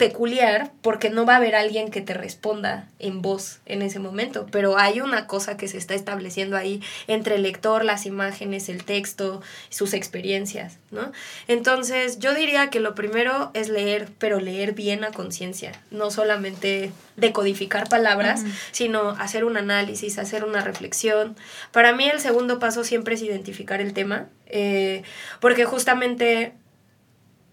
peculiar 0.00 0.72
porque 0.80 1.10
no 1.10 1.26
va 1.26 1.34
a 1.34 1.36
haber 1.36 1.54
alguien 1.54 1.90
que 1.90 2.00
te 2.00 2.14
responda 2.14 2.88
en 2.98 3.20
voz 3.20 3.60
en 3.66 3.82
ese 3.82 3.98
momento, 3.98 4.46
pero 4.50 4.78
hay 4.78 5.02
una 5.02 5.26
cosa 5.26 5.58
que 5.58 5.68
se 5.68 5.76
está 5.76 5.94
estableciendo 5.94 6.56
ahí 6.56 6.82
entre 7.06 7.34
el 7.34 7.42
lector, 7.42 7.84
las 7.84 8.06
imágenes, 8.06 8.70
el 8.70 8.82
texto, 8.82 9.42
sus 9.68 9.92
experiencias, 9.92 10.78
¿no? 10.90 11.12
Entonces, 11.48 12.18
yo 12.18 12.32
diría 12.32 12.70
que 12.70 12.80
lo 12.80 12.94
primero 12.94 13.50
es 13.52 13.68
leer, 13.68 14.08
pero 14.18 14.40
leer 14.40 14.72
bien 14.72 15.04
a 15.04 15.10
conciencia, 15.10 15.72
no 15.90 16.10
solamente 16.10 16.92
decodificar 17.16 17.86
palabras, 17.90 18.44
sino 18.72 19.10
hacer 19.10 19.44
un 19.44 19.58
análisis, 19.58 20.18
hacer 20.18 20.44
una 20.44 20.62
reflexión. 20.62 21.36
Para 21.72 21.92
mí 21.92 22.08
el 22.08 22.20
segundo 22.20 22.58
paso 22.58 22.84
siempre 22.84 23.16
es 23.16 23.22
identificar 23.22 23.82
el 23.82 23.92
tema, 23.92 24.28
eh, 24.46 25.02
porque 25.40 25.66
justamente 25.66 26.54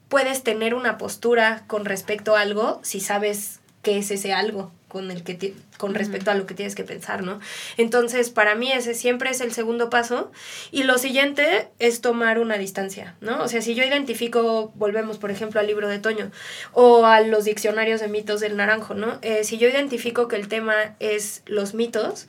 puedes 0.09 0.43
tener 0.43 0.73
una 0.73 0.97
postura 0.97 1.63
con 1.67 1.85
respecto 1.85 2.35
a 2.35 2.41
algo 2.41 2.79
si 2.83 2.99
sabes 2.99 3.59
qué 3.81 3.97
es 3.97 4.11
ese 4.11 4.33
algo 4.33 4.71
con 4.87 5.11
el 5.11 5.23
que 5.23 5.53
con 5.77 5.93
respecto 5.93 6.31
a 6.31 6.35
lo 6.35 6.45
que 6.45 6.55
tienes 6.55 6.75
que 6.75 6.83
pensar, 6.83 7.21
¿no? 7.21 7.39
Entonces, 7.77 8.29
para 8.29 8.55
mí 8.55 8.71
ese 8.71 8.93
siempre 8.93 9.29
es 9.29 9.41
el 9.41 9.51
segundo 9.51 9.89
paso 9.89 10.31
y 10.71 10.83
lo 10.83 10.97
siguiente 10.97 11.67
es 11.77 12.01
tomar 12.01 12.39
una 12.39 12.57
distancia, 12.57 13.15
¿no? 13.21 13.43
O 13.43 13.47
sea, 13.47 13.61
si 13.61 13.75
yo 13.75 13.83
identifico, 13.83 14.71
volvemos 14.75 15.17
por 15.17 15.29
ejemplo 15.29 15.59
al 15.59 15.67
libro 15.67 15.87
de 15.87 15.99
Toño 15.99 16.31
o 16.73 17.05
a 17.05 17.21
los 17.21 17.45
diccionarios 17.45 17.99
de 17.99 18.07
mitos 18.07 18.39
del 18.39 18.55
naranjo, 18.55 18.93
¿no? 18.93 19.19
Eh, 19.21 19.43
si 19.43 19.57
yo 19.57 19.67
identifico 19.67 20.27
que 20.27 20.37
el 20.37 20.47
tema 20.47 20.95
es 20.99 21.43
los 21.45 21.73
mitos, 21.73 22.27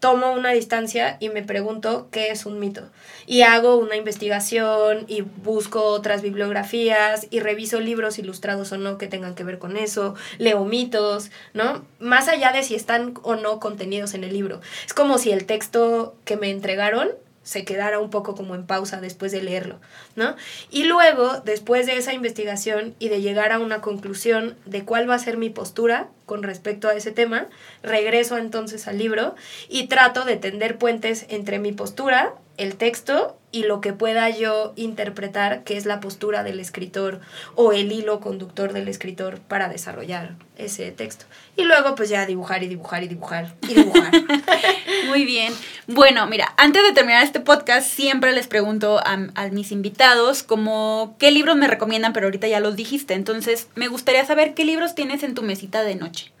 tomo 0.00 0.32
una 0.32 0.50
distancia 0.52 1.16
y 1.20 1.28
me 1.30 1.42
pregunto 1.42 2.08
qué 2.10 2.30
es 2.30 2.46
un 2.46 2.58
mito. 2.58 2.82
Y 3.26 3.42
hago 3.42 3.76
una 3.76 3.96
investigación 3.96 5.04
y 5.08 5.22
busco 5.22 5.84
otras 5.84 6.22
bibliografías 6.22 7.26
y 7.30 7.40
reviso 7.40 7.80
libros 7.80 8.18
ilustrados 8.18 8.72
o 8.72 8.78
no 8.78 8.98
que 8.98 9.08
tengan 9.08 9.34
que 9.34 9.44
ver 9.44 9.58
con 9.58 9.76
eso, 9.76 10.14
leo 10.38 10.64
mitos, 10.64 11.30
¿no? 11.54 11.84
Más 11.98 12.28
allá 12.28 12.52
de 12.52 12.62
si 12.62 12.74
están 12.74 13.14
o 13.22 13.36
no 13.36 13.58
contenidos 13.58 14.14
en 14.14 14.24
el 14.24 14.32
libro. 14.32 14.60
Es 14.86 14.94
como 14.94 15.18
si 15.18 15.32
el 15.32 15.46
texto 15.46 16.14
que 16.24 16.36
me 16.36 16.50
entregaron 16.50 17.08
se 17.46 17.64
quedara 17.64 18.00
un 18.00 18.10
poco 18.10 18.34
como 18.34 18.56
en 18.56 18.66
pausa 18.66 19.00
después 19.00 19.30
de 19.30 19.40
leerlo, 19.40 19.78
¿no? 20.16 20.34
Y 20.68 20.82
luego, 20.82 21.40
después 21.44 21.86
de 21.86 21.96
esa 21.96 22.12
investigación 22.12 22.96
y 22.98 23.08
de 23.08 23.20
llegar 23.20 23.52
a 23.52 23.60
una 23.60 23.80
conclusión 23.80 24.56
de 24.64 24.84
cuál 24.84 25.08
va 25.08 25.14
a 25.14 25.20
ser 25.20 25.36
mi 25.36 25.48
postura 25.48 26.08
con 26.26 26.42
respecto 26.42 26.88
a 26.88 26.94
ese 26.94 27.12
tema, 27.12 27.46
regreso 27.84 28.36
entonces 28.36 28.88
al 28.88 28.98
libro 28.98 29.36
y 29.68 29.86
trato 29.86 30.24
de 30.24 30.36
tender 30.36 30.76
puentes 30.76 31.24
entre 31.28 31.60
mi 31.60 31.70
postura, 31.70 32.34
el 32.56 32.76
texto 32.76 33.36
y 33.52 33.62
lo 33.62 33.80
que 33.80 33.92
pueda 33.92 34.28
yo 34.28 34.72
interpretar 34.76 35.64
que 35.64 35.76
es 35.76 35.86
la 35.86 36.00
postura 36.00 36.42
del 36.42 36.60
escritor 36.60 37.20
o 37.54 37.72
el 37.72 37.90
hilo 37.90 38.20
conductor 38.20 38.72
del 38.72 38.88
escritor 38.88 39.38
para 39.40 39.68
desarrollar 39.68 40.34
ese 40.58 40.90
texto. 40.90 41.24
Y 41.56 41.64
luego 41.64 41.94
pues 41.94 42.08
ya 42.08 42.26
dibujar 42.26 42.62
y 42.62 42.68
dibujar 42.68 43.02
y 43.02 43.08
dibujar 43.08 43.54
y 43.62 43.74
dibujar. 43.74 44.12
Muy 45.08 45.24
bien. 45.24 45.54
Bueno, 45.86 46.26
mira, 46.26 46.52
antes 46.56 46.82
de 46.82 46.92
terminar 46.92 47.22
este 47.22 47.40
podcast 47.40 47.88
siempre 47.88 48.32
les 48.32 48.46
pregunto 48.46 49.00
a, 49.02 49.16
mis 49.50 49.72
invitados 49.72 50.42
como 50.42 51.16
qué 51.18 51.30
libros 51.30 51.56
me 51.56 51.68
recomiendan, 51.68 52.12
pero 52.12 52.26
ahorita 52.26 52.48
ya 52.48 52.60
los 52.60 52.76
dijiste. 52.76 53.14
Entonces 53.14 53.68
me 53.74 53.88
gustaría 53.88 54.24
saber 54.26 54.54
qué 54.54 54.64
libros 54.64 54.94
tienes 54.94 55.22
en 55.22 55.34
tu 55.34 55.42
mesita 55.42 55.82
de 55.82 55.94
noche. 55.94 56.32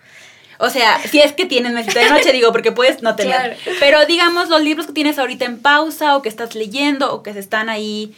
O 0.58 0.70
sea, 0.70 1.00
si 1.00 1.20
es 1.20 1.32
que 1.32 1.46
tienes 1.46 1.72
mesita 1.72 2.00
de 2.00 2.10
noche, 2.10 2.32
digo, 2.32 2.52
porque 2.52 2.72
puedes 2.72 3.02
no 3.02 3.16
tener. 3.16 3.56
Pero 3.80 4.06
digamos, 4.06 4.48
los 4.48 4.62
libros 4.62 4.86
que 4.86 4.92
tienes 4.92 5.18
ahorita 5.18 5.44
en 5.44 5.58
pausa 5.58 6.16
o 6.16 6.22
que 6.22 6.28
estás 6.28 6.54
leyendo 6.54 7.12
o 7.12 7.22
que 7.22 7.32
se 7.32 7.40
están 7.40 7.68
ahí 7.68 8.14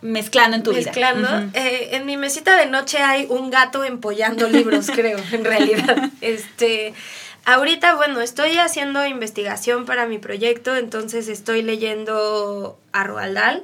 mezclando 0.00 0.56
en 0.56 0.62
tu 0.62 0.70
vida. 0.70 0.86
Mezclando. 0.86 1.28
Eh, 1.54 1.90
en 1.92 2.06
mi 2.06 2.16
mesita 2.16 2.56
de 2.56 2.66
noche 2.66 2.98
hay 2.98 3.26
un 3.28 3.50
gato 3.50 3.84
empollando 3.84 4.48
libros, 4.48 4.88
creo, 4.94 5.18
en 5.32 5.44
realidad. 5.44 6.10
Este. 6.20 6.94
Ahorita, 7.44 7.94
bueno, 7.94 8.20
estoy 8.20 8.58
haciendo 8.58 9.06
investigación 9.06 9.86
para 9.86 10.06
mi 10.06 10.18
proyecto, 10.18 10.76
entonces 10.76 11.28
estoy 11.28 11.62
leyendo 11.62 12.78
a 12.92 13.04
Roald 13.04 13.34
Dahl 13.34 13.62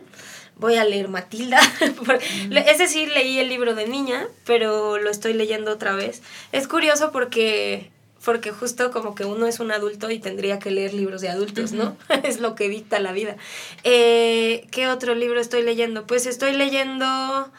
voy 0.57 0.77
a 0.77 0.85
leer 0.85 1.09
Matilda. 1.09 1.61
es 2.67 2.79
decir, 2.79 3.09
leí 3.11 3.38
el 3.38 3.49
libro 3.49 3.75
de 3.75 3.87
niña, 3.87 4.27
pero 4.45 4.99
lo 4.99 5.11
estoy 5.11 5.33
leyendo 5.33 5.73
otra 5.73 5.95
vez. 5.95 6.23
Es 6.53 6.69
curioso 6.69 7.12
porque 7.12 7.90
porque 8.25 8.53
justo 8.53 8.90
como 8.90 9.14
que 9.14 9.27
uno 9.27 9.47
es 9.47 9.61
un 9.61 9.71
adulto 9.71 10.11
y 10.11 10.19
tendría 10.19 10.59
que 10.59 10.71
leer 10.71 10.95
libros 10.95 11.21
de 11.21 11.29
adultos, 11.29 11.73
¿no? 11.73 11.95
es 12.23 12.40
lo 12.40 12.55
que 12.55 12.71
dicta 12.71 12.99
la 12.99 13.12
vida. 13.12 13.37
Eh, 13.83 14.67
¿Qué 14.71 14.88
otro 14.88 15.14
libro 15.14 15.40
estoy 15.40 15.62
leyendo? 15.62 16.07
Pues 16.07 16.27
estoy 16.27 16.53
leyendo 16.53 17.53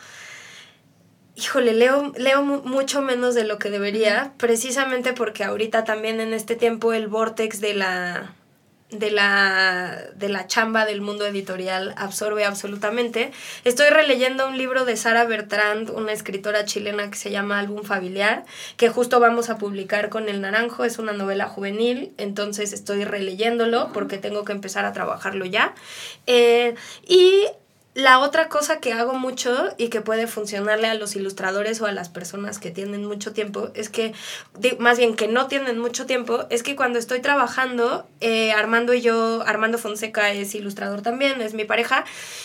Híjole, 1.37 1.73
leo, 1.73 2.13
leo 2.15 2.41
mucho 2.43 3.01
menos 3.01 3.35
de 3.35 3.43
lo 3.43 3.59
que 3.59 3.69
debería, 3.69 4.33
precisamente 4.37 5.11
porque 5.11 5.43
ahorita 5.43 5.83
también 5.83 6.21
en 6.21 6.33
este 6.33 6.55
tiempo 6.55 6.93
el 6.93 7.07
vortex 7.09 7.59
de 7.59 7.73
la, 7.73 8.33
de 8.99 9.11
la, 9.11 10.01
de 10.15 10.29
la 10.29 10.47
chamba 10.47 10.85
del 10.85 11.01
mundo 11.01 11.25
editorial 11.25 11.93
absorbe 11.97 12.45
absolutamente. 12.45 13.31
Estoy 13.63 13.89
releyendo 13.89 14.47
un 14.47 14.57
libro 14.57 14.85
de 14.85 14.97
Sara 14.97 15.25
Bertrand, 15.25 15.89
una 15.89 16.11
escritora 16.11 16.65
chilena 16.65 17.09
que 17.09 17.17
se 17.17 17.31
llama 17.31 17.59
Álbum 17.59 17.83
Familiar, 17.83 18.45
que 18.77 18.89
justo 18.89 19.19
vamos 19.19 19.49
a 19.49 19.57
publicar 19.57 20.09
con 20.09 20.29
El 20.29 20.41
Naranjo, 20.41 20.83
es 20.83 20.99
una 20.99 21.13
novela 21.13 21.47
juvenil, 21.47 22.13
entonces 22.17 22.73
estoy 22.73 23.03
releyéndolo 23.03 23.91
porque 23.93 24.17
tengo 24.17 24.45
que 24.45 24.53
empezar 24.53 24.85
a 24.85 24.93
trabajarlo 24.93 25.45
ya. 25.45 25.73
Eh, 26.27 26.75
y 27.07 27.45
la 27.95 28.19
otra 28.19 28.49
cosa 28.49 28.81
que 28.81 28.91
hago 28.91 29.13
mucho 29.13 29.73
y 29.77 29.87
que 29.87 30.01
puede 30.01 30.27
funcionarle 30.27 30.87
a 30.87 30.95
los 30.95 31.15
ilustradores 31.15 31.79
o 31.79 31.85
a 31.85 31.93
las 31.93 32.09
personas 32.09 32.59
que 32.59 32.69
tienen 32.69 33.05
mucho 33.05 33.31
tiempo 33.31 33.69
es 33.73 33.89
que, 33.89 34.13
más 34.79 34.97
bien 34.97 35.15
que 35.15 35.29
no 35.29 35.47
tienen 35.47 35.79
mucho 35.79 36.05
tiempo, 36.05 36.45
es 36.49 36.61
que 36.61 36.75
cuando 36.75 36.99
estoy 36.99 37.21
trabajando, 37.21 38.05
eh, 38.19 38.51
Armando 38.51 38.93
y 38.93 38.99
yo, 38.99 39.43
Armando 39.47 39.77
Fonseca 39.77 40.33
es 40.33 40.53
ilustrador 40.55 41.03
también, 41.03 41.41
es 41.41 41.53
mi 41.53 41.63
pareja, 41.63 42.03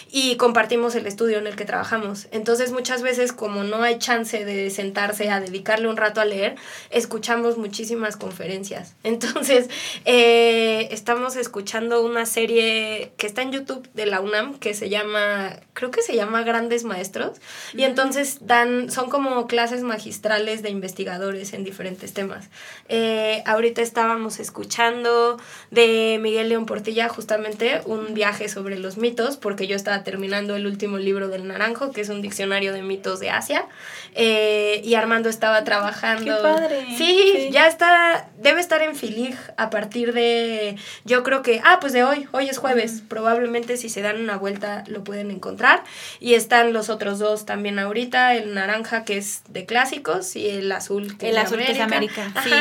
y 0.08 0.36
compartimos 0.36 0.94
el 0.94 1.08
estudio 1.08 1.38
en 1.38 1.48
el 1.48 1.56
que 1.56 1.64
trabajamos. 1.64 2.28
Entonces 2.30 2.70
muchas 2.70 3.02
veces 3.02 3.32
como 3.32 3.64
no 3.64 3.82
hay 3.82 3.98
chance 3.98 4.44
de 4.44 4.70
sentarse 4.70 5.30
a 5.30 5.40
dedicarle 5.40 5.88
un 5.88 5.96
rato 5.96 6.20
a 6.20 6.26
leer, 6.26 6.54
escuchamos 6.90 7.58
muchísimas 7.58 8.16
conferencias. 8.16 8.94
Entonces 9.02 9.68
eh, 10.04 10.86
estamos 10.92 11.34
escuchando 11.34 12.04
una 12.04 12.24
serie 12.24 13.10
que 13.16 13.26
está 13.26 13.42
en 13.42 13.50
YouTube 13.50 13.88
de 13.94 14.06
la 14.06 14.20
UNAM 14.20 14.56
que 14.60 14.74
se 14.74 14.88
llama 14.88 15.39
creo 15.72 15.90
que 15.90 16.02
se 16.02 16.14
llama 16.14 16.42
Grandes 16.42 16.84
Maestros, 16.84 17.40
y 17.74 17.84
entonces 17.84 18.38
dan, 18.42 18.90
son 18.90 19.10
como 19.10 19.46
clases 19.46 19.82
magistrales 19.82 20.62
de 20.62 20.70
investigadores 20.70 21.52
en 21.52 21.64
diferentes 21.64 22.12
temas. 22.12 22.48
Eh, 22.88 23.42
ahorita 23.46 23.82
estábamos 23.82 24.40
escuchando 24.40 25.38
de 25.70 26.18
Miguel 26.20 26.48
León 26.48 26.66
Portilla 26.66 27.08
justamente 27.08 27.80
un 27.86 28.14
viaje 28.14 28.48
sobre 28.48 28.78
los 28.78 28.96
mitos, 28.96 29.36
porque 29.36 29.66
yo 29.66 29.76
estaba 29.76 30.02
terminando 30.04 30.56
el 30.56 30.66
último 30.66 30.98
libro 30.98 31.28
del 31.28 31.46
Naranjo, 31.48 31.92
que 31.92 32.00
es 32.00 32.08
un 32.08 32.22
diccionario 32.22 32.72
de 32.72 32.82
mitos 32.82 33.20
de 33.20 33.30
Asia, 33.30 33.66
eh, 34.14 34.80
y 34.84 34.94
Armando 34.94 35.28
estaba 35.28 35.64
trabajando. 35.64 36.36
¡Qué 36.36 36.42
padre! 36.42 36.86
Sí, 36.96 37.48
ya 37.52 37.66
está, 37.66 38.28
debe 38.38 38.60
estar 38.60 38.82
en 38.82 38.94
Filig 38.96 39.36
a 39.56 39.70
partir 39.70 40.12
de, 40.12 40.76
yo 41.04 41.22
creo 41.22 41.42
que, 41.42 41.60
ah, 41.64 41.78
pues 41.80 41.92
de 41.92 42.04
hoy, 42.04 42.28
hoy 42.32 42.48
es 42.48 42.58
jueves, 42.58 43.02
probablemente 43.08 43.76
si 43.76 43.88
se 43.88 44.02
dan 44.02 44.20
una 44.20 44.36
vuelta 44.36 44.84
lo 44.86 45.04
pueden 45.04 45.29
encontrar. 45.30 45.84
Y 46.20 46.34
están 46.34 46.72
los 46.72 46.88
otros 46.90 47.18
dos 47.18 47.46
también 47.46 47.78
ahorita, 47.78 48.34
el 48.34 48.54
naranja 48.54 49.04
que 49.04 49.18
es 49.18 49.42
de 49.48 49.66
clásicos 49.66 50.36
y 50.36 50.48
el 50.48 50.70
azul 50.72 51.16
que 51.16 51.30
el 51.30 51.36
es 51.36 51.44
azul 51.44 51.58
que 51.58 51.72
es 51.72 51.80
América. 51.80 52.32
Sí. 52.44 52.52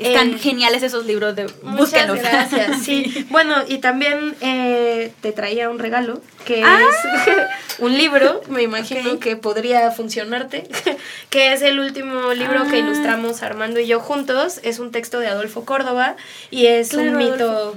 Están 0.00 0.30
eh, 0.30 0.38
geniales 0.38 0.82
esos 0.82 1.04
libros 1.04 1.36
de 1.36 1.46
Muchas 1.62 2.10
gracias. 2.12 2.80
Sí. 2.80 3.26
bueno, 3.30 3.54
y 3.68 3.78
también 3.78 4.34
eh, 4.40 5.12
te 5.20 5.32
traía 5.32 5.68
un 5.68 5.78
regalo 5.78 6.22
que 6.46 6.64
ah. 6.64 6.80
es 6.80 7.78
un 7.78 7.96
libro, 7.96 8.40
me 8.48 8.62
imagino 8.62 9.18
que 9.18 9.36
podría 9.36 9.90
funcionarte, 9.90 10.68
que 11.30 11.52
es 11.52 11.60
el 11.62 11.78
último 11.78 12.32
libro 12.32 12.66
que 12.68 12.76
ah. 12.76 12.78
ilustramos 12.78 13.42
Armando 13.42 13.80
y 13.80 13.86
yo 13.86 14.00
juntos. 14.00 14.60
Es 14.62 14.78
un 14.78 14.90
texto 14.90 15.20
de 15.20 15.28
Adolfo 15.28 15.64
Córdoba 15.64 16.16
y 16.50 16.66
es 16.66 16.94
un 16.94 17.16
mito 17.16 17.76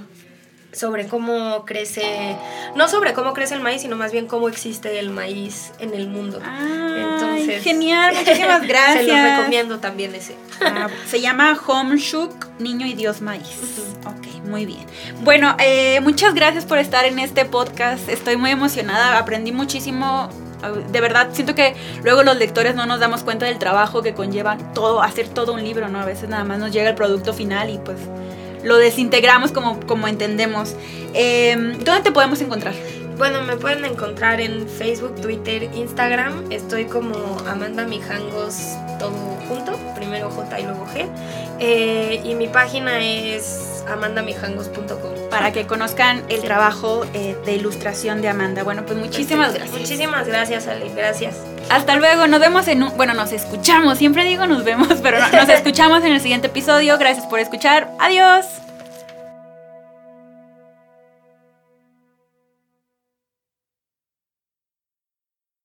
sobre 0.74 1.08
cómo 1.08 1.66
crece, 1.66 2.36
no 2.76 2.88
sobre 2.88 3.14
cómo 3.14 3.34
crece 3.34 3.56
el 3.56 3.62
maíz, 3.62 3.84
sino 3.84 3.96
más 3.96 4.12
bien 4.12 4.28
cómo 4.28 4.50
existe 4.50 5.00
el 5.00 5.12
maíz 5.12 5.72
en 5.80 5.94
el 5.94 6.08
mundo. 6.08 6.42
Entonces, 6.42 7.64
genial, 7.64 8.16
muchísimas 8.18 8.68
gracias. 8.68 9.06
Se 9.06 9.12
lo 9.12 9.38
recomiendo 9.38 9.80
también 9.80 10.16
ese. 10.16 10.36
Ah, 10.62 10.88
se 11.08 11.22
llama 11.22 11.58
Home 11.68 11.98
Shuk, 11.98 12.60
Niño 12.60 12.86
y 12.88 12.94
Dios 12.94 13.22
Maíz. 13.22 13.58
Ok, 14.06 14.44
muy 14.46 14.66
bien. 14.66 14.86
Bueno, 15.22 15.56
eh, 15.60 16.00
muchas 16.02 16.34
gracias 16.34 16.66
por 16.66 16.80
estar 16.80 17.06
en 17.06 17.20
este 17.20 17.46
podcast. 17.46 18.10
Estoy 18.10 18.38
muy 18.38 18.52
emocionada, 18.52 19.18
aprendí 19.18 19.52
muchísimo 19.52 20.30
de 20.92 21.02
verdad 21.02 21.30
siento 21.34 21.56
que 21.56 21.76
luego 22.04 22.24
los 22.24 22.38
lectores 22.38 22.74
no 22.74 22.86
nos 22.86 23.02
damos 23.02 23.24
cuenta 23.24 23.46
del 23.46 23.60
trabajo 23.60 24.02
que 24.02 24.14
conlleva 24.14 24.58
todo, 24.74 25.02
hacer 25.02 25.28
todo 25.28 25.54
un 25.54 25.62
libro, 25.62 25.90
¿no? 25.90 26.00
A 26.00 26.06
veces 26.06 26.30
nada 26.30 26.46
más 26.46 26.58
nos 26.58 26.72
llega 26.72 26.90
el 26.90 26.96
producto 26.96 27.34
final 27.34 27.70
y 27.70 27.78
pues 27.80 27.98
lo 28.64 28.78
desintegramos 28.78 29.52
como, 29.52 29.80
como 29.82 30.08
entendemos. 30.08 30.76
Em, 31.14 31.78
¿Dónde 31.84 32.02
te 32.02 32.12
podemos 32.12 32.42
encontrar? 32.42 32.74
Bueno, 33.18 33.44
me 33.44 33.56
pueden 33.58 33.86
encontrar 33.86 34.42
en 34.42 34.68
Facebook, 34.68 35.16
Twitter, 35.22 35.64
Instagram. 35.76 36.52
Estoy 36.52 36.86
como 36.86 37.16
Amanda 37.48 37.86
Mijangos, 37.86 38.76
todo 39.00 39.12
junto, 39.48 39.78
primero 39.96 40.30
J 40.32 40.60
y 40.60 40.64
luego 40.64 40.86
G. 40.88 41.08
Eh, 41.60 42.22
y 42.24 42.36
mi 42.36 42.48
página 42.48 43.00
es 43.00 43.84
amandamijangos.com. 43.88 45.30
Para 45.30 45.52
que 45.52 45.68
conozcan 45.68 46.24
el 46.30 46.42
trabajo 46.42 47.06
eh, 47.14 47.36
de 47.46 47.56
ilustración 47.56 48.22
de 48.22 48.30
Amanda. 48.30 48.64
Bueno, 48.64 48.86
pues 48.86 48.98
muchísimas 48.98 49.54
gracias. 49.54 49.80
Muchísimas 49.80 50.28
gracias, 50.28 50.68
Ale. 50.68 50.92
Gracias. 50.96 51.38
Hasta 51.70 51.96
luego, 51.96 52.28
nos 52.28 52.40
vemos 52.40 52.68
en 52.68 52.84
un... 52.84 52.98
Bueno, 52.98 53.14
nos 53.14 53.32
escuchamos, 53.32 53.98
siempre 53.98 54.26
digo 54.26 54.46
nos 54.46 54.64
vemos, 54.64 55.00
pero 55.04 55.20
nos 55.20 55.50
escuchamos 55.50 56.04
en 56.04 56.14
el 56.14 56.22
siguiente 56.22 56.48
episodio. 56.48 56.98
Gracias 56.98 57.26
por 57.28 57.40
escuchar. 57.40 57.92
Adiós. 58.00 58.63